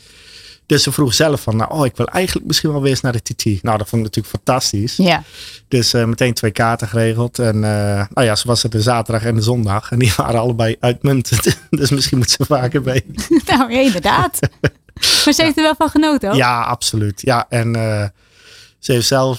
Dus 0.71 0.83
ze 0.83 0.93
vroeg 0.93 1.15
zelf 1.15 1.41
van, 1.41 1.57
nou, 1.57 1.73
oh, 1.73 1.87
ik 1.87 1.97
wil 1.97 2.07
eigenlijk 2.07 2.47
misschien 2.47 2.73
wel 2.73 2.81
weer 2.81 2.91
eens 2.91 3.01
naar 3.01 3.13
de 3.13 3.23
TT. 3.23 3.45
Nou, 3.45 3.79
dat 3.79 3.89
vond 3.89 4.07
ik 4.07 4.17
natuurlijk 4.17 4.35
fantastisch. 4.35 4.97
Ja. 4.97 5.23
Dus 5.69 5.93
eh, 5.95 6.05
meteen 6.05 6.35
twee 6.35 6.51
kaarten 6.51 6.89
geregeld. 6.89 7.39
En 7.39 7.55
eh, 7.55 8.07
nou 8.15 8.27
ja, 8.27 8.37
ze 8.37 8.47
was 8.47 8.63
er 8.63 8.71
de 8.71 8.81
zaterdag 8.81 9.25
en 9.25 9.35
de 9.35 9.41
zondag. 9.41 9.91
En 9.91 9.99
die 9.99 10.13
waren 10.17 10.41
allebei 10.41 10.77
uitmuntend. 10.81 11.59
dus 11.71 11.91
misschien 11.91 12.19
moet 12.19 12.31
ze 12.31 12.45
vaker 12.45 12.83
mee. 12.83 13.05
nou, 13.47 13.73
inderdaad. 13.73 14.39
maar 15.25 15.35
ze 15.35 15.43
heeft 15.43 15.57
er 15.57 15.63
wel 15.63 15.75
van 15.75 15.89
genoten, 15.89 16.31
ook. 16.31 16.37
Ja, 16.37 16.63
absoluut. 16.63 17.21
Ja, 17.21 17.47
en 17.49 17.77
eh, 17.77 18.09
ze 18.79 18.93
heeft 18.93 19.07
zelf 19.07 19.39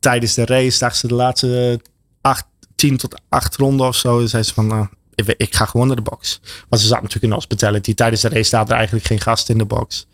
tijdens 0.00 0.34
de 0.34 0.44
race, 0.44 0.78
dacht 0.78 0.96
ze 0.96 1.06
de 1.06 1.14
laatste 1.14 1.80
acht, 2.20 2.44
tien 2.74 2.96
tot 2.96 3.20
acht 3.28 3.56
ronden 3.56 3.86
of 3.86 3.96
zo, 3.96 4.26
zei 4.26 4.42
ze 4.42 4.54
van, 4.54 4.90
ik, 5.36 5.54
ga 5.54 5.64
gewoon 5.64 5.86
naar 5.86 5.96
de 5.96 6.02
box. 6.02 6.40
Want 6.68 6.82
ze 6.82 6.88
zat 6.88 6.96
natuurlijk 7.02 7.24
in 7.24 7.32
hospitality. 7.32 7.94
Tijdens 7.94 8.20
de 8.22 8.28
race 8.28 8.42
staat 8.42 8.68
er 8.70 8.76
eigenlijk 8.76 9.06
geen 9.06 9.20
gast 9.20 9.48
in 9.48 9.58
de 9.58 9.64
box. 9.64 10.06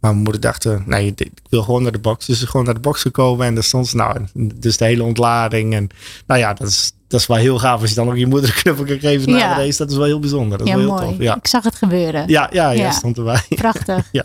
Maar 0.00 0.10
mijn 0.10 0.22
moeder 0.22 0.40
dacht, 0.40 0.64
eh, 0.66 0.76
nee, 0.86 1.12
ik 1.16 1.30
wil 1.48 1.62
gewoon 1.62 1.82
naar 1.82 1.92
de 1.92 1.98
box. 1.98 2.26
Dus 2.26 2.36
ze 2.38 2.44
is 2.44 2.50
gewoon 2.50 2.66
naar 2.66 2.74
de 2.74 2.80
box 2.80 3.00
gekomen 3.00 3.46
en 3.46 3.54
daar 3.54 3.64
stond 3.64 3.88
ze, 3.88 3.96
nou, 3.96 4.26
dus 4.34 4.76
de 4.76 4.84
hele 4.84 5.02
ontlading. 5.02 5.74
En 5.74 5.88
nou 6.26 6.40
ja, 6.40 6.54
dat 6.54 6.68
is, 6.68 6.92
dat 7.08 7.20
is 7.20 7.26
wel 7.26 7.36
heel 7.36 7.58
gaaf 7.58 7.80
als 7.80 7.88
je 7.90 7.94
dan 7.96 8.08
ook 8.08 8.16
je 8.16 8.26
moeder 8.26 8.48
een 8.50 8.62
knuffel 8.62 8.84
kan 8.84 8.98
geven 8.98 9.30
na 9.32 9.38
Ja. 9.38 9.54
de 9.54 9.60
race. 9.64 9.78
Dat 9.78 9.90
is 9.90 9.96
wel 9.96 10.06
heel 10.06 10.18
bijzonder. 10.18 10.58
Dat 10.58 10.66
is 10.66 10.72
Ja, 10.72 10.78
wel 10.78 10.86
heel 10.88 10.96
mooi. 11.04 11.16
tof. 11.16 11.24
Ja, 11.24 11.36
Ik 11.36 11.46
zag 11.46 11.64
het 11.64 11.74
gebeuren. 11.74 12.28
ja, 12.28 12.48
ja, 12.52 12.66
jij 12.74 12.76
Ja. 12.84 12.90
stond 12.90 13.18
erbij. 13.18 13.42
Prachtig. 13.64 14.08
Ja. 14.12 14.24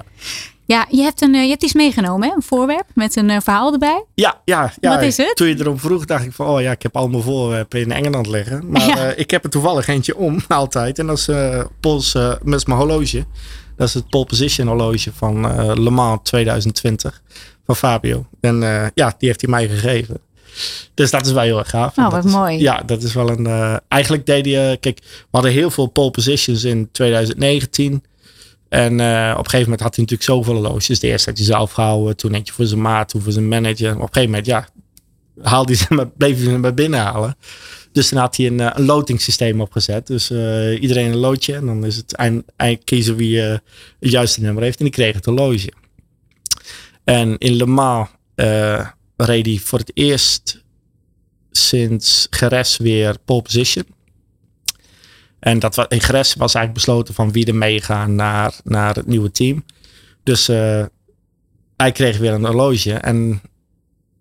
Ja, 0.67 0.85
je 0.89 1.01
hebt, 1.01 1.21
een, 1.21 1.35
eh, 1.35 1.43
je 1.43 1.49
hebt 1.49 1.63
iets 1.63 1.73
meegenomen, 1.73 2.27
hè? 2.29 2.35
een 2.35 2.41
voorwerp 2.41 2.85
met 2.93 3.15
een 3.15 3.29
eh, 3.29 3.37
verhaal 3.43 3.73
erbij. 3.73 4.03
Ja, 4.15 4.41
ja, 4.45 4.73
ja. 4.79 4.93
Wat 4.93 5.01
is 5.03 5.17
het? 5.17 5.35
Toen 5.35 5.47
je 5.47 5.55
erom 5.59 5.79
vroeg, 5.79 6.05
dacht 6.05 6.23
ik 6.25 6.31
van, 6.33 6.47
oh 6.47 6.61
ja, 6.61 6.71
ik 6.71 6.81
heb 6.81 6.95
al 6.95 7.07
mijn 7.09 7.23
voorwerpen 7.23 7.79
in 7.79 7.91
Engeland 7.91 8.27
liggen. 8.27 8.69
Maar 8.69 8.87
Ja. 8.87 8.97
eh, 9.11 9.19
ik 9.19 9.31
heb 9.31 9.43
er 9.43 9.49
toevallig 9.49 9.87
eentje 9.87 10.15
om, 10.17 10.39
altijd. 10.47 10.99
En 10.99 11.07
dat 11.07 11.17
is, 11.17 11.27
eh 11.27 11.63
Pols, 11.79 12.15
is 12.45 12.65
mijn 12.65 12.79
horloge. 12.79 13.25
Dat 13.77 13.87
is 13.87 13.93
het 13.93 14.09
pole 14.09 14.25
position 14.25 14.67
horloge 14.67 15.11
van 15.13 15.41
Le 15.83 15.89
Mans 15.89 16.19
2020 16.23 17.21
van 17.65 17.75
Fabio. 17.75 18.25
En 18.41 18.59
ja, 18.93 19.15
die 19.17 19.27
heeft 19.27 19.41
hij 19.41 19.49
mij 19.49 19.67
gegeven. 19.67 20.19
Dus 20.93 21.11
dat 21.11 21.25
is 21.25 21.31
wel 21.31 21.43
heel 21.43 21.57
erg 21.59 21.69
gaaf. 21.69 21.97
Oh, 21.97 22.11
wat 22.11 22.25
is- 22.25 22.31
mooi. 22.31 22.57
Ja, 22.59 22.81
dat 22.85 23.03
is 23.03 23.13
wel 23.13 23.29
een... 23.29 23.79
eigenlijk 23.87 24.25
deed 24.25 24.45
hij... 24.45 24.77
kijk, 24.79 24.99
we 25.03 25.27
hadden 25.31 25.51
heel 25.51 25.69
veel 25.71 25.87
pole 25.87 26.11
positions 26.11 26.63
in 26.63 26.89
2019. 26.91 28.03
En 28.69 28.99
eh, 28.99 29.31
op 29.31 29.43
een 29.43 29.49
gegeven 29.49 29.63
moment 29.63 29.81
had 29.81 29.95
hij 29.95 30.03
natuurlijk 30.03 30.23
zoveel 30.23 30.53
horloges. 30.53 30.99
De 30.99 31.07
eerste 31.07 31.29
had 31.29 31.37
hij 31.37 31.47
zelf 31.47 31.71
gehouden. 31.71 32.17
Toen 32.17 32.33
eentje 32.33 32.53
voor 32.53 32.65
zijn 32.65 32.81
maat, 32.81 33.09
toen 33.09 33.21
voor 33.21 33.31
zijn 33.31 33.47
manager. 33.47 33.95
Op 33.95 34.01
een 34.01 34.07
gegeven 34.07 34.29
moment, 34.29 34.45
ja, 34.45 34.67
haalde 35.41 35.71
hij 35.71 35.81
ze 35.81 35.93
maar, 35.93 36.07
bleef 36.07 36.35
hij 36.35 36.43
ze 36.43 36.57
maar 36.57 36.73
binnenhalen. 36.73 37.37
Dus 37.91 38.09
dan 38.09 38.19
had 38.19 38.37
hij 38.37 38.45
een, 38.45 38.59
eh, 38.59 38.69
een 38.73 38.85
lotingssysteem 38.85 39.61
opgezet. 39.61 40.07
Dus 40.07 40.29
eh, 40.29 40.81
iedereen 40.81 41.11
een 41.11 41.17
loodje. 41.17 41.55
En 41.55 41.65
dan 41.65 41.85
is 41.85 41.95
het 41.95 42.13
eind, 42.55 42.83
kiezen 42.83 43.15
wie 43.15 43.39
het 43.39 43.61
juiste 43.99 44.41
nummer 44.41 44.63
heeft. 44.63 44.77
En 44.77 44.85
die 44.85 44.93
kreeg 44.93 45.15
het 45.15 45.25
horloge. 45.25 45.71
En 47.03 47.37
in 47.37 47.55
Le 47.55 47.65
Mans 47.65 48.09
reed 49.15 49.45
hij 49.45 49.59
voor 49.63 49.79
het 49.79 49.91
eerst 49.93 50.63
sinds 51.51 52.27
Geres 52.29 52.77
weer 52.77 53.15
pole 53.25 53.41
position. 53.41 53.85
En 55.39 55.59
dat 55.59 55.75
was, 55.75 55.85
in 55.89 56.01
Geres 56.01 56.33
was 56.33 56.53
eigenlijk 56.53 56.85
besloten 56.85 57.13
van 57.13 57.31
wie 57.31 57.45
er 57.45 57.55
meegaan 57.55 58.15
naar, 58.15 58.53
naar 58.63 58.95
het 58.95 59.07
nieuwe 59.07 59.31
team. 59.31 59.65
Dus 60.23 60.49
eh, 60.49 60.85
hij 61.77 61.91
kreeg 61.91 62.17
weer 62.17 62.33
een 62.33 62.45
horloge. 62.45 62.93
En 62.93 63.41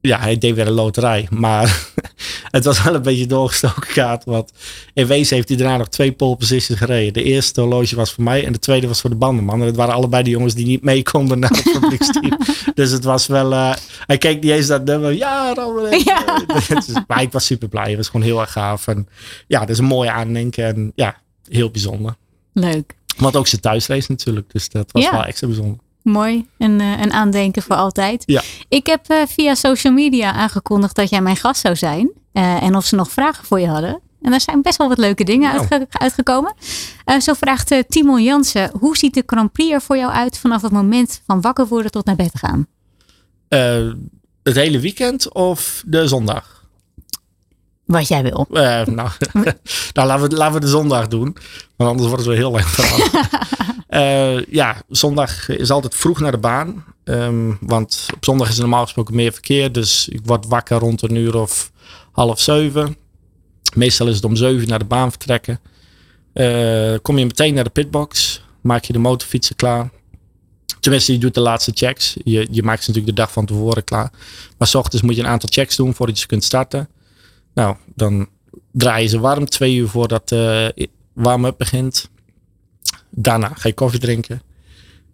ja, 0.00 0.18
hij 0.20 0.38
deed 0.38 0.54
weer 0.54 0.66
een 0.66 0.72
loterij. 0.72 1.26
Maar 1.30 1.88
het 2.50 2.64
was 2.64 2.82
wel 2.82 2.94
een 2.94 3.02
beetje 3.02 3.26
doorgestoken 3.26 3.86
kaart. 3.94 4.24
Want 4.24 4.52
in 4.94 5.06
wezen 5.06 5.36
heeft 5.36 5.48
hij 5.48 5.56
daarna 5.56 5.76
nog 5.76 5.88
twee 5.88 6.12
pole 6.12 6.36
positions 6.36 6.78
gereden. 6.78 7.12
De 7.12 7.22
eerste 7.22 7.60
horloge 7.60 7.96
was 7.96 8.12
voor 8.12 8.24
mij 8.24 8.44
en 8.46 8.52
de 8.52 8.58
tweede 8.58 8.86
was 8.88 9.00
voor 9.00 9.10
de 9.10 9.16
bandenman. 9.16 9.60
En 9.60 9.66
het 9.66 9.76
waren 9.76 9.94
allebei 9.94 10.22
de 10.22 10.30
jongens 10.30 10.54
die 10.54 10.66
niet 10.66 10.82
mee 10.82 11.02
konden 11.02 11.38
naar 11.38 11.50
het 11.50 11.70
fabrieksteam. 11.80 12.38
dus 12.74 12.90
het 12.90 13.04
was 13.04 13.26
wel... 13.26 13.52
eh, 13.52 13.74
hij 14.06 14.18
keek 14.18 14.42
niet 14.42 14.50
eens 14.52 14.66
naar 14.68 14.78
het 14.78 14.86
nummer. 14.86 15.12
Ja, 15.12 15.54
Robert. 15.54 16.02
Ja. 16.02 16.24
Dus- 16.74 16.88
maar 17.06 17.22
ik 17.22 17.32
was 17.32 17.46
super 17.46 17.68
blij. 17.68 17.88
Het 17.88 17.96
was 17.96 18.08
gewoon 18.08 18.26
heel 18.26 18.40
erg 18.40 18.52
gaaf. 18.52 18.86
En 18.86 19.08
ja, 19.46 19.60
dat 19.60 19.68
is 19.68 19.78
een 19.78 19.84
mooie 19.84 20.10
aandenken. 20.10 20.64
En 20.64 20.92
ja, 20.94 21.16
heel 21.48 21.70
bijzonder. 21.70 22.14
Leuk. 22.52 22.94
Want 23.16 23.36
ook 23.36 23.46
zijn 23.46 23.60
thuisrace 23.60 24.06
natuurlijk. 24.10 24.52
Dus 24.52 24.68
dat 24.68 24.92
was 24.92 25.02
Ja. 25.02 25.10
wel 25.10 25.24
extra 25.24 25.46
bijzonder. 25.46 25.78
Mooi. 26.12 26.46
Een, 26.58 26.80
eh, 26.80 27.00
een 27.00 27.12
aandenken 27.12 27.62
voor 27.62 27.76
altijd. 27.76 28.22
Ja. 28.26 28.42
Ik 28.68 28.86
heb 28.86 29.08
eh, 29.08 29.16
via 29.28 29.54
social 29.54 29.92
media 29.92 30.32
aangekondigd 30.32 30.96
dat 30.96 31.08
jij 31.10 31.20
mijn 31.20 31.36
gast 31.36 31.60
zou 31.60 31.76
zijn. 31.76 32.10
Eh, 32.32 32.62
en 32.62 32.76
of 32.76 32.84
ze 32.84 32.94
nog 32.94 33.10
vragen 33.10 33.44
voor 33.44 33.60
je 33.60 33.66
hadden. 33.68 34.00
En 34.22 34.30
daar 34.30 34.40
zijn 34.40 34.62
best 34.62 34.76
wel 34.78 34.88
wat 34.88 34.98
leuke 34.98 35.24
dingen 35.24 35.54
Nou. 35.54 35.66
uitge- 35.70 35.86
uitgekomen. 35.98 36.54
Eh, 37.04 37.20
zo 37.20 37.32
vraagt 37.32 37.70
eh, 37.70 37.82
Timon 37.88 38.22
Jansen. 38.22 38.70
Hoe 38.80 38.96
ziet 38.96 39.14
de 39.14 39.22
Grand 39.26 39.52
Prix 39.52 39.72
er 39.72 39.80
voor 39.80 39.96
jou 39.96 40.12
uit 40.12 40.38
vanaf 40.38 40.62
het 40.62 40.72
moment 40.72 41.22
van 41.26 41.40
wakker 41.40 41.66
worden 41.66 41.90
tot 41.90 42.04
naar 42.04 42.16
bed 42.16 42.30
gaan? 42.34 42.66
Eh, 43.48 43.90
het 44.42 44.54
hele 44.54 44.80
weekend 44.80 45.34
of 45.34 45.82
de 45.86 46.08
zondag? 46.08 46.55
Wat 47.86 48.08
jij 48.08 48.22
wil. 48.22 48.46
Eh, 48.52 48.86
nou, 48.86 49.08
nou 49.92 50.06
laten, 50.06 50.28
we, 50.28 50.36
laten 50.36 50.54
we 50.54 50.60
de 50.60 50.68
zondag 50.68 51.08
doen. 51.08 51.36
Want 51.76 51.90
anders 51.90 52.08
wordt 52.08 52.24
het 52.24 52.26
weer 52.26 52.42
heel 52.42 52.50
lang 52.50 52.66
verhaal. 52.66 53.24
Eh, 53.86 54.44
ja, 54.44 54.82
zondag 54.88 55.48
is 55.48 55.70
altijd 55.70 55.94
vroeg 55.94 56.20
naar 56.20 56.30
de 56.30 56.38
baan. 56.38 56.84
Ehm, 57.04 57.52
want 57.60 58.06
op 58.14 58.24
zondag 58.24 58.48
is 58.48 58.54
er 58.54 58.60
normaal 58.60 58.82
gesproken 58.82 59.14
meer 59.14 59.32
verkeer. 59.32 59.72
Dus 59.72 60.08
ik 60.08 60.20
word 60.24 60.46
wakker 60.46 60.78
rond 60.78 61.02
een 61.02 61.14
uur 61.14 61.36
of 61.36 61.70
half 62.12 62.40
zeven. 62.40 62.96
Meestal 63.74 64.08
is 64.08 64.14
het 64.14 64.24
om 64.24 64.36
zeven 64.36 64.68
naar 64.68 64.78
de 64.78 64.84
baan 64.84 65.10
vertrekken. 65.10 65.60
Eh, 66.32 66.94
kom 67.02 67.18
je 67.18 67.26
meteen 67.26 67.54
naar 67.54 67.64
de 67.64 67.70
pitbox. 67.70 68.42
Maak 68.60 68.84
je 68.84 68.92
de 68.92 68.98
motorfietsen 68.98 69.56
klaar. 69.56 69.90
Tenminste, 70.80 71.12
je 71.12 71.18
doet 71.18 71.34
de 71.34 71.40
laatste 71.40 71.72
checks. 71.74 72.16
Je, 72.24 72.46
je 72.50 72.62
maakt 72.62 72.84
ze 72.84 72.90
natuurlijk 72.90 73.16
de 73.16 73.22
dag 73.22 73.32
van 73.32 73.46
tevoren 73.46 73.84
klaar. 73.84 74.10
Maar 74.58 74.68
s 74.68 74.74
ochtends 74.74 75.04
moet 75.04 75.16
je 75.16 75.22
een 75.22 75.28
aantal 75.28 75.48
checks 75.52 75.76
doen 75.76 75.94
voordat 75.94 76.14
je 76.14 76.20
ze 76.20 76.28
kunt 76.28 76.44
starten. 76.44 76.88
Nou, 77.56 77.76
dan 77.94 78.28
draai 78.72 79.02
je 79.02 79.08
ze 79.08 79.18
warm. 79.18 79.46
Twee 79.46 79.76
uur 79.76 79.88
voordat 79.88 80.28
de 80.28 80.88
warm-up 81.12 81.58
begint. 81.58 82.10
Daarna 83.10 83.48
ga 83.48 83.68
je 83.68 83.74
koffie 83.74 84.00
drinken. 84.00 84.42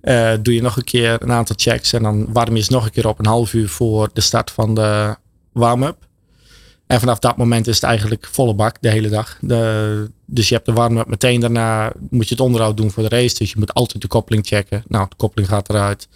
Eh, 0.00 0.32
doe 0.40 0.54
je 0.54 0.62
nog 0.62 0.76
een 0.76 0.84
keer 0.84 1.22
een 1.22 1.32
aantal 1.32 1.56
checks. 1.58 1.92
En 1.92 2.02
dan 2.02 2.32
warm 2.32 2.56
je 2.56 2.62
ze 2.62 2.72
nog 2.72 2.84
een 2.84 2.90
keer 2.90 3.08
op 3.08 3.18
een 3.18 3.26
half 3.26 3.52
uur 3.52 3.68
voor 3.68 4.10
de 4.12 4.20
start 4.20 4.50
van 4.50 4.74
de 4.74 5.16
warm-up. 5.52 5.96
En 6.86 7.00
vanaf 7.00 7.18
dat 7.18 7.36
moment 7.36 7.66
is 7.66 7.74
het 7.74 7.84
eigenlijk 7.84 8.28
volle 8.30 8.54
bak 8.54 8.76
de 8.80 8.90
hele 8.90 9.08
dag. 9.08 9.38
De, 9.40 10.10
dus 10.26 10.48
je 10.48 10.54
hebt 10.54 10.66
de 10.66 10.72
warm-up 10.72 11.06
meteen 11.06 11.40
daarna. 11.40 11.92
Moet 12.10 12.28
je 12.28 12.34
het 12.34 12.44
onderhoud 12.44 12.76
doen 12.76 12.90
voor 12.90 13.02
de 13.02 13.16
race. 13.16 13.38
Dus 13.38 13.50
je 13.50 13.58
moet 13.58 13.74
altijd 13.74 14.02
de 14.02 14.08
koppeling 14.08 14.46
checken. 14.46 14.82
Nou, 14.88 15.06
de 15.08 15.16
koppeling 15.16 15.48
gaat 15.50 15.68
eruit. 15.68 16.08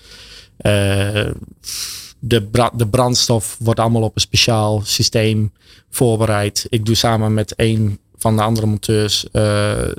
Eh, 0.57 1.31
de, 2.29 2.43
bra- 2.43 2.73
de 2.75 2.87
brandstof 2.89 3.57
wordt 3.61 3.81
allemaal 3.81 4.03
op 4.03 4.15
een 4.15 4.21
speciaal 4.21 4.81
systeem 4.85 5.53
voorbereid. 5.91 6.67
Ik 6.69 6.87
doe 6.87 6.95
samen 6.95 7.35
met 7.35 7.53
een 7.57 7.99
van 8.19 8.37
de 8.37 8.43
andere 8.43 8.67
monteurs 8.67 9.25
eh, 9.25 9.43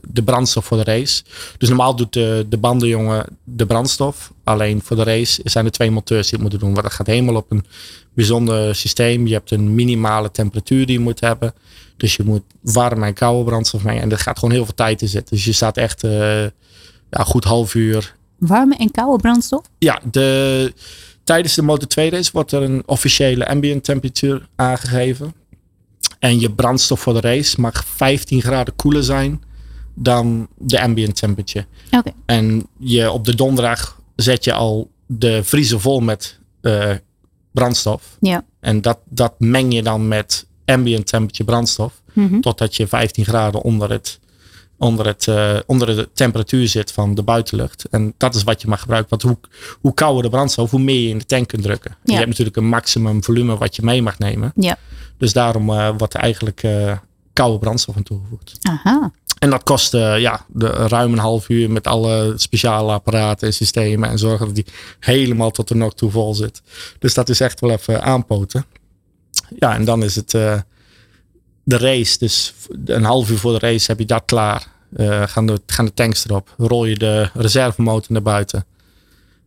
de 0.07 0.23
brandstof 0.23 0.65
voor 0.65 0.77
de 0.77 0.83
race. 0.83 1.23
Dus 1.57 1.69
normaal 1.69 1.95
doet 1.95 2.13
de, 2.13 2.45
de 2.49 2.57
bandenjongen 2.57 3.25
de 3.43 3.65
brandstof. 3.65 4.31
Alleen 4.43 4.81
voor 4.83 4.95
de 4.95 5.03
race 5.03 5.41
zijn 5.43 5.65
er 5.65 5.71
twee 5.71 5.91
monteurs 5.91 6.23
die 6.29 6.31
het 6.31 6.41
moeten 6.41 6.59
doen. 6.59 6.71
Want 6.71 6.83
dat 6.83 6.93
gaat 6.93 7.07
helemaal 7.07 7.35
op 7.35 7.51
een 7.51 7.65
bijzonder 8.13 8.75
systeem. 8.75 9.27
Je 9.27 9.33
hebt 9.33 9.51
een 9.51 9.75
minimale 9.75 10.31
temperatuur 10.31 10.85
die 10.85 10.97
je 10.97 11.03
moet 11.03 11.19
hebben. 11.19 11.53
Dus 11.97 12.15
je 12.15 12.23
moet 12.23 12.43
warme 12.61 13.05
en 13.05 13.13
koude 13.13 13.43
brandstof 13.43 13.83
mengen. 13.83 14.01
En 14.01 14.09
dat 14.09 14.21
gaat 14.21 14.39
gewoon 14.39 14.53
heel 14.53 14.65
veel 14.65 14.73
tijd 14.73 15.01
in 15.01 15.07
zitten. 15.07 15.35
Dus 15.35 15.45
je 15.45 15.51
staat 15.51 15.77
echt 15.77 16.03
eh, 16.03 16.43
ja, 17.09 17.23
goed 17.23 17.43
half 17.43 17.73
uur 17.75 18.15
Warme 18.37 18.75
en 18.75 18.91
koude 18.91 19.21
brandstof? 19.21 19.61
ja, 19.77 20.01
de, 20.11 20.73
tijdens 21.27 21.55
de 21.55 21.61
Moto 21.61 21.85
2 21.85 22.09
race 22.09 22.31
wordt 22.33 22.51
er 22.51 22.61
een 22.61 22.83
officiële 22.85 23.47
ambient 23.47 23.83
temperatuur 23.83 24.47
aangegeven. 24.55 25.33
En 26.19 26.39
je 26.39 26.51
brandstof 26.51 26.99
voor 26.99 27.13
de 27.13 27.19
race 27.19 27.61
mag 27.61 27.85
15 27.85 28.41
graden 28.41 28.75
koeler 28.75 29.03
zijn 29.03 29.43
dan 29.93 30.47
de 30.57 30.81
ambient 30.81 31.15
temperature. 31.15 31.65
Oké. 31.91 32.11
En 32.25 32.67
je, 32.77 33.11
op 33.11 33.25
de 33.25 33.35
donderdag 33.35 34.01
zet 34.15 34.43
je 34.43 34.53
al 34.53 34.91
de 35.05 35.43
vriezer 35.43 35.79
vol 35.79 35.99
met 35.99 36.39
eh, 36.61 36.91
brandstof. 37.51 38.17
Ja. 38.19 38.45
En 38.59 38.81
dat, 38.81 38.99
dat 39.09 39.33
meng 39.37 39.73
je 39.73 39.83
dan 39.83 40.07
met 40.07 40.47
ambient 40.65 41.07
temperature 41.07 41.49
brandstof. 41.49 42.01
Mhm. 42.13 42.39
Totdat 42.39 42.75
je 42.75 42.87
15 42.87 43.25
graden 43.25 43.61
onder, 43.61 43.89
het, 43.89 44.19
onder, 44.77 45.05
het, 45.05 45.27
eh, 45.27 45.57
onder 45.65 45.95
de 45.95 46.09
temperatuur 46.13 46.67
zit 46.67 46.91
van 46.91 47.15
de 47.15 47.23
buitenlucht. 47.23 47.85
En 47.89 48.13
dat 48.17 48.35
is 48.35 48.43
wat 48.43 48.61
je 48.61 48.67
mag 48.67 48.79
gebruiken. 48.79 49.09
Want 49.09 49.21
hoe, 49.21 49.37
hoe 49.81 49.93
kouder 49.93 50.23
de 50.23 50.29
brandstof, 50.29 50.71
hoe 50.71 50.79
meer 50.79 51.01
je 51.01 51.09
in 51.09 51.17
de 51.17 51.25
tank 51.25 51.47
kunt 51.47 51.63
drukken. 51.63 51.91
En. 51.91 51.97
Je 52.03 52.13
hebt 52.13 52.27
natuurlijk 52.27 52.57
een 52.57 52.67
maximum 52.67 53.23
volume 53.23 53.57
wat 53.57 53.75
je 53.75 53.81
mee 53.81 54.01
mag 54.01 54.19
nemen. 54.19 54.51
Ja. 54.55 54.77
Dus 55.17 55.33
daarom 55.33 55.69
eh, 55.69 55.89
wordt 55.97 56.13
er 56.13 56.19
eigenlijk 56.19 56.63
eh, 56.63 56.97
koude 57.33 57.59
brandstof 57.59 57.95
aan 57.95 58.03
toegevoegd. 58.03 58.57
Aha. 58.61 59.11
En 59.39 59.49
dat 59.49 59.63
kost 59.63 59.91
ja, 59.91 60.45
de, 60.47 60.67
ruim 60.67 61.13
een 61.13 61.19
half 61.19 61.49
uur 61.49 61.71
met 61.71 61.87
alle 61.87 62.33
speciale 62.35 62.91
apparaten 62.91 63.47
en 63.47 63.53
systemen. 63.53 64.09
En 64.09 64.17
zorgen 64.17 64.45
dat 64.45 64.55
die 64.55 64.65
helemaal 64.99 65.51
tot 65.51 65.67
de 65.67 65.75
nok 65.75 65.93
toe 65.93 66.11
vol 66.11 66.33
zit. 66.33 66.61
Dus 66.99 67.13
dat 67.13 67.29
is 67.29 67.39
echt 67.39 67.59
wel 67.59 67.71
even 67.71 68.03
aanpoten. 68.03 68.65
Ja, 69.59 69.75
en 69.75 69.85
dan 69.85 70.03
is 70.03 70.15
het 70.15 70.33
de 71.67 71.77
race. 71.77 72.17
Dus 72.17 72.53
een 72.86 73.03
half 73.03 73.30
uur 73.30 73.38
voor 73.38 73.60
de 73.60 73.67
race 73.67 73.86
heb 73.88 73.99
je 73.99 74.06
dat 74.06 74.23
klaar. 74.25 74.67
Eh, 74.95 75.23
gaan, 75.27 75.45
de, 75.45 75.62
gaan 75.65 75.86
de 75.86 75.93
tanks 75.93 76.25
erop. 76.25 76.53
Rol 76.58 76.86
je 76.86 76.97
de 76.97 77.30
reservemotor 77.34 78.12
naar 78.12 78.21
buiten. 78.21 78.65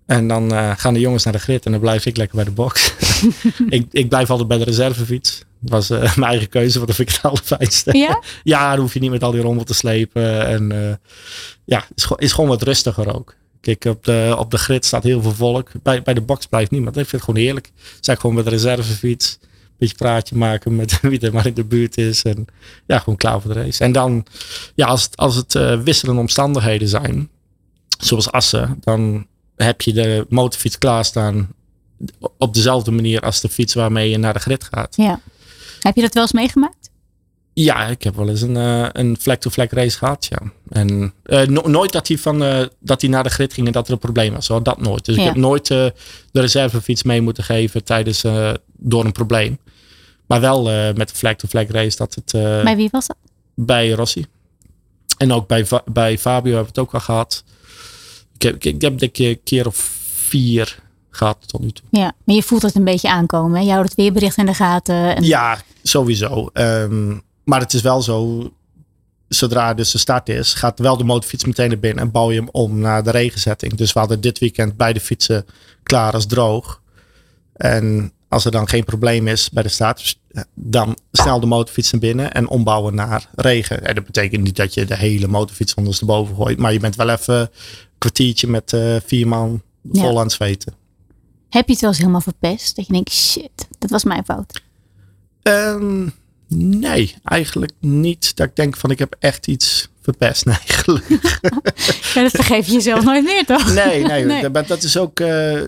En 0.07 0.29
dan 0.29 0.53
eh, 0.55 0.73
gaan 0.77 0.95
de 0.95 1.01
jongens 1.01 1.25
naar 1.25 1.33
de 1.33 1.39
grid 1.39 1.65
en 1.65 1.71
dan 1.73 1.81
blijf 1.81 2.07
ik 2.07 2.17
lekker 2.17 2.37
bij 2.37 2.45
de 2.45 2.51
box. 2.51 2.93
ik, 3.69 3.87
ik 3.91 4.09
blijf 4.09 4.31
altijd 4.31 4.49
bij 4.49 4.59
de 4.59 4.65
reservefiets. 4.65 5.43
Dat 5.61 5.71
was 5.71 5.91
eh, 5.91 5.99
mijn 6.17 6.31
eigen 6.31 6.49
keuze, 6.49 6.75
want 6.75 6.87
dat 6.87 6.97
vind 6.97 7.09
ik 7.09 7.15
het 7.15 7.25
allerfijnste. 7.25 7.99
Ja? 7.99 8.23
Ja, 8.43 8.71
dan 8.71 8.81
hoef 8.81 8.95
je 8.95 9.01
niet 9.01 9.11
met 9.11 9.23
al 9.23 9.31
die 9.31 9.41
rommel 9.41 9.65
te 9.65 9.75
slepen. 9.75 10.47
En 10.47 10.99
ja, 11.65 11.85
is, 11.95 12.03
gewoon- 12.03 12.19
is 12.23 12.33
gewoon 12.33 12.51
wat 12.51 12.63
rustiger 12.63 13.15
ook. 13.15 13.35
Kijk, 13.61 13.85
op 13.85 14.05
de, 14.05 14.35
op 14.39 14.51
de 14.51 14.59
grid 14.59 14.85
staat 14.85 15.03
heel 15.03 15.23
veel 15.23 15.35
volk. 15.35 15.71
Bij, 15.83 16.03
bij 16.03 16.15
de 16.15 16.21
box 16.21 16.47
blijft 16.47 16.71
niemand. 16.71 16.97
Ik 16.97 17.01
vind 17.09 17.13
het 17.23 17.23
gewoon 17.31 17.41
heerlijk. 17.41 17.71
Zeg 18.01 18.21
gewoon 18.21 18.37
met 18.37 18.45
de 18.45 18.51
reservefiets. 18.51 19.39
Beetje 19.81 19.97
praatje 19.97 20.37
maken 20.37 20.77
met 20.77 21.01
wie 21.03 21.21
er 21.21 21.33
maar 21.33 21.47
in 21.47 21.55
de 21.55 21.65
buurt 21.65 21.97
is. 21.99 22.23
En 22.23 22.47
ja, 22.87 22.99
gewoon 22.99 23.17
klaar 23.17 23.41
voor 23.41 23.55
de 23.55 23.61
race. 23.63 23.85
En 23.85 23.93
dan, 23.93 24.27
ja, 24.75 24.87
als 24.87 25.03
het, 25.03 25.17
als 25.17 25.37
het 25.37 25.55
eh, 25.55 25.81
wisselende 25.81 26.21
omstandigheden 26.21 26.89
zijn. 26.89 27.29
Zoals 27.99 28.31
Assen. 28.33 28.77
Dan 28.81 29.27
heb 29.57 29.81
je 29.81 29.93
de 29.93 30.27
motorfiets 30.29 30.79
klaarstaan. 30.79 31.49
Op 32.39 32.55
dezelfde 32.55 32.91
manier 32.91 33.21
als 33.21 33.41
de 33.41 33.49
fiets 33.49 33.75
waarmee 33.75 34.11
je 34.11 34.19
naar 34.19 34.33
de 34.33 34.39
grid 34.39 34.65
gaat. 34.65 34.97
Ja. 34.97 35.21
Heb 35.81 35.95
je 35.95 36.01
dat 36.03 36.15
wel 36.15 36.23
eens 36.23 36.33
meegemaakt? 36.33 36.91
Ja, 37.53 37.87
ik 37.87 38.03
heb 38.03 38.17
wel 38.17 38.29
eens 38.29 38.41
een, 38.41 38.57
eh, 38.57 38.87
een 38.93 39.17
flag-to-flag 39.21 39.71
race 39.71 39.99
gehad, 39.99 40.27
ja. 40.31 40.39
En 40.69 41.13
eh, 41.23 41.47
no- 41.47 41.69
nooit 41.69 41.93
dat 41.93 42.09
hij, 42.09 42.19
van, 42.19 42.69
dat 42.81 43.01
hij 43.01 43.11
naar 43.11 43.23
de 43.23 43.31
grid 43.31 43.53
ging 43.53 43.67
en 43.67 43.73
dat 43.73 43.87
er 43.87 43.93
een 43.93 43.99
probleem 43.99 44.33
was. 44.33 44.49
Hoor. 44.49 44.63
Dat 44.63 44.81
nooit. 44.81 45.05
Dus 45.05 45.15
Ja. 45.15 45.21
ik 45.21 45.27
heb 45.29 45.37
nooit 45.37 45.67
de 45.67 45.93
reservefiets 46.33 47.03
mee 47.03 47.21
moeten 47.21 47.45
geven 47.45 47.85
tijdens, 47.85 48.25
door 48.77 49.05
een 49.05 49.13
probleem. 49.13 49.59
Maar 50.31 50.41
wel 50.41 50.71
eh, 50.71 50.95
met 50.95 51.09
de 51.09 51.15
flag-to-flag 51.15 51.69
race 51.69 51.97
dat 51.97 52.15
het 52.15 52.35
eh, 52.35 52.63
Bij 52.63 52.77
wie 52.77 52.89
was 52.93 53.07
dat? 53.07 53.17
bij 53.55 53.91
Rossi. 53.91 54.27
En 55.17 55.33
ook 55.33 55.47
bij, 55.47 55.67
bij 55.93 56.19
Fabio 56.19 56.55
hebben 56.55 56.73
we 56.73 56.81
het 56.81 56.89
ook 56.89 56.95
al 56.95 57.01
gehad. 57.01 57.45
Ik 58.35 58.43
heb, 58.43 58.55
ik, 58.55 58.65
ik 58.65 58.81
heb 58.81 58.99
denk 58.99 59.19
ik 59.19 59.27
een 59.27 59.41
keer 59.45 59.67
of 59.67 59.77
vier 60.15 60.83
gehad 61.11 61.37
tot 61.47 61.61
nu 61.61 61.71
toe. 61.71 61.85
Ja, 61.91 62.13
maar 62.25 62.35
je 62.35 62.43
voelt 62.43 62.63
het 62.63 62.75
een 62.75 62.85
beetje 62.85 63.11
aankomen. 63.11 63.59
Hè? 63.59 63.65
Je 63.65 63.71
houdt 63.71 63.89
het 63.89 63.97
weerbericht 63.97 64.37
in 64.37 64.47
de 64.47 64.55
gaten. 64.55 65.17
En... 65.17 65.25
Ja, 65.25 65.59
sowieso. 65.83 66.51
Ehm, 66.53 67.19
maar 67.45 67.61
het 67.61 67.73
is 67.73 67.83
wel 67.83 68.03
zo, 68.03 68.51
zodra 69.29 69.75
dus 69.75 69.91
de 69.91 69.99
start 69.99 70.29
is, 70.29 70.55
gaat 70.55 70.79
wel 70.79 70.97
de 70.97 71.05
motorfiets 71.05 71.45
meteen 71.45 71.69
naar 71.69 71.79
binnen 71.79 72.05
en 72.05 72.11
bouw 72.11 72.31
je 72.31 72.39
hem 72.39 72.49
om 72.53 72.79
naar 72.79 73.03
de 73.03 73.11
regenzetting. 73.11 73.75
Dus 73.75 73.93
we 73.93 73.99
hadden 73.99 74.21
dit 74.21 74.39
weekend 74.39 74.77
beide 74.77 75.01
fietsen 75.01 75.47
klaar 75.83 76.13
als 76.13 76.27
droog. 76.27 76.81
En 77.53 78.13
als 78.31 78.45
er 78.45 78.51
dan 78.51 78.69
geen 78.69 78.85
probleem 78.85 79.27
is 79.29 79.51
bij 79.51 79.63
de 79.63 79.69
start, 79.69 80.19
dan 80.55 80.99
snel 81.13 81.41
de 81.41 81.47
motorfiets 81.47 81.91
naar 81.93 82.01
binnen 82.01 82.33
en 82.33 82.49
ombouwen 82.49 82.95
naar 82.95 83.29
regen. 83.35 83.85
En 83.87 83.95
dat 83.95 84.05
betekent 84.05 84.43
niet 84.43 84.57
dat 84.57 84.75
je 84.75 84.85
de 84.85 84.97
hele 84.97 85.27
motorfiets 85.29 85.75
ondersteboven 85.75 86.37
gooit, 86.37 86.59
maar 86.59 86.73
je 86.73 86.79
bent 86.81 86.97
wel 86.97 87.09
even 87.09 87.35
een 87.41 87.49
kwartiertje 87.99 88.47
met 88.49 88.73
eh, 88.73 88.97
vier 89.07 89.29
man 89.29 89.63
vol 89.93 90.03
Ja. 90.03 90.09
aan 90.09 90.17
het 90.17 90.33
zweten. 90.33 90.75
Heb 91.49 91.67
je 91.67 91.73
het 91.73 91.81
wel 91.81 91.91
eens 91.91 91.99
helemaal 91.99 92.21
verpest? 92.21 92.77
Dat 92.77 92.87
je 92.87 92.93
denkt, 92.93 93.13
shit, 93.13 93.69
dat 93.79 93.91
was 93.91 94.05
mijn 94.05 94.25
fout. 94.25 94.63
Ehm, 95.43 96.09
nee, 96.49 97.15
eigenlijk 97.25 97.73
niet. 97.81 98.37
Dat 98.37 98.47
ik 98.49 98.57
denk 98.57 98.77
van 98.77 98.91
ik 98.91 98.99
heb 98.99 99.17
echt 99.19 99.47
iets 99.47 99.89
verpest. 100.03 100.45
Nee, 100.51 100.57
gelukkig. 100.65 101.41
Ja, 102.15 102.23
dat 102.23 102.31
vergeef 102.31 102.67
je 102.67 102.73
jezelf 102.73 103.05
nooit 103.05 103.25
meer, 103.25 103.45
toch? 103.47 103.75
Nee, 103.75 104.03
nee, 104.05 104.25
Nee. 104.43 104.51
Dat, 104.51 104.69
dat 104.69 104.83
is 104.83 104.97
ook. 104.97 105.21
eh, 105.21 105.61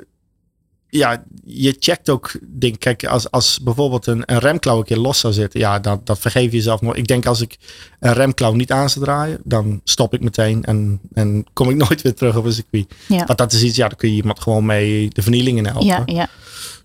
ja, 0.98 1.24
je 1.44 1.76
checkt 1.78 2.10
ook 2.10 2.32
dingen. 2.42 2.78
Kijk, 2.78 3.04
als, 3.04 3.30
als 3.30 3.60
bijvoorbeeld 3.60 4.06
een, 4.06 4.22
een 4.26 4.38
remklauw 4.38 4.78
een 4.78 4.84
keer 4.84 4.96
los 4.96 5.18
zou 5.18 5.32
zitten, 5.32 5.60
ja, 5.60 5.78
dat, 5.78 6.06
dat 6.06 6.18
vergeef 6.18 6.50
je 6.50 6.56
jezelf 6.56 6.80
nooit. 6.80 6.98
Ik 6.98 7.06
denk 7.06 7.26
als 7.26 7.40
ik 7.40 7.56
een 8.00 8.12
remklauw 8.12 8.52
niet 8.52 8.72
aan 8.72 8.90
zou 8.90 9.04
draaien, 9.04 9.40
dan 9.44 9.80
stop 9.84 10.14
ik 10.14 10.20
meteen 10.20 10.64
en, 10.64 11.00
en 11.12 11.46
kom 11.52 11.70
ik 11.70 11.76
nooit 11.88 12.02
weer 12.02 12.14
terug 12.14 12.36
op 12.36 12.44
een 12.44 12.52
circuit. 12.52 12.94
Ja. 13.08 13.24
Want 13.24 13.38
dat 13.38 13.52
is 13.52 13.62
iets, 13.62 13.76
ja, 13.76 13.88
dan 13.88 13.98
kun 13.98 14.08
je 14.08 14.14
iemand 14.14 14.40
gewoon 14.40 14.66
mee 14.66 15.08
de 15.08 15.22
vernieling 15.22 15.58
in 15.58 15.66
helpen. 15.66 15.86
Ja, 15.86 16.02
ja. 16.06 16.28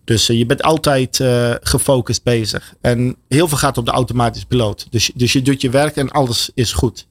Dus 0.03 0.29
eh, 0.29 0.37
je 0.37 0.45
bent 0.45 0.63
altijd 0.63 1.19
eh, 1.19 1.53
gefocust 1.61 2.23
bezig. 2.23 2.73
En 2.81 3.15
heel 3.27 3.47
veel 3.47 3.57
gaat 3.57 3.77
op 3.77 3.85
de 3.85 3.91
automatische 3.91 4.47
piloot. 4.47 4.87
Dus, 4.89 5.11
dus 5.15 5.33
je 5.33 5.41
doet 5.41 5.61
je 5.61 5.69
werk 5.69 5.95
en 5.95 6.09
alles 6.09 6.51
is 6.53 6.73
goed. 6.73 7.07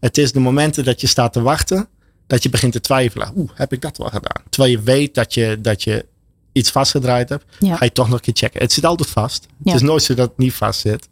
Het 0.00 0.18
is 0.18 0.32
de 0.32 0.40
momenten 0.40 0.84
dat 0.84 1.00
je 1.00 1.06
staat 1.06 1.32
te 1.32 1.42
wachten, 1.42 1.88
dat 2.26 2.42
je 2.42 2.48
begint 2.48 2.72
te 2.72 2.80
twijfelen. 2.80 3.32
Oeh, 3.36 3.50
heb 3.54 3.72
ik 3.72 3.80
dat 3.80 3.96
wel 3.98 4.08
gedaan? 4.08 4.42
Terwijl 4.50 4.72
je 4.72 4.82
weet 4.82 5.14
dat 5.14 5.34
je, 5.34 5.58
dat 5.60 5.82
je 5.82 6.10
iets 6.52 6.70
vastgedraaid 6.70 7.28
hebt, 7.28 7.44
Ja. 7.58 7.76
ga 7.76 7.84
je 7.84 7.92
toch 7.92 8.06
nog 8.08 8.14
een 8.14 8.20
keer 8.20 8.34
checken. 8.36 8.60
Het 8.60 8.72
zit 8.72 8.84
altijd 8.84 9.08
vast. 9.10 9.46
Ja. 9.64 9.72
Het 9.72 9.80
is 9.82 9.88
nooit 9.88 10.02
zo 10.02 10.14
dat 10.14 10.28
het 10.28 10.38
niet 10.38 10.54
vast 10.54 10.80
zit. 10.80 11.08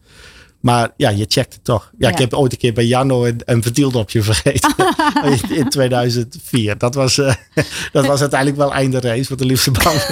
Maar 0.61 0.91
ja, 0.97 1.09
je 1.11 1.25
checkt 1.29 1.53
het 1.55 1.65
toch. 1.65 1.91
Ja, 1.99 2.09
ik 2.09 2.19
heb 2.19 2.35
ooit 2.35 2.53
een 2.53 2.59
keer 2.59 2.73
bij 2.73 2.87
Janno 2.87 3.25
een, 3.25 3.41
een 3.45 3.63
ventieldopje 3.63 4.23
vergeten. 4.33 4.75
in, 5.51 5.57
in 5.57 5.69
2004. 5.69 6.79
Dat 6.79 6.95
was, 6.95 7.19
eh, 7.19 7.35
dat 7.93 8.07
was 8.07 8.21
uiteindelijk 8.21 8.59
wel 8.61 8.73
einde 8.75 9.01
race. 9.01 9.29
Wat 9.29 9.39
de 9.39 9.45
liefste 9.45 9.71
band. 9.71 10.07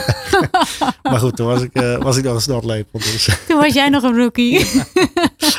maar 1.02 1.18
goed, 1.18 1.36
toen 1.36 1.46
was 1.46 1.62
ik, 1.62 1.72
eh, 1.74 1.96
was 2.02 2.16
ik 2.16 2.24
nog 2.24 2.34
een 2.34 2.40
snortlepel. 2.40 2.98
Dus, 2.98 3.28
Toen 3.48 3.57
was 3.59 3.74
jij 3.74 3.88
nog 3.88 4.02
een 4.02 4.16
rookie. 4.16 4.66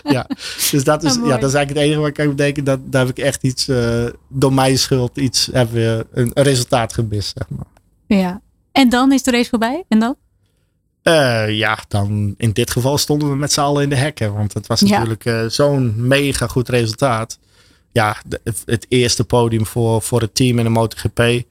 ja. 0.04 0.28
dus 0.72 0.84
dat, 0.84 1.04
is, 1.04 1.18
Oh, 1.18 1.28
ja, 1.28 1.38
dat 1.38 1.50
is 1.50 1.56
eigenlijk 1.56 1.70
het 1.70 1.78
enige 1.78 2.00
wat 2.00 2.08
ik 2.08 2.14
kan 2.14 2.28
bedenken. 2.30 2.64
Dat, 2.64 2.80
daar 2.84 3.06
heb 3.06 3.18
ik 3.18 3.24
echt 3.24 3.44
iets, 3.44 3.68
eh, 3.68 4.06
door 4.30 4.54
mijn 4.54 4.78
schuld, 4.80 5.18
iets, 5.18 5.50
hebben 5.52 5.76
we 5.76 6.06
een, 6.12 6.32
een 6.34 6.44
resultaat 6.44 6.94
gemist. 6.94 7.34
Zeg 7.38 7.48
maar. 7.50 7.66
ja. 8.20 8.42
En 8.80 8.90
dan 8.90 9.12
is 9.12 9.24
de 9.24 9.32
race 9.32 9.50
voorbij? 9.50 9.84
En 9.88 10.00
dan? 10.00 10.16
Eh, 11.02 11.58
ja, 11.58 11.80
dan 11.88 12.34
in 12.38 12.52
dit 12.52 12.72
geval 12.72 12.98
stonden 12.98 13.30
we 13.30 13.36
met 13.36 13.52
z'n 13.52 13.60
allen 13.60 13.84
in 13.84 13.90
de 13.90 13.96
hekken. 13.96 14.34
Want 14.34 14.54
het 14.54 14.68
was 14.68 14.80
Ja. 14.80 14.88
natuurlijk 14.90 15.26
eh, 15.26 15.46
zo'n 15.48 15.94
mega 16.08 16.48
goed 16.48 16.70
resultaat. 16.70 17.40
ja, 17.92 18.18
de- 18.26 18.42
het 18.66 18.86
eerste 18.90 19.24
podium 19.24 19.66
voor, 19.66 20.02
voor 20.02 20.22
het 20.22 20.36
team 20.36 20.58
in 20.58 20.64
de 20.64 20.70
MotoGP. 20.70 21.44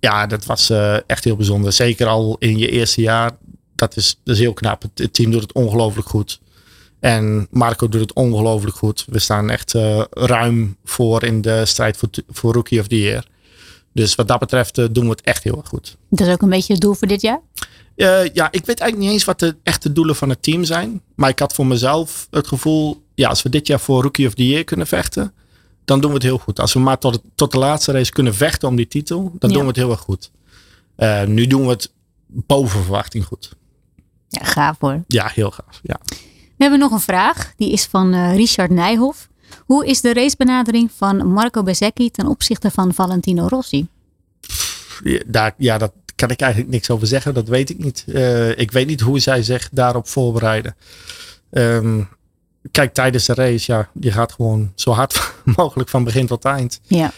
Ja, 0.00 0.26
dat 0.26 0.44
was 0.44 0.70
eh, 0.70 0.96
echt 1.08 1.24
heel 1.24 1.36
bijzonder. 1.36 1.72
Zeker 1.72 2.06
al 2.06 2.36
in 2.38 2.58
je 2.58 2.68
eerste 2.70 3.00
jaar. 3.00 3.30
Dat 3.74 3.96
is, 3.96 4.20
dat 4.24 4.34
is 4.34 4.40
heel 4.40 4.52
knap. 4.52 4.82
Het, 4.82 4.90
het 4.98 5.14
team 5.14 5.30
doet 5.30 5.42
het 5.42 5.52
ongelooflijk 5.52 6.08
goed. 6.08 6.40
En 7.00 7.46
Marco 7.50 7.88
doet 7.88 8.00
het 8.00 8.12
ongelooflijk 8.12 8.76
goed. 8.76 9.04
We 9.08 9.18
staan 9.18 9.50
echt 9.50 9.74
ruim 10.10 10.76
voor 10.84 11.24
in 11.24 11.40
de 11.42 11.66
strijd 11.66 11.96
voor, 11.96 12.08
voor 12.28 12.52
Rookie 12.54 12.80
of 12.80 12.86
the 12.86 13.00
Year. 13.00 13.24
Dus 13.92 14.14
wat 14.14 14.28
dat 14.28 14.38
betreft 14.38 14.78
eh, 14.78 14.84
doen 14.90 15.04
we 15.04 15.10
het 15.10 15.20
echt 15.20 15.44
heel 15.44 15.56
erg 15.56 15.68
goed. 15.68 15.96
Dat 16.10 16.26
is 16.26 16.32
ook 16.32 16.42
een 16.42 16.48
beetje 16.48 16.72
het 16.72 16.82
doel 16.82 16.94
voor 16.94 17.08
dit 17.08 17.20
jaar. 17.20 17.40
Eh, 17.96 18.24
ja, 18.32 18.48
ik 18.50 18.66
weet 18.66 18.80
eigenlijk 18.80 18.96
niet 18.98 19.10
eens 19.10 19.24
wat 19.24 19.38
de 19.38 19.56
echte 19.62 19.92
doelen 19.92 20.16
van 20.16 20.28
het 20.28 20.42
team 20.42 20.64
zijn. 20.64 21.02
Maar 21.14 21.28
ik 21.28 21.38
had 21.38 21.54
voor 21.54 21.66
mezelf 21.66 22.26
het 22.30 22.46
gevoel, 22.46 23.02
ja, 23.14 23.28
als 23.28 23.42
we 23.42 23.48
dit 23.48 23.66
jaar 23.66 23.80
voor 23.80 24.02
Rookie 24.02 24.26
of 24.26 24.34
the 24.34 24.46
Year 24.46 24.64
kunnen 24.64 24.86
vechten, 24.86 25.32
dan 25.84 26.00
doen 26.00 26.10
we 26.10 26.14
het 26.16 26.24
heel 26.24 26.38
goed. 26.38 26.60
Als 26.60 26.72
we 26.72 26.78
maar 26.80 26.98
tot, 26.98 27.20
tot 27.34 27.52
de 27.52 27.58
laatste 27.58 27.92
race 27.92 28.12
kunnen 28.12 28.34
vechten 28.34 28.68
om 28.68 28.76
die 28.76 28.88
titel, 28.88 29.32
dan 29.38 29.50
Ja. 29.50 29.54
doen 29.56 29.62
we 29.64 29.68
het 29.68 29.76
heel 29.78 29.90
erg 29.90 30.00
goed. 30.00 30.30
Eh, 30.96 31.24
nu 31.24 31.46
doen 31.46 31.62
we 31.64 31.68
het 31.70 31.92
boven 32.26 32.82
verwachting 32.82 33.24
goed. 33.24 33.52
Ja, 34.28 34.44
gaaf 34.44 34.76
hoor. 34.78 35.04
Ja, 35.06 35.30
heel 35.34 35.50
gaaf. 35.50 35.80
Ja. 35.82 36.00
We 36.56 36.66
hebben 36.66 36.78
nog 36.78 36.92
een 36.92 37.00
vraag. 37.00 37.52
Die 37.56 37.72
is 37.72 37.84
van 37.84 38.30
Richard 38.32 38.70
Nijhoff. 38.70 39.28
Hoe 39.70 39.86
is 39.86 40.00
de 40.00 40.12
racebenadering 40.12 40.90
van 40.96 41.26
Marco 41.26 41.62
Bezzecchi 41.62 42.10
ten 42.10 42.26
opzichte 42.26 42.70
van 42.70 42.94
Valentino 42.94 43.46
Rossi? 43.46 43.86
Ja, 45.04 45.20
Daar, 45.26 45.54
ja, 45.56 45.78
dat 45.78 45.92
kan 46.14 46.30
ik 46.30 46.40
eigenlijk 46.40 46.72
niks 46.72 46.90
over 46.90 47.06
zeggen. 47.06 47.34
Dat 47.34 47.48
weet 47.48 47.70
ik 47.70 47.78
niet. 47.78 48.04
Eh, 48.12 48.58
ik 48.58 48.70
weet 48.70 48.86
niet 48.86 49.00
hoe 49.00 49.18
zij 49.18 49.42
zich 49.42 49.68
daarop 49.72 50.08
voorbereiden. 50.08 50.76
Ehm, 51.50 52.02
kijk, 52.70 52.94
tijdens 52.94 53.26
de 53.26 53.34
race, 53.34 53.72
ja, 53.72 53.88
je 54.00 54.12
gaat 54.12 54.32
gewoon 54.32 54.72
zo 54.74 54.90
hard 54.90 55.32
mogelijk 55.56 55.88
van 55.88 56.04
begin 56.04 56.26
tot 56.26 56.44
eind. 56.44 56.80
Ja, 56.82 57.12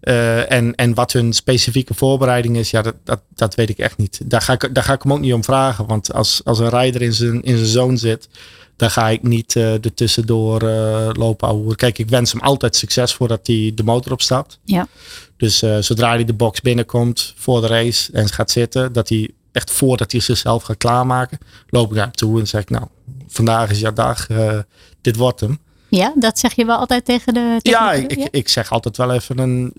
Eh, 0.00 0.52
en, 0.52 0.74
en 0.74 0.94
wat 0.94 1.12
hun 1.12 1.32
specifieke 1.32 1.94
voorbereiding 1.94 2.56
is, 2.56 2.70
ja, 2.70 2.82
dat, 2.82 2.94
dat, 3.04 3.20
dat 3.34 3.54
weet 3.54 3.68
ik 3.68 3.78
echt 3.78 3.96
niet. 3.96 4.20
Daar 4.24 4.40
ga, 4.42 4.52
ik, 4.52 4.74
daar 4.74 4.84
ga 4.84 4.92
ik 4.92 5.02
hem 5.02 5.12
ook 5.12 5.20
niet 5.20 5.32
om 5.32 5.44
vragen. 5.44 5.86
Want 5.86 6.12
als, 6.12 6.40
als 6.44 6.58
een 6.58 6.68
rijder 6.68 7.02
in 7.02 7.12
zijn, 7.12 7.42
in 7.42 7.56
zijn 7.56 7.68
zone 7.68 7.96
zit, 7.96 8.28
dan 8.82 8.90
ga 8.90 9.08
ik 9.08 9.22
niet 9.22 9.56
eh 9.56 9.72
er 9.72 9.94
tussendoor 9.94 10.62
eh, 10.68 11.08
lopen 11.12 11.48
ouwe. 11.48 11.76
Kijk, 11.76 11.98
ik 11.98 12.08
wens 12.08 12.32
hem 12.32 12.40
altijd 12.40 12.76
succes 12.76 13.14
voordat 13.14 13.46
hij 13.46 13.72
de 13.74 13.82
motor 13.84 14.12
opstapt. 14.12 14.58
ja. 14.64 14.86
Dus 15.36 15.62
eh, 15.62 15.78
zodra 15.78 16.08
hij 16.08 16.24
de 16.24 16.32
box 16.32 16.60
binnenkomt 16.60 17.34
voor 17.36 17.60
de 17.60 17.66
race 17.66 18.12
en 18.12 18.28
gaat 18.28 18.50
zitten, 18.50 18.92
dat 18.92 19.08
hij 19.08 19.30
echt 19.52 19.70
voordat 19.70 20.12
hij 20.12 20.20
zichzelf 20.20 20.62
gaat 20.62 20.76
klaarmaken, 20.76 21.38
loop 21.68 21.88
ik 21.90 21.94
naar 21.96 22.04
hem 22.04 22.14
toe 22.14 22.40
en 22.40 22.46
zeg 22.48 22.60
ik, 22.62 22.70
nou, 22.70 22.84
vandaag 23.28 23.70
is 23.70 23.80
jouw 23.80 23.92
dag, 23.92 24.26
dit 25.00 25.16
wordt 25.16 25.40
hem. 25.40 25.58
ja 25.88 26.12
dat 26.16 26.38
zeg 26.38 26.54
je 26.54 26.64
wel 26.64 26.76
altijd 26.76 27.04
tegen 27.04 27.34
de. 27.34 27.58
tegen 27.62 27.78
Ja, 27.80 27.92
de- 27.92 28.06
ik, 28.06 28.28
ik 28.30 28.48
zeg 28.48 28.72
altijd 28.72 28.96
wel 28.96 29.12
even 29.12 29.38
een, 29.38 29.72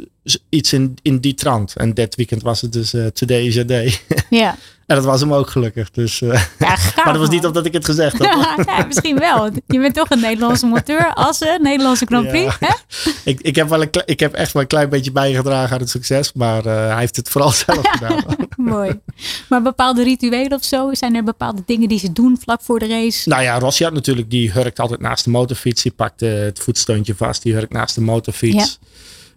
iets 0.49 0.73
in, 0.73 0.95
in 1.01 1.19
die 1.19 1.33
trant. 1.33 1.75
En 1.75 1.93
dit 1.93 2.15
weekend 2.15 2.41
was 2.41 2.61
het 2.61 2.73
dus 2.73 2.93
eh, 2.93 3.05
Today 3.05 3.45
is 3.45 3.53
your 3.53 3.67
day. 3.67 3.97
Ja, 4.29 4.55
en 4.85 4.95
dat 4.95 5.05
was 5.05 5.19
hem 5.19 5.33
ook 5.33 5.49
gelukkig. 5.49 5.91
Dus, 5.91 6.21
eh, 6.21 6.43
ja 6.59 6.75
gaaf, 6.75 6.95
maar 6.95 7.13
dat 7.13 7.21
was 7.21 7.29
niet 7.29 7.45
omdat 7.45 7.65
ik 7.65 7.73
het 7.73 7.85
gezegd 7.85 8.17
had. 8.17 8.65
ja, 8.67 8.85
misschien 8.85 9.19
wel. 9.19 9.49
Je 9.67 9.79
bent 9.79 9.93
toch 9.93 10.09
een 10.09 10.19
Nederlandse 10.19 10.65
monteur, 10.65 11.13
Assen, 11.13 11.61
Nederlandse 11.61 12.05
Grand 12.05 12.27
Prix. 12.27 12.57
Ja. 12.59 12.67
Hè? 12.67 13.11
ik, 13.31 13.41
ik, 13.41 13.55
heb 13.55 13.69
wel 13.69 13.81
een, 13.81 13.89
ik 14.05 14.19
heb 14.19 14.33
echt 14.33 14.53
wel 14.53 14.61
een 14.61 14.67
klein 14.67 14.89
beetje 14.89 15.11
bijgedragen 15.11 15.73
aan 15.73 15.79
het 15.79 15.89
succes. 15.89 16.33
Maar 16.33 16.65
eh, 16.65 16.87
hij 16.87 16.99
heeft 16.99 17.15
het 17.15 17.29
vooral 17.29 17.51
zelf 17.51 17.87
gedaan. 17.87 18.23
Mooi. 18.57 18.99
Maar 19.49 19.61
bepaalde 19.61 20.03
rituelen 20.03 20.53
of 20.53 20.63
zo? 20.63 20.93
Zijn 20.93 21.15
er 21.15 21.23
bepaalde 21.23 21.63
dingen 21.65 21.87
die 21.87 21.99
ze 21.99 22.11
doen 22.11 22.37
vlak 22.41 22.61
voor 22.61 22.79
de 22.79 22.87
race? 22.87 23.29
Nou 23.29 23.41
ja, 23.41 23.59
Rossi 23.59 23.83
had 23.83 23.93
natuurlijk, 23.93 24.29
die 24.29 24.51
hurkt 24.51 24.79
altijd 24.79 24.99
naast 24.99 25.23
de 25.23 25.29
motorfiets. 25.29 25.83
Die 25.83 25.91
pakt 25.91 26.21
eh, 26.21 26.33
het 26.33 26.59
voetsteuntje 26.59 27.15
vast, 27.15 27.43
die 27.43 27.53
hurkt 27.53 27.73
naast 27.73 27.95
de 27.95 28.01
motorfiets. 28.01 28.79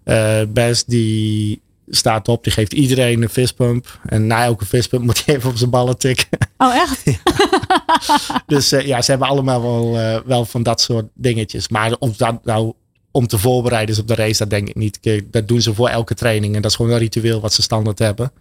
Eh 0.04 0.40
Best 0.48 0.90
die 0.90 1.62
staat 1.88 2.28
op, 2.28 2.44
die 2.44 2.52
geeft 2.52 2.72
iedereen 2.72 3.22
een 3.22 3.28
fistpump. 3.28 4.00
En 4.04 4.26
na 4.26 4.44
elke 4.44 4.66
fistpump 4.66 5.04
moet 5.04 5.24
hij 5.24 5.36
even 5.36 5.50
op 5.50 5.56
zijn 5.56 5.70
ballen 5.70 5.98
tikken. 5.98 6.26
Oh, 6.58 6.74
echt? 6.74 7.04
dus 8.46 8.72
eh, 8.72 8.86
ja, 8.86 9.02
ze 9.02 9.10
hebben 9.10 9.28
allemaal 9.28 9.62
wel, 9.62 9.98
eh, 9.98 10.20
wel 10.24 10.44
van 10.44 10.62
dat 10.62 10.80
soort 10.80 11.06
dingetjes. 11.14 11.68
Maar 11.68 11.96
om, 11.98 12.14
dat 12.16 12.44
nou, 12.44 12.72
om 13.10 13.26
te 13.26 13.38
voorbereiden 13.38 13.94
is 13.94 14.00
op 14.00 14.08
de 14.08 14.14
race, 14.14 14.38
dat 14.38 14.50
denk 14.50 14.68
ik 14.68 14.74
niet. 14.74 15.22
Dat 15.30 15.48
doen 15.48 15.60
ze 15.60 15.74
voor 15.74 15.88
elke 15.88 16.14
training. 16.14 16.54
En 16.54 16.62
dat 16.62 16.70
is 16.70 16.76
gewoon 16.76 16.92
een 16.92 16.98
ritueel 16.98 17.40
wat 17.40 17.52
ze 17.52 17.62
standaard 17.62 17.98
hebben. 17.98 18.32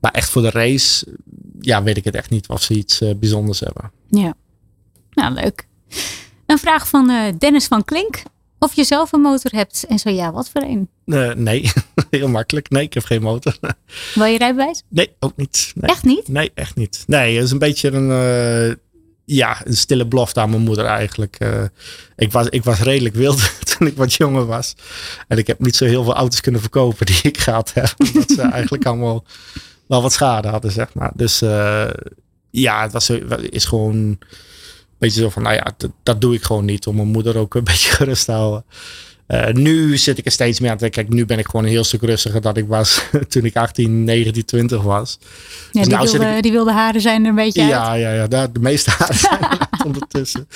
Maar 0.00 0.12
echt 0.12 0.30
voor 0.30 0.42
de 0.42 0.50
race, 0.50 1.06
ja, 1.60 1.82
weet 1.82 1.96
ik 1.96 2.04
het 2.04 2.14
echt 2.14 2.30
niet 2.30 2.48
of 2.48 2.62
ze 2.62 2.74
iets 2.74 3.00
eh, 3.00 3.14
bijzonders 3.16 3.60
hebben. 3.60 3.92
Ja. 4.08 4.34
Nou, 5.10 5.34
leuk. 5.34 5.66
Een 6.46 6.58
vraag 6.58 6.88
van 6.88 7.34
Dennis 7.38 7.66
van 7.66 7.84
Klink. 7.84 8.22
Of 8.58 8.74
je 8.74 8.84
zelf 8.84 9.12
een 9.12 9.20
motor 9.20 9.50
hebt 9.50 9.84
en 9.88 9.98
zo 9.98 10.10
ja, 10.10 10.32
wat 10.32 10.48
voor 10.48 10.62
een? 10.62 10.88
Eh, 11.06 11.32
nee, 11.34 11.72
heel 12.10 12.28
makkelijk. 12.28 12.70
Nee, 12.70 12.82
ik 12.82 12.94
heb 12.94 13.04
geen 13.04 13.22
motor. 13.22 13.56
Wil 14.14 14.24
je 14.24 14.38
rijbewijs? 14.38 14.82
Nee, 14.88 15.16
ook 15.20 15.36
niet. 15.36 15.72
Nee. 15.74 15.90
Echt 15.90 16.04
niet? 16.04 16.28
Nee, 16.28 16.50
echt 16.54 16.76
niet. 16.76 17.04
Nee, 17.06 17.34
het 17.34 17.44
is 17.44 17.50
een 17.50 17.58
beetje 17.58 17.92
een, 17.92 18.10
eh, 18.10 18.76
ja, 19.24 19.60
een 19.64 19.76
stille 19.76 20.06
belofte 20.06 20.40
aan 20.40 20.50
mijn 20.50 20.62
moeder 20.62 20.84
eigenlijk. 20.84 21.36
Eh, 21.38 21.64
ik, 22.16 22.32
was, 22.32 22.48
ik 22.48 22.64
was 22.64 22.80
redelijk 22.80 23.14
wild 23.14 23.52
toen 23.76 23.86
ik 23.86 23.96
wat 23.96 24.14
jonger 24.14 24.46
was. 24.46 24.74
En 25.28 25.38
ik 25.38 25.46
heb 25.46 25.60
niet 25.60 25.76
zo 25.76 25.84
heel 25.84 26.04
veel 26.04 26.14
auto's 26.14 26.40
kunnen 26.40 26.60
verkopen 26.60 27.06
die 27.06 27.20
ik 27.22 27.38
gehad 27.38 27.72
heb. 27.74 27.94
Omdat 28.12 28.30
ze 28.30 28.42
eigenlijk 28.42 28.86
allemaal 28.86 29.24
wel 29.86 30.02
wat 30.02 30.12
schade 30.12 30.48
hadden, 30.48 30.72
zeg 30.72 30.94
maar. 30.94 31.12
Dus 31.14 31.38
ja, 32.50 32.82
het 32.82 32.92
was, 32.92 33.10
is 33.50 33.64
gewoon 33.64 33.94
een 33.94 34.18
beetje 34.98 35.20
zo 35.20 35.28
van, 35.28 35.42
nou 35.42 35.54
ja, 35.54 35.74
dat, 35.76 35.90
dat 36.02 36.20
doe 36.20 36.34
ik 36.34 36.42
gewoon 36.42 36.64
niet. 36.64 36.86
Om 36.86 36.96
mijn 36.96 37.08
moeder 37.08 37.36
ook 37.36 37.54
een 37.54 37.64
beetje 37.64 37.90
gerust 37.90 38.24
te 38.24 38.32
houden. 38.32 38.64
Eh, 39.26 39.52
nu 39.52 39.96
zit 39.96 40.18
ik 40.18 40.24
er 40.26 40.32
steeds 40.32 40.60
meer 40.60 40.70
aan 40.70 40.76
te 40.76 40.82
denken. 40.82 41.04
Kijk, 41.04 41.14
nu 41.14 41.26
ben 41.26 41.38
ik 41.38 41.46
gewoon 41.46 41.64
een 41.64 41.70
heel 41.70 41.84
stuk 41.84 42.02
rustiger 42.02 42.40
dan 42.40 42.56
ik 42.56 42.66
was 42.68 43.02
toen 43.28 43.44
ik 43.44 43.56
18, 43.56 44.04
19, 44.04 44.44
20 44.44 44.82
was. 44.82 45.18
Ja, 45.20 45.26
Dus 45.72 45.82
die, 45.88 45.92
nou 45.96 46.08
zit 46.08 46.18
wilde, 46.20 46.36
ik- 46.36 46.42
die 46.42 46.52
wilde 46.52 46.72
haren 46.72 47.00
zijn 47.00 47.22
er 47.22 47.28
een 47.28 47.34
beetje 47.34 47.60
uit. 47.60 47.70
Ja, 47.70 47.94
ja, 47.94 48.12
ja 48.12 48.26
daar, 48.26 48.52
de 48.52 48.60
meeste 48.60 48.90
haren 48.90 49.14
zijn 49.14 49.40
er 49.40 49.58
ondertussen. 49.86 50.48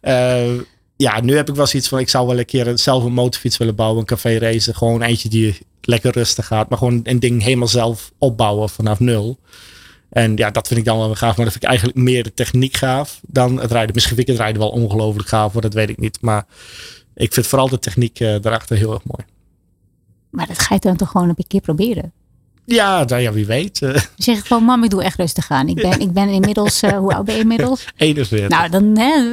Eh, 0.00 0.50
ja, 0.96 1.20
nu 1.20 1.36
heb 1.36 1.48
ik 1.48 1.54
wel 1.54 1.66
zoiets 1.66 1.88
van, 1.88 1.98
ik 1.98 2.08
zou 2.08 2.26
wel 2.26 2.38
een 2.38 2.44
keer 2.44 2.78
zelf 2.78 3.04
een 3.04 3.12
motorfiets 3.12 3.56
willen 3.56 3.74
bouwen, 3.74 3.98
een 4.00 4.06
café 4.06 4.38
racen. 4.38 4.74
Gewoon 4.74 5.02
eentje 5.02 5.28
die 5.28 5.58
lekker 5.82 6.12
rustig 6.12 6.46
gaat, 6.46 6.68
maar 6.68 6.78
gewoon 6.78 7.00
een 7.02 7.20
ding 7.20 7.42
helemaal 7.42 7.68
zelf 7.68 8.12
opbouwen 8.18 8.68
vanaf 8.68 9.00
nul. 9.00 9.38
En 10.10 10.36
ja, 10.36 10.50
dat 10.50 10.66
vind 10.66 10.80
ik 10.80 10.86
dan 10.86 10.98
wel 10.98 11.14
gaaf, 11.14 11.36
maar 11.36 11.44
dat 11.44 11.52
vind 11.52 11.62
ik 11.64 11.68
eigenlijk 11.68 11.98
meer 11.98 12.22
de 12.22 12.34
techniek 12.34 12.76
gaaf 12.76 13.20
dan 13.26 13.60
het 13.60 13.72
rijden. 13.72 13.94
Misschien 13.94 14.16
vind 14.16 14.28
ik 14.28 14.34
het 14.34 14.42
rijden 14.42 14.60
wel 14.62 14.70
ongelooflijk 14.70 15.28
gaaf, 15.28 15.52
dat 15.52 15.74
weet 15.74 15.88
ik 15.88 15.98
niet. 15.98 16.18
Maar 16.20 16.46
ik 17.20 17.32
vind 17.32 17.46
vooral 17.46 17.68
de 17.68 17.78
techniek 17.78 18.20
eh, 18.20 18.40
daarachter 18.40 18.76
heel 18.76 18.92
erg 18.92 19.04
mooi. 19.04 19.24
Maar 20.30 20.46
dat 20.46 20.58
ga 20.58 20.74
je 20.74 20.80
dan 20.80 20.96
toch 20.96 21.10
gewoon 21.10 21.28
een 21.28 21.46
keer 21.46 21.60
proberen? 21.60 22.12
Ja, 22.74 23.04
nou 23.04 23.22
ja 23.22 23.32
wie 23.32 23.46
weet. 23.46 23.82
eh 23.82 23.94
Je 23.94 24.02
zegt 24.32 24.46
gewoon, 24.46 24.62
mam, 24.64 24.84
ik 24.84 24.90
doe 24.90 25.02
echt 25.02 25.16
rustig 25.18 25.50
aan. 25.50 25.68
Ik 25.68 25.74
ben, 25.74 26.00
ik 26.00 26.12
ben 26.12 26.28
inmiddels, 26.28 26.82
eh, 26.82 26.90
hoe 26.98 27.14
oud 27.14 27.24
ben 27.24 27.34
je 27.34 27.40
inmiddels? 27.40 27.84
41. 27.96 28.48
Nou, 28.48 28.70
dan, 28.70 28.98
hè, 28.98 29.32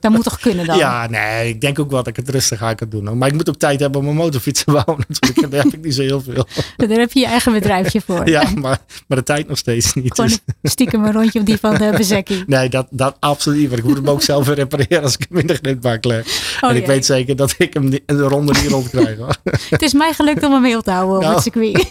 dat 0.00 0.10
moet 0.12 0.22
toch 0.24 0.38
kunnen 0.40 0.66
dan? 0.66 0.76
Ja, 0.78 1.06
nee, 1.08 1.48
ik 1.48 1.60
denk 1.60 1.78
ook 1.78 1.90
wel 1.90 1.98
dat 2.02 2.06
ik 2.06 2.16
het 2.16 2.28
rustig 2.28 2.62
aan 2.62 2.74
kan 2.74 2.88
doen. 2.88 3.18
Maar 3.18 3.28
ik 3.28 3.34
moet 3.34 3.48
ook 3.48 3.56
tijd 3.56 3.80
hebben 3.80 3.98
om 4.00 4.04
mijn 4.06 4.16
motorfiets 4.16 4.64
te 4.64 4.72
bouwen 4.72 5.04
natuurlijk. 5.08 5.50
Daar 5.52 5.64
heb 5.64 5.72
ik 5.74 5.84
niet 5.84 5.94
zo 5.94 6.02
heel 6.02 6.20
veel. 6.20 6.46
Daar 6.76 6.88
heb 6.98 7.12
je 7.12 7.20
je 7.20 7.26
eigen 7.26 7.52
bedrijfje 7.52 8.00
voor. 8.06 8.28
Ja, 8.28 8.42
maar, 8.54 8.78
maar 9.06 9.18
de 9.18 9.22
tijd 9.24 9.48
nog 9.48 9.58
steeds 9.58 9.94
niet. 9.94 10.14
Gewoon 10.14 10.30
Dus- 10.62 10.70
stiekem 10.72 11.04
een 11.04 11.12
rondje 11.12 11.40
op 11.40 11.46
die 11.46 11.56
van 11.56 11.74
de 11.74 11.92
Bezekkie. 11.96 12.44
nee, 12.46 12.68
dat, 12.68 12.86
dat 12.90 13.16
absoluut 13.20 13.58
niet. 13.60 13.68
Want 13.68 13.80
ik 13.80 13.86
moet 13.86 13.96
hem 13.96 14.08
ook 14.08 14.22
zelf 14.22 14.48
repareren 14.48 15.02
als 15.02 15.14
ik 15.16 15.26
hem 15.28 15.38
in 15.38 15.46
de 15.46 15.54
grindbak 15.54 16.04
leg. 16.04 16.26
Oh, 16.60 16.70
en 16.70 16.76
ik 16.76 16.86
jee. 16.86 16.86
weet 16.94 17.06
zeker 17.06 17.36
dat 17.36 17.54
ik 17.58 17.74
hem 17.74 17.92
een 18.06 18.18
ronde 18.20 18.52
niet 18.62 18.70
rond 18.70 18.90
krijg. 18.90 19.18
Hoor. 19.18 19.36
Het 19.70 19.82
is 19.82 19.92
mij 19.92 20.12
gelukt 20.12 20.42
om 20.44 20.52
hem 20.52 20.64
heel 20.64 20.82
te 20.82 20.90
houden 20.90 21.16
op 21.16 21.22
Nou. 21.22 21.34
het 21.34 21.42
circuit. 21.42 21.86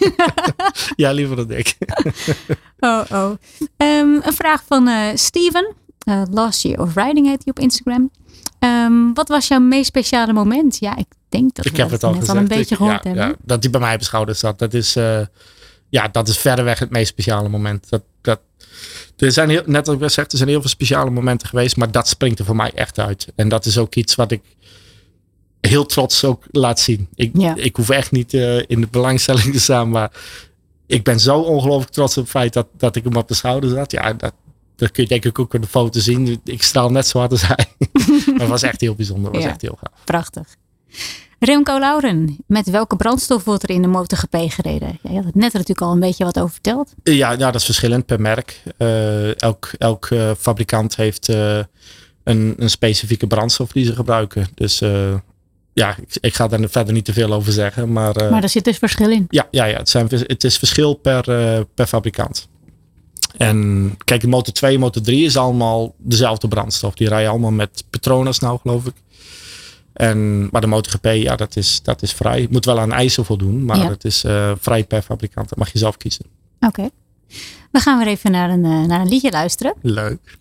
ja, 0.96 1.10
liever 1.10 1.36
dan 1.36 1.50
ik. 1.50 1.76
Oh, 2.80 3.00
oh. 3.12 3.30
Ehm, 3.76 4.08
een 4.22 4.32
vraag 4.32 4.62
van 4.66 4.88
eh, 4.88 5.06
Steven. 5.14 5.74
Eh, 5.98 6.22
Last 6.30 6.62
Year 6.62 6.80
of 6.80 6.94
Riding 6.94 7.26
heet 7.26 7.42
hij 7.44 7.52
op 7.56 7.58
Instagram. 7.58 8.10
Ehm, 8.58 9.12
wat 9.14 9.28
was 9.28 9.48
jouw 9.48 9.58
meest 9.60 9.86
speciale 9.86 10.32
moment? 10.32 10.78
Ja, 10.78 10.96
ik 10.96 11.06
denk 11.28 11.54
dat 11.54 11.66
ik 11.66 11.72
we 11.72 11.80
heb 11.82 11.90
het 11.90 12.04
al 12.04 12.10
net 12.10 12.18
gezegd. 12.20 12.36
al 12.38 12.42
een 12.42 12.48
beetje 12.48 12.74
Ik- 12.74 12.76
gehoord 12.76 13.02
ja, 13.04 13.08
hebben. 13.10 13.28
ja, 13.28 13.34
dat 13.44 13.62
hij 13.62 13.70
bij 13.72 13.80
mij 13.80 13.92
op 13.92 13.98
de 13.98 14.04
schouder 14.04 14.34
zat. 14.34 14.58
Dat 14.58 14.74
is, 14.74 14.96
eh, 14.96 15.20
ja, 15.88 16.08
dat 16.08 16.28
is 16.28 16.38
verreweg 16.38 16.78
het 16.78 16.90
meest 16.90 17.08
speciale 17.08 17.48
moment. 17.48 17.88
Dat, 17.90 18.02
dat, 18.20 18.40
er 19.16 19.32
zijn 19.32 19.48
heel, 19.48 19.62
net 19.66 19.86
als 19.88 19.96
ik 19.96 20.02
gezegd, 20.02 20.32
er 20.32 20.38
zijn 20.38 20.50
heel 20.50 20.60
veel 20.60 20.70
speciale 20.70 21.10
momenten 21.10 21.48
geweest. 21.48 21.76
Maar 21.76 21.90
dat 21.90 22.08
springt 22.08 22.38
er 22.38 22.44
voor 22.44 22.56
mij 22.56 22.70
echt 22.74 22.98
uit. 22.98 23.28
En 23.36 23.48
dat 23.48 23.66
is 23.66 23.78
ook 23.78 23.94
iets 23.94 24.14
wat 24.14 24.30
ik 24.32 24.40
heel 25.60 25.86
trots 25.86 26.24
ook 26.24 26.44
laat 26.50 26.80
zien. 26.80 27.08
Ik, 27.14 27.30
Ja. 27.34 27.54
ik 27.56 27.76
hoef 27.76 27.88
echt 27.88 28.10
niet 28.10 28.32
in 28.66 28.80
de 28.80 28.88
belangstelling 28.90 29.52
te 29.52 29.60
staan. 29.60 29.90
Maar 29.90 30.10
ik 30.88 31.04
ben 31.04 31.20
zo 31.20 31.38
ongelooflijk 31.40 31.92
trots 31.92 32.16
op 32.16 32.22
het 32.22 32.32
feit 32.32 32.52
dat, 32.52 32.66
dat 32.76 32.96
ik 32.96 33.04
hem 33.04 33.16
op 33.16 33.28
de 33.28 33.34
schouder 33.34 33.70
zat. 33.70 33.90
Ja, 33.92 34.12
dat, 34.12 34.32
dat 34.76 34.90
kun 34.90 35.02
je 35.02 35.08
denk 35.08 35.24
ik 35.24 35.38
ook 35.38 35.54
in 35.54 35.60
de 35.60 35.66
foto 35.66 36.00
zien. 36.00 36.40
Ik 36.44 36.62
straal 36.62 36.90
net 36.90 37.06
zo 37.06 37.18
hard 37.18 37.30
als 37.30 37.46
hij. 37.46 37.66
maar 38.26 38.38
het 38.40 38.48
was 38.48 38.62
echt 38.62 38.80
heel 38.80 38.94
bijzonder. 38.94 39.24
Het 39.24 39.34
was 39.34 39.44
Ja. 39.44 39.50
echt 39.50 39.60
heel 39.62 39.78
gaaf. 39.82 40.04
Prachtig. 40.04 40.46
Remco 41.38 41.78
Lauren, 41.78 42.36
met 42.46 42.70
welke 42.70 42.96
brandstof 42.96 43.44
wordt 43.44 43.62
er 43.62 43.70
in 43.70 43.82
de 43.82 43.88
MotoGP 43.88 44.36
gereden? 44.48 44.98
Ja, 45.02 45.10
je 45.10 45.16
had 45.16 45.24
het 45.24 45.34
net 45.34 45.52
natuurlijk 45.52 45.80
al 45.80 45.92
een 45.92 46.00
beetje 46.00 46.24
wat 46.24 46.38
over 46.38 46.50
verteld. 46.52 46.94
Ja, 47.02 47.30
ja, 47.30 47.36
dat 47.36 47.54
is 47.54 47.64
verschillend 47.64 48.06
per 48.06 48.20
merk. 48.20 48.62
Eh, 48.76 49.40
elk 49.40 49.70
elk 49.78 50.06
eh, 50.06 50.30
fabrikant 50.38 50.96
heeft 50.96 51.28
eh, 51.28 51.58
een, 52.24 52.54
een 52.56 52.70
specifieke 52.70 53.26
brandstof 53.26 53.72
die 53.72 53.84
ze 53.84 53.94
gebruiken. 53.94 54.46
Dus 54.54 54.82
ja, 55.78 55.96
ik, 56.00 56.16
ik 56.20 56.34
ga 56.34 56.48
daar 56.48 56.68
verder 56.68 56.94
niet 56.94 57.04
te 57.04 57.12
veel 57.12 57.32
over 57.32 57.52
zeggen. 57.52 57.92
Maar, 57.92 58.16
eh, 58.16 58.30
Maar 58.30 58.42
er 58.42 58.48
zit 58.48 58.64
dus 58.64 58.78
verschil 58.78 59.10
in. 59.10 59.26
ja, 59.28 59.48
ja, 59.50 59.64
ja 59.64 59.76
het, 59.78 59.88
zijn, 59.88 60.06
het 60.10 60.44
is 60.44 60.58
verschil 60.58 60.94
per, 60.94 61.28
eh, 61.30 61.60
per 61.74 61.86
fabrikant. 61.86 62.48
En 63.36 63.94
kijk, 64.04 64.20
de 64.20 64.28
Motor 64.28 64.54
2 64.54 64.74
en 64.74 64.80
Motor 64.80 65.02
3 65.02 65.24
is 65.24 65.36
allemaal 65.36 65.94
dezelfde 65.98 66.48
brandstof. 66.48 66.94
Die 66.94 67.08
rijden 67.08 67.30
allemaal 67.30 67.50
met 67.50 67.84
Petronas 67.90 68.38
nou, 68.38 68.58
geloof 68.62 68.86
ik. 68.86 68.94
En, 69.92 70.48
maar 70.50 70.60
de 70.60 70.66
MotoGP, 70.66 71.04
ja, 71.04 71.36
dat 71.36 71.56
is, 71.56 71.82
dat 71.82 72.02
is 72.02 72.12
vrij. 72.12 72.40
Je 72.40 72.48
moet 72.50 72.64
wel 72.64 72.78
aan 72.80 72.92
eisen 72.92 73.24
voldoen, 73.24 73.64
maar 73.64 73.76
Ja. 73.78 73.88
het 73.88 74.04
is 74.04 74.24
eh, 74.24 74.52
vrij 74.60 74.84
per 74.84 75.02
fabrikant. 75.02 75.48
Dat 75.48 75.58
mag 75.58 75.72
je 75.72 75.78
zelf 75.78 75.96
kiezen. 75.96 76.24
Oké. 76.60 76.88
We 77.72 77.80
gaan 77.80 77.98
weer 77.98 78.06
even 78.06 78.30
naar 78.30 78.50
een, 78.50 78.60
naar 78.86 79.00
een 79.00 79.08
liedje 79.08 79.30
luisteren. 79.30 79.74
Leuk. 79.82 80.38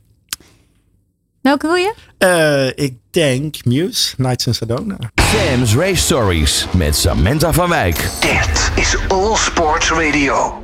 Welke 1.48 1.68
wil 1.68 1.76
je? 1.76 1.94
Eh, 2.18 2.86
ik 2.86 2.98
denk 3.10 3.66
Muse, 3.66 4.14
Nights 4.18 4.48
in 4.48 4.56
Sedona. 4.56 4.98
Sam's 5.16 5.76
Race 5.76 5.96
Stories 5.96 6.66
met 6.74 6.96
Samantha 6.96 7.54
van 7.54 7.70
Wijk. 7.70 7.96
Dit 8.20 8.72
is 8.76 8.98
All 9.08 9.36
Sports 9.36 9.92
Radio. 9.92 10.64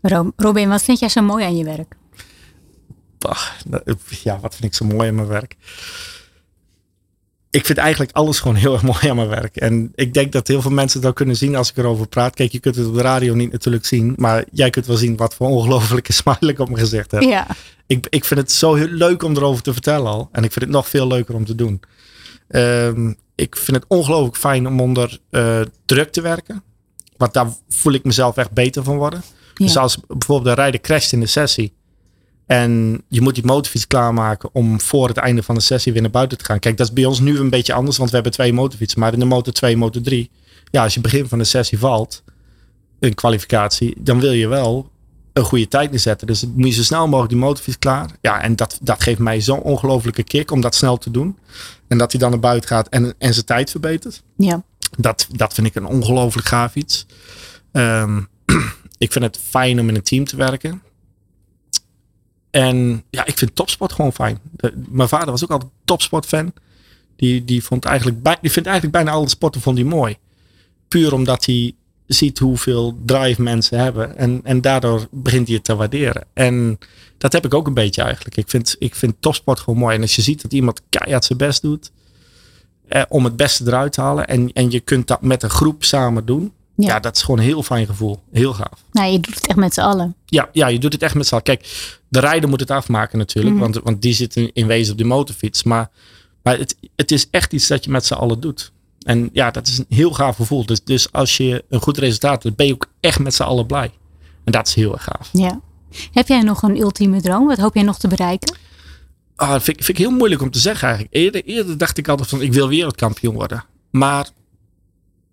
Ro- 0.00 0.32
Robin, 0.36 0.68
wat 0.68 0.82
vind 0.82 0.98
jij 0.98 1.08
zo 1.08 1.22
mooi 1.22 1.44
aan 1.44 1.56
je 1.56 1.64
werk? 1.64 1.94
Ach, 3.18 3.56
nou, 3.66 3.82
ja, 4.22 4.38
wat 4.40 4.54
vind 4.54 4.64
ik 4.64 4.74
zo 4.74 4.84
mooi 4.84 5.08
aan 5.08 5.14
mijn 5.14 5.28
werk? 5.28 5.56
Ik 7.56 7.66
vind 7.66 7.78
eigenlijk 7.78 8.12
alles 8.12 8.40
gewoon 8.40 8.56
heel 8.56 8.72
erg 8.72 8.82
mooi 8.82 9.08
aan 9.08 9.16
mijn 9.16 9.28
werk. 9.28 9.56
En 9.56 9.92
ik 9.94 10.14
denk 10.14 10.32
dat 10.32 10.48
heel 10.48 10.62
veel 10.62 10.70
mensen 10.70 11.04
ook 11.04 11.14
kunnen 11.16 11.36
zien 11.36 11.56
als 11.56 11.70
ik 11.70 11.76
erover 11.76 12.06
praat. 12.08 12.34
Kijk, 12.34 12.52
je 12.52 12.58
kunt 12.60 12.74
het 12.76 12.86
op 12.86 12.94
de 12.94 13.00
radio 13.02 13.34
niet 13.34 13.52
natuurlijk 13.52 13.84
zien. 13.84 14.14
Maar 14.16 14.44
jij 14.52 14.70
kunt 14.70 14.86
wel 14.86 14.96
zien 14.96 15.16
wat 15.16 15.34
voor 15.34 15.48
ongelofelijke 15.48 16.12
smile 16.22 16.52
ik 16.52 16.58
op 16.58 16.68
mijn 16.68 16.80
gezicht 16.80 17.10
heb. 17.10 17.22
Ja. 17.22 17.46
Ik, 17.86 18.06
ik 18.10 18.24
vind 18.24 18.40
het 18.40 18.52
zo 18.52 18.74
heel 18.74 18.86
leuk 18.88 19.22
om 19.22 19.36
erover 19.36 19.62
te 19.62 19.72
vertellen 19.72 20.06
al. 20.06 20.28
En 20.32 20.44
ik 20.44 20.52
vind 20.52 20.64
het 20.64 20.74
nog 20.74 20.88
veel 20.88 21.06
leuker 21.06 21.34
om 21.34 21.44
te 21.44 21.54
doen. 21.54 21.80
Ehm, 22.48 23.12
ik 23.34 23.56
vind 23.56 23.76
het 23.76 23.84
ongelooflijk 23.88 24.36
fijn 24.36 24.66
om 24.66 24.80
onder 24.80 25.18
eh, 25.30 25.60
druk 25.84 26.12
te 26.12 26.20
werken. 26.20 26.62
Want 27.16 27.32
daar 27.32 27.48
voel 27.68 27.92
ik 27.92 28.04
mezelf 28.04 28.36
echt 28.36 28.50
beter 28.52 28.82
van 28.84 28.96
worden. 28.96 29.22
Dus 29.54 29.72
Ja. 29.72 29.80
als 29.80 29.98
bijvoorbeeld 30.08 30.48
een 30.48 30.62
rijder 30.62 30.80
crasht 30.80 31.12
in 31.12 31.20
de 31.20 31.26
sessie. 31.26 31.72
En 32.46 33.02
je 33.08 33.20
moet 33.20 33.34
die 33.34 33.44
motorfiets 33.44 33.86
klaarmaken 33.86 34.48
om 34.52 34.80
voor 34.80 35.08
het 35.08 35.16
einde 35.16 35.42
van 35.42 35.54
de 35.54 35.60
sessie 35.60 35.92
weer 35.92 36.02
naar 36.02 36.10
buiten 36.10 36.38
te 36.38 36.44
gaan. 36.44 36.58
Kijk, 36.58 36.76
dat 36.76 36.86
is 36.86 36.92
bij 36.92 37.04
ons 37.04 37.20
nu 37.20 37.38
een 37.38 37.50
beetje 37.50 37.72
anders, 37.72 37.96
want 37.96 38.08
we 38.08 38.14
hebben 38.14 38.32
twee 38.34 38.52
motorfietsen. 38.52 39.00
Maar 39.00 39.12
in 39.12 39.18
de 39.18 39.24
motor 39.24 39.52
2, 39.52 39.76
motor 39.76 40.02
3, 40.02 40.30
ja, 40.70 40.82
als 40.82 40.94
je 40.94 41.00
begin 41.00 41.28
van 41.28 41.38
de 41.38 41.44
sessie 41.44 41.78
valt, 41.78 42.22
een 43.00 43.14
kwalificatie, 43.14 43.94
dan 43.98 44.20
wil 44.20 44.32
je 44.32 44.48
wel 44.48 44.90
een 45.32 45.44
goede 45.44 45.68
tijd 45.68 45.90
neerzetten. 45.90 46.26
Dus 46.26 46.46
moet 46.54 46.68
je 46.68 46.72
zo 46.72 46.82
snel 46.82 47.06
mogelijk 47.06 47.32
die 47.32 47.42
motorfiets 47.42 47.78
klaar. 47.78 48.10
Ja, 48.20 48.42
en 48.42 48.56
dat, 48.56 48.78
dat 48.82 49.02
geeft 49.02 49.18
mij 49.18 49.40
zo'n 49.40 49.60
ongelofelijke 49.60 50.22
kick 50.22 50.50
om 50.50 50.60
dat 50.60 50.74
snel 50.74 50.96
te 50.96 51.10
doen. 51.10 51.38
En 51.88 51.98
dat 51.98 52.12
hij 52.12 52.20
dan 52.20 52.30
naar 52.30 52.40
buiten 52.40 52.68
gaat 52.68 52.88
en, 52.88 53.14
en 53.18 53.34
zijn 53.34 53.46
tijd 53.46 53.70
verbetert. 53.70 54.22
Ja. 54.36 54.62
Dat, 54.96 55.26
dat 55.30 55.54
vind 55.54 55.66
ik 55.66 55.74
een 55.74 55.86
ongelooflijk 55.86 56.46
gaaf 56.46 56.74
iets. 56.74 57.06
Ehm, 57.72 58.20
ik 58.98 59.12
vind 59.12 59.24
het 59.24 59.38
fijn 59.48 59.80
om 59.80 59.88
in 59.88 59.94
een 59.94 60.02
team 60.02 60.24
te 60.24 60.36
werken. 60.36 60.82
En 62.56 63.02
ja, 63.10 63.26
ik 63.26 63.38
vind 63.38 63.54
topsport 63.54 63.92
gewoon 63.92 64.12
fijn. 64.12 64.38
Mijn 64.88 65.08
vader 65.08 65.30
was 65.30 65.44
ook 65.44 65.50
altijd 65.50 65.70
topsportfan. 65.84 66.52
Die, 67.16 67.44
die, 67.44 67.64
vond 67.64 67.84
eigenlijk, 67.84 68.22
bij- 68.22 68.38
die 68.40 68.50
vindt 68.50 68.68
eigenlijk 68.68 68.96
bijna 68.96 69.16
alle 69.18 69.28
sporten 69.28 69.60
vond 69.60 69.78
hij 69.78 69.86
mooi. 69.86 70.16
Puur 70.88 71.12
omdat 71.14 71.44
hij 71.44 71.72
ziet 72.06 72.38
hoeveel 72.38 72.98
drive 73.06 73.42
mensen 73.42 73.78
hebben. 73.78 74.16
En, 74.16 74.40
en 74.44 74.60
daardoor 74.60 75.06
begint 75.10 75.46
hij 75.46 75.56
het 75.56 75.64
te 75.64 75.76
waarderen. 75.76 76.24
En 76.32 76.78
dat 77.18 77.32
heb 77.32 77.44
ik 77.44 77.54
ook 77.54 77.66
een 77.66 77.74
beetje 77.74 78.02
eigenlijk. 78.02 78.36
Ik 78.36 78.48
vind, 78.50 78.76
ik 78.78 78.94
vind 78.94 79.14
topsport 79.20 79.60
gewoon 79.60 79.78
mooi. 79.78 79.96
En 79.96 80.02
als 80.02 80.16
je 80.16 80.22
ziet 80.22 80.42
dat 80.42 80.52
iemand 80.52 80.80
keihard 80.88 81.24
zijn 81.24 81.38
best 81.38 81.62
doet. 81.62 81.90
Eh, 82.88 83.02
om 83.08 83.24
het 83.24 83.36
beste 83.36 83.64
eruit 83.66 83.92
te 83.92 84.00
halen. 84.00 84.26
En, 84.26 84.52
en 84.52 84.70
je 84.70 84.80
kunt 84.80 85.06
dat 85.06 85.22
met 85.22 85.42
een 85.42 85.50
groep 85.50 85.84
samen 85.84 86.24
doen. 86.26 86.52
Ja. 86.76 86.86
Ja, 86.88 87.00
dat 87.00 87.16
is 87.16 87.22
gewoon 87.22 87.38
een 87.40 87.44
heel 87.46 87.62
fijn 87.62 87.86
gevoel. 87.86 88.22
Heel 88.32 88.52
gaaf. 88.52 88.84
Nou, 88.92 89.12
je 89.12 89.20
doet 89.20 89.34
het 89.34 89.46
echt 89.46 89.56
met 89.58 89.74
z'n 89.74 89.80
allen. 89.80 90.14
Ja, 90.26 90.48
ja, 90.52 90.66
je 90.66 90.78
doet 90.78 90.92
het 90.92 91.02
echt 91.02 91.14
met 91.14 91.26
z'n 91.26 91.32
allen. 91.32 91.44
Kijk, 91.44 91.92
de 92.08 92.20
rijder 92.20 92.48
moet 92.48 92.60
het 92.60 92.70
afmaken 92.70 93.18
natuurlijk. 93.18 93.54
Mhm. 93.54 93.64
want, 93.64 93.80
want 93.84 94.02
die 94.02 94.12
zit 94.12 94.36
in, 94.36 94.50
in 94.52 94.66
wezen 94.66 94.92
op 94.92 94.98
de 94.98 95.04
motorfiets. 95.04 95.62
Maar, 95.62 95.90
maar 96.42 96.58
het, 96.58 96.76
het 96.96 97.10
is 97.10 97.26
echt 97.30 97.52
iets 97.52 97.66
dat 97.66 97.84
je 97.84 97.90
met 97.90 98.06
z'n 98.06 98.14
allen 98.14 98.40
doet. 98.40 98.72
En 99.02 99.30
ja, 99.32 99.50
dat 99.50 99.66
is 99.66 99.78
een 99.78 99.86
heel 99.88 100.10
gaaf 100.12 100.36
gevoel. 100.36 100.66
Dus, 100.66 100.84
dus 100.84 101.12
als 101.12 101.36
je 101.36 101.64
een 101.68 101.80
goed 101.80 101.98
resultaat 101.98 102.42
hebt, 102.42 102.56
ben 102.56 102.66
je 102.66 102.72
ook 102.72 102.86
echt 103.00 103.18
met 103.18 103.34
z'n 103.34 103.42
allen 103.42 103.66
blij. 103.66 103.90
En 104.44 104.52
dat 104.52 104.66
is 104.68 104.74
heel 104.74 104.92
erg 104.92 105.02
gaaf. 105.04 105.28
Ja. 105.32 105.60
Heb 106.12 106.28
jij 106.28 106.40
nog 106.42 106.62
een 106.62 106.80
ultieme 106.80 107.20
droom? 107.20 107.46
Wat 107.46 107.58
hoop 107.58 107.74
jij 107.74 107.82
nog 107.82 107.98
te 107.98 108.08
bereiken? 108.08 108.56
Ah, 109.36 109.50
dat 109.50 109.62
vind, 109.62 109.76
ik- 109.78 109.84
vind 109.84 109.98
ik 109.98 110.04
heel 110.06 110.16
moeilijk 110.16 110.42
om 110.42 110.50
te 110.50 110.58
zeggen 110.58 110.88
eigenlijk. 110.88 111.16
Eerder, 111.16 111.44
eerder 111.44 111.78
dacht 111.78 111.98
ik 111.98 112.08
altijd 112.08 112.28
van, 112.28 112.42
ik 112.42 112.52
wil 112.52 112.68
wereldkampioen 112.68 113.34
worden. 113.34 113.64
Maar 113.90 114.28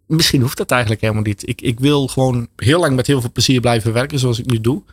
misschien 0.06 0.42
hoeft 0.42 0.58
dat 0.58 0.72
eigenlijk 0.72 1.02
helemaal 1.02 1.24
niet. 1.24 1.48
Ik, 1.48 1.62
ik 1.62 1.80
wil 1.80 2.08
gewoon 2.08 2.48
heel 2.56 2.80
lang 2.80 2.96
met 2.96 3.08
heel 3.08 3.22
veel 3.22 3.32
plezier 3.32 3.62
blijven 3.62 3.94
werken 3.94 4.20
zoals 4.20 4.40
ik 4.40 4.46
nu 4.46 4.62
doe. 4.62 4.84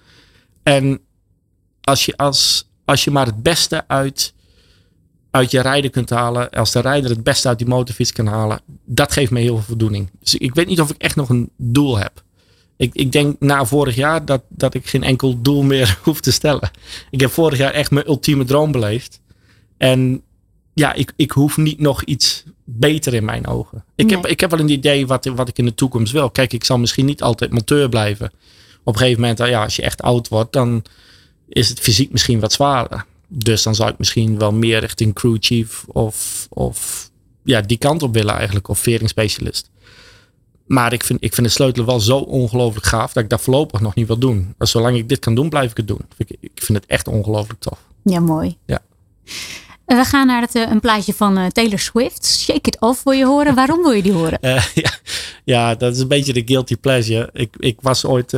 En 0.63 1.01
als 1.81 2.05
je, 2.05 2.17
als, 2.17 2.71
als 2.85 3.05
je 3.05 3.11
maar 3.11 3.27
het 3.27 3.43
beste 3.43 3.85
uit, 3.89 4.35
uit 5.31 5.51
je 5.51 5.61
rijden 5.61 5.91
kunt 5.91 6.11
halen. 6.11 6.51
Als 6.51 6.73
de 6.73 6.81
rijder 6.81 7.11
het 7.11 7.23
beste 7.23 7.49
uit 7.49 7.59
die 7.59 7.67
motorfiets 7.67 8.13
kan 8.13 8.27
halen. 8.27 8.61
Dat 8.85 9.13
geeft 9.13 9.31
me 9.31 9.41
heel 9.41 9.55
veel 9.57 9.65
voldoening. 9.65 10.11
Dus 10.21 10.35
ik 10.35 10.55
weet 10.55 10.67
niet 10.67 10.81
of 10.81 10.91
ik 10.91 11.03
echt 11.03 11.17
nog 11.17 11.29
een 11.29 11.51
doel 11.57 11.99
heb. 11.99 12.23
Ik, 12.77 12.95
ik 12.95 13.13
denk 13.13 13.41
na 13.41 13.65
vorig 13.65 13.95
jaar 13.95 14.25
dat, 14.25 14.43
dat 14.49 14.75
ik 14.75 14.87
geen 14.87 15.03
enkel 15.03 15.41
doel 15.43 15.63
meer 15.63 15.99
hoef 16.03 16.21
te 16.21 16.33
stellen. 16.33 16.71
Ik 17.11 17.21
heb 17.21 17.31
vorig 17.31 17.59
jaar 17.59 17.73
echt 17.73 17.91
mijn 17.91 18.09
ultieme 18.09 18.45
droom 18.45 18.73
beleefd. 18.73 19.21
En 19.77 20.23
ja, 20.75 20.93
ik, 20.93 21.13
ik 21.17 21.31
hoef 21.31 21.57
niet 21.57 21.81
nog 21.81 22.03
iets 22.03 22.45
beter 22.65 23.15
in 23.15 23.25
mijn 23.25 23.47
ogen. 23.47 23.85
Ik, 23.95 24.11
heb, 24.11 24.27
ik 24.27 24.41
heb 24.41 24.51
wel 24.51 24.61
een 24.61 24.69
idee 24.69 25.07
wat, 25.07 25.25
wat 25.25 25.49
ik 25.49 25.59
in 25.59 25.65
de 25.65 25.75
toekomst 25.75 26.13
wil. 26.13 26.31
Kijk, 26.31 26.53
ik 26.53 26.65
zal 26.65 26.79
misschien 26.79 27.07
niet 27.07 27.23
altijd 27.23 27.51
monteur 27.51 27.89
blijven. 27.89 28.33
Op 28.85 28.93
een 28.93 29.01
gegeven 29.01 29.21
moment, 29.21 29.39
ja, 29.39 29.63
als 29.63 29.77
je 29.77 29.83
echt 29.83 30.03
oud 30.03 30.29
wordt, 30.29 30.53
dan 30.53 30.85
is 31.49 31.69
het 31.69 31.81
fysiek 31.81 32.13
misschien 32.13 32.41
wat 32.41 32.53
zwaarder. 32.53 33.05
Dus 33.29 33.63
dan 33.63 33.75
zou 33.75 33.91
ik 33.91 33.99
misschien 33.99 34.39
wel 34.39 34.53
meer 34.53 34.81
richting 34.81 35.15
crew 35.15 35.37
chief 35.41 35.85
of, 35.87 36.47
of 36.51 37.11
ja, 37.45 37.61
die 37.61 37.79
kant 37.79 38.03
op 38.03 38.15
willen 38.15 38.35
eigenlijk. 38.35 38.69
Of 38.69 38.79
veringspecialist. 38.79 39.71
Maar 40.67 40.93
ik 40.93 41.05
vind, 41.05 41.25
ik 41.25 41.35
vind 41.35 41.47
de 41.47 41.53
sleutel 41.53 41.85
wel 41.85 42.01
zo 42.01 42.19
ongelooflijk 42.19 42.87
gaaf 42.87 43.13
dat 43.13 43.23
ik 43.23 43.29
dat 43.29 43.41
voorlopig 43.41 43.81
nog 43.81 43.95
niet 43.95 44.07
wil 44.07 44.19
doen. 44.19 44.55
Maar 44.59 44.69
zolang 44.69 44.97
ik 44.97 45.09
dit 45.09 45.19
kan 45.19 45.35
doen, 45.35 45.49
blijf 45.49 45.71
ik 45.71 45.77
het 45.77 45.89
doen. 45.89 46.01
Ik, 46.17 46.37
ik 46.41 46.51
vind 46.55 46.79
het 46.79 46.87
echt 46.87 47.09
ongelooflijk 47.09 47.61
tof. 47.61 47.79
Ja, 48.05 48.21
mooi. 48.21 48.57
Ja. 48.67 48.83
We 49.97 50.05
gaan 50.05 50.27
naar 50.27 50.41
het, 50.41 50.55
eh, 50.55 50.71
een 50.71 50.81
plaatje 50.81 51.15
van 51.15 51.39
eh, 51.39 51.47
Taylor 51.47 51.79
Swift. 51.79 52.27
Shake 52.27 52.69
It 52.69 52.81
Off 52.81 53.03
wil 53.03 53.13
je 53.13 53.25
horen. 53.25 53.55
Waarom 53.55 53.83
wil 53.83 53.91
je 53.91 54.03
die 54.03 54.13
horen? 54.13 54.39
Eh, 54.51 54.65
ja, 55.45 55.75
dat 55.75 55.95
is 55.95 56.01
een 56.01 56.09
beetje 56.09 56.33
de 56.33 56.43
guilty 56.45 56.77
pleasure. 56.77 57.31
Ik, 57.33 57.55
ik 57.59 57.79
was 57.81 58.05
ooit 58.05 58.35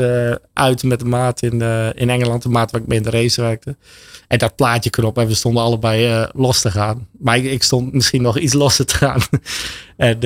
uit 0.52 0.82
met 0.82 0.98
de 0.98 1.04
maat 1.04 1.42
in, 1.42 1.60
in 1.94 2.10
Engeland, 2.10 2.42
de 2.42 2.48
maat 2.48 2.70
waar 2.70 2.80
ik 2.80 2.86
mee 2.86 2.98
in 2.98 3.04
de 3.04 3.10
race 3.10 3.40
werkte. 3.40 3.76
En 4.28 4.38
dat 4.38 4.56
plaatje 4.56 4.90
erop 4.98 5.18
en 5.18 5.26
we 5.26 5.34
stonden 5.34 5.62
allebei 5.62 6.26
los 6.34 6.60
te 6.60 6.70
gaan. 6.70 7.08
Maar 7.18 7.36
ik, 7.36 7.44
ik 7.44 7.62
stond 7.62 7.92
misschien 7.92 8.22
nog 8.22 8.38
iets 8.38 8.52
losser 8.52 8.86
te 8.86 8.94
gaan. 8.94 9.20
en 9.96 10.18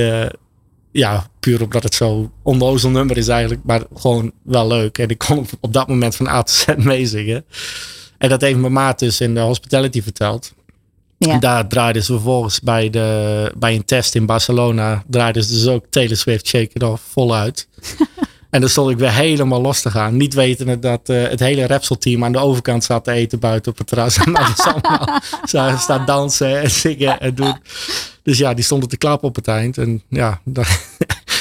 ja, 0.93 1.27
puur 1.41 1.63
omdat 1.63 1.83
het 1.83 1.95
zo 1.95 2.31
onnozel 2.43 2.91
nummer 2.91 3.17
is 3.17 3.29
eigenlijk, 3.29 3.61
maar 3.65 3.83
gewoon 3.95 4.33
wel 4.43 4.67
leuk. 4.67 4.99
En 4.99 5.09
ik 5.09 5.19
kon 5.19 5.47
op 5.61 5.73
dat 5.73 5.89
moment 5.89 6.17
van 6.17 6.29
A 6.29 6.43
tot 6.43 6.51
Z 6.51 6.67
meezingen. 6.93 7.45
En 8.19 8.29
dat 8.29 8.41
heeft 8.41 8.59
mijn 8.59 8.73
maat 8.73 8.99
dus 8.99 9.21
in 9.21 9.35
de 9.35 9.41
hospitality 9.41 10.03
verteld. 10.03 10.55
Ja. 11.19 11.33
En 11.33 11.41
daar 11.41 11.67
draaiden 11.67 12.03
ze 12.03 12.13
vervolgens 12.13 12.61
bij, 12.61 12.91
de, 12.91 13.53
bij 13.57 13.75
een 13.75 13.85
test 13.85 14.15
in 14.15 14.27
Barcelona. 14.27 15.03
Draaiden 15.07 15.45
ze 15.45 15.53
dus 15.53 15.67
ook 15.67 15.85
Taylor 15.91 16.17
Swift 16.17 16.47
Shake 16.47 16.71
It 16.73 16.83
Off 16.83 17.03
voluit. 17.11 17.69
en 18.51 18.61
dan 18.61 18.71
stond 18.71 18.91
ik 18.91 18.99
weer 18.99 19.13
helemaal 19.13 19.61
los 19.61 19.81
te 19.81 19.91
gaan. 19.91 20.17
Niet 20.17 20.35
wetende 20.35 20.79
dat 20.79 21.09
eh, 21.09 21.29
het 21.29 21.41
hele 21.41 21.65
Repsol 21.65 21.99
team 21.99 22.25
aan 22.25 22.33
de 22.33 22.39
overkant 22.39 22.85
zat 22.85 23.05
te 23.05 23.11
eten 23.11 23.39
buiten 23.39 23.73
op 23.73 23.79
het 23.79 23.87
terras. 23.87 24.17
En 24.17 24.33
mij 24.33 24.45
dus 24.45 24.65
allemaal 24.65 25.21
zagen 25.45 25.79
staan 25.79 26.07
dansen 26.07 26.61
en 26.61 26.71
zingen 26.71 27.21
en 27.21 27.35
doen. 27.35 27.57
Dus 28.23 28.39
ja, 28.39 28.55
die 28.55 28.65
stonden 28.65 28.89
te 28.89 28.97
klappen 28.97 29.29
op 29.29 29.37
het 29.37 29.49
eind. 29.49 29.79
En 29.79 30.03
ja, 30.09 30.41
dat, 30.45 30.67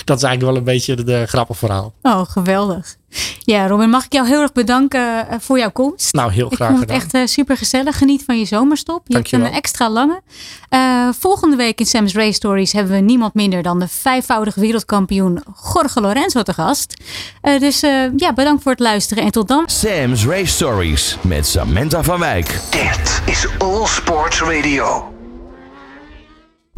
dat 0.05 0.17
is 0.17 0.23
eigenlijk 0.23 0.41
wel 0.53 0.55
een 0.55 0.73
beetje 0.73 0.95
de, 0.95 1.03
de 1.03 1.25
grappig 1.27 1.57
verhaal. 1.57 1.93
Oh, 2.01 2.21
geweldig. 2.21 2.95
Ja, 3.39 3.67
Robin, 3.67 3.89
mag 3.89 4.05
ik 4.05 4.13
jou 4.13 4.27
heel 4.27 4.41
erg 4.41 4.51
bedanken 4.51 5.29
eh, 5.29 5.37
voor 5.39 5.57
jouw 5.59 5.71
komst. 5.71 6.13
Nou, 6.13 6.31
heel 6.31 6.47
Ik 6.47 6.53
graag 6.53 6.67
vond 6.69 6.79
het 6.81 6.89
gedaan. 6.91 7.03
echt 7.05 7.13
eh, 7.13 7.25
super 7.25 7.57
gezellig. 7.57 7.97
Geniet 7.97 8.23
van 8.25 8.39
je 8.39 8.45
zomerstop. 8.45 9.01
Je 9.07 9.13
hebt 9.13 9.29
Dankjewel. 9.29 9.47
een 9.47 9.53
extra 9.53 9.89
lange. 9.89 10.21
Eh, 10.69 11.09
volgende 11.19 11.55
week 11.55 11.79
in 11.79 11.85
Sam's 11.85 12.13
Race 12.13 12.33
Stories 12.33 12.71
hebben 12.71 12.93
we 12.93 12.99
niemand 12.99 13.33
minder 13.33 13.61
dan 13.63 13.79
de 13.79 13.87
vijfvoudig 13.87 14.55
wereldkampioen 14.55 15.43
Jorge 15.73 16.01
Lorenzo 16.01 16.43
te 16.43 16.53
gast. 16.53 16.93
Eh, 17.41 17.59
dus 17.59 17.83
eh, 17.83 18.03
ja, 18.17 18.33
bedankt 18.33 18.63
voor 18.63 18.71
het 18.71 18.81
luisteren 18.81 19.23
en 19.23 19.31
tot 19.31 19.47
dan. 19.47 19.63
Sam's 19.65 20.25
Race 20.25 20.45
Stories 20.53 21.17
met 21.21 21.47
Samantha 21.47 22.03
van 22.03 22.19
Wijk. 22.19 22.59
Dit 22.69 23.21
is 23.25 23.47
All 23.57 23.85
Sports 23.85 24.41
Radio. 24.41 25.14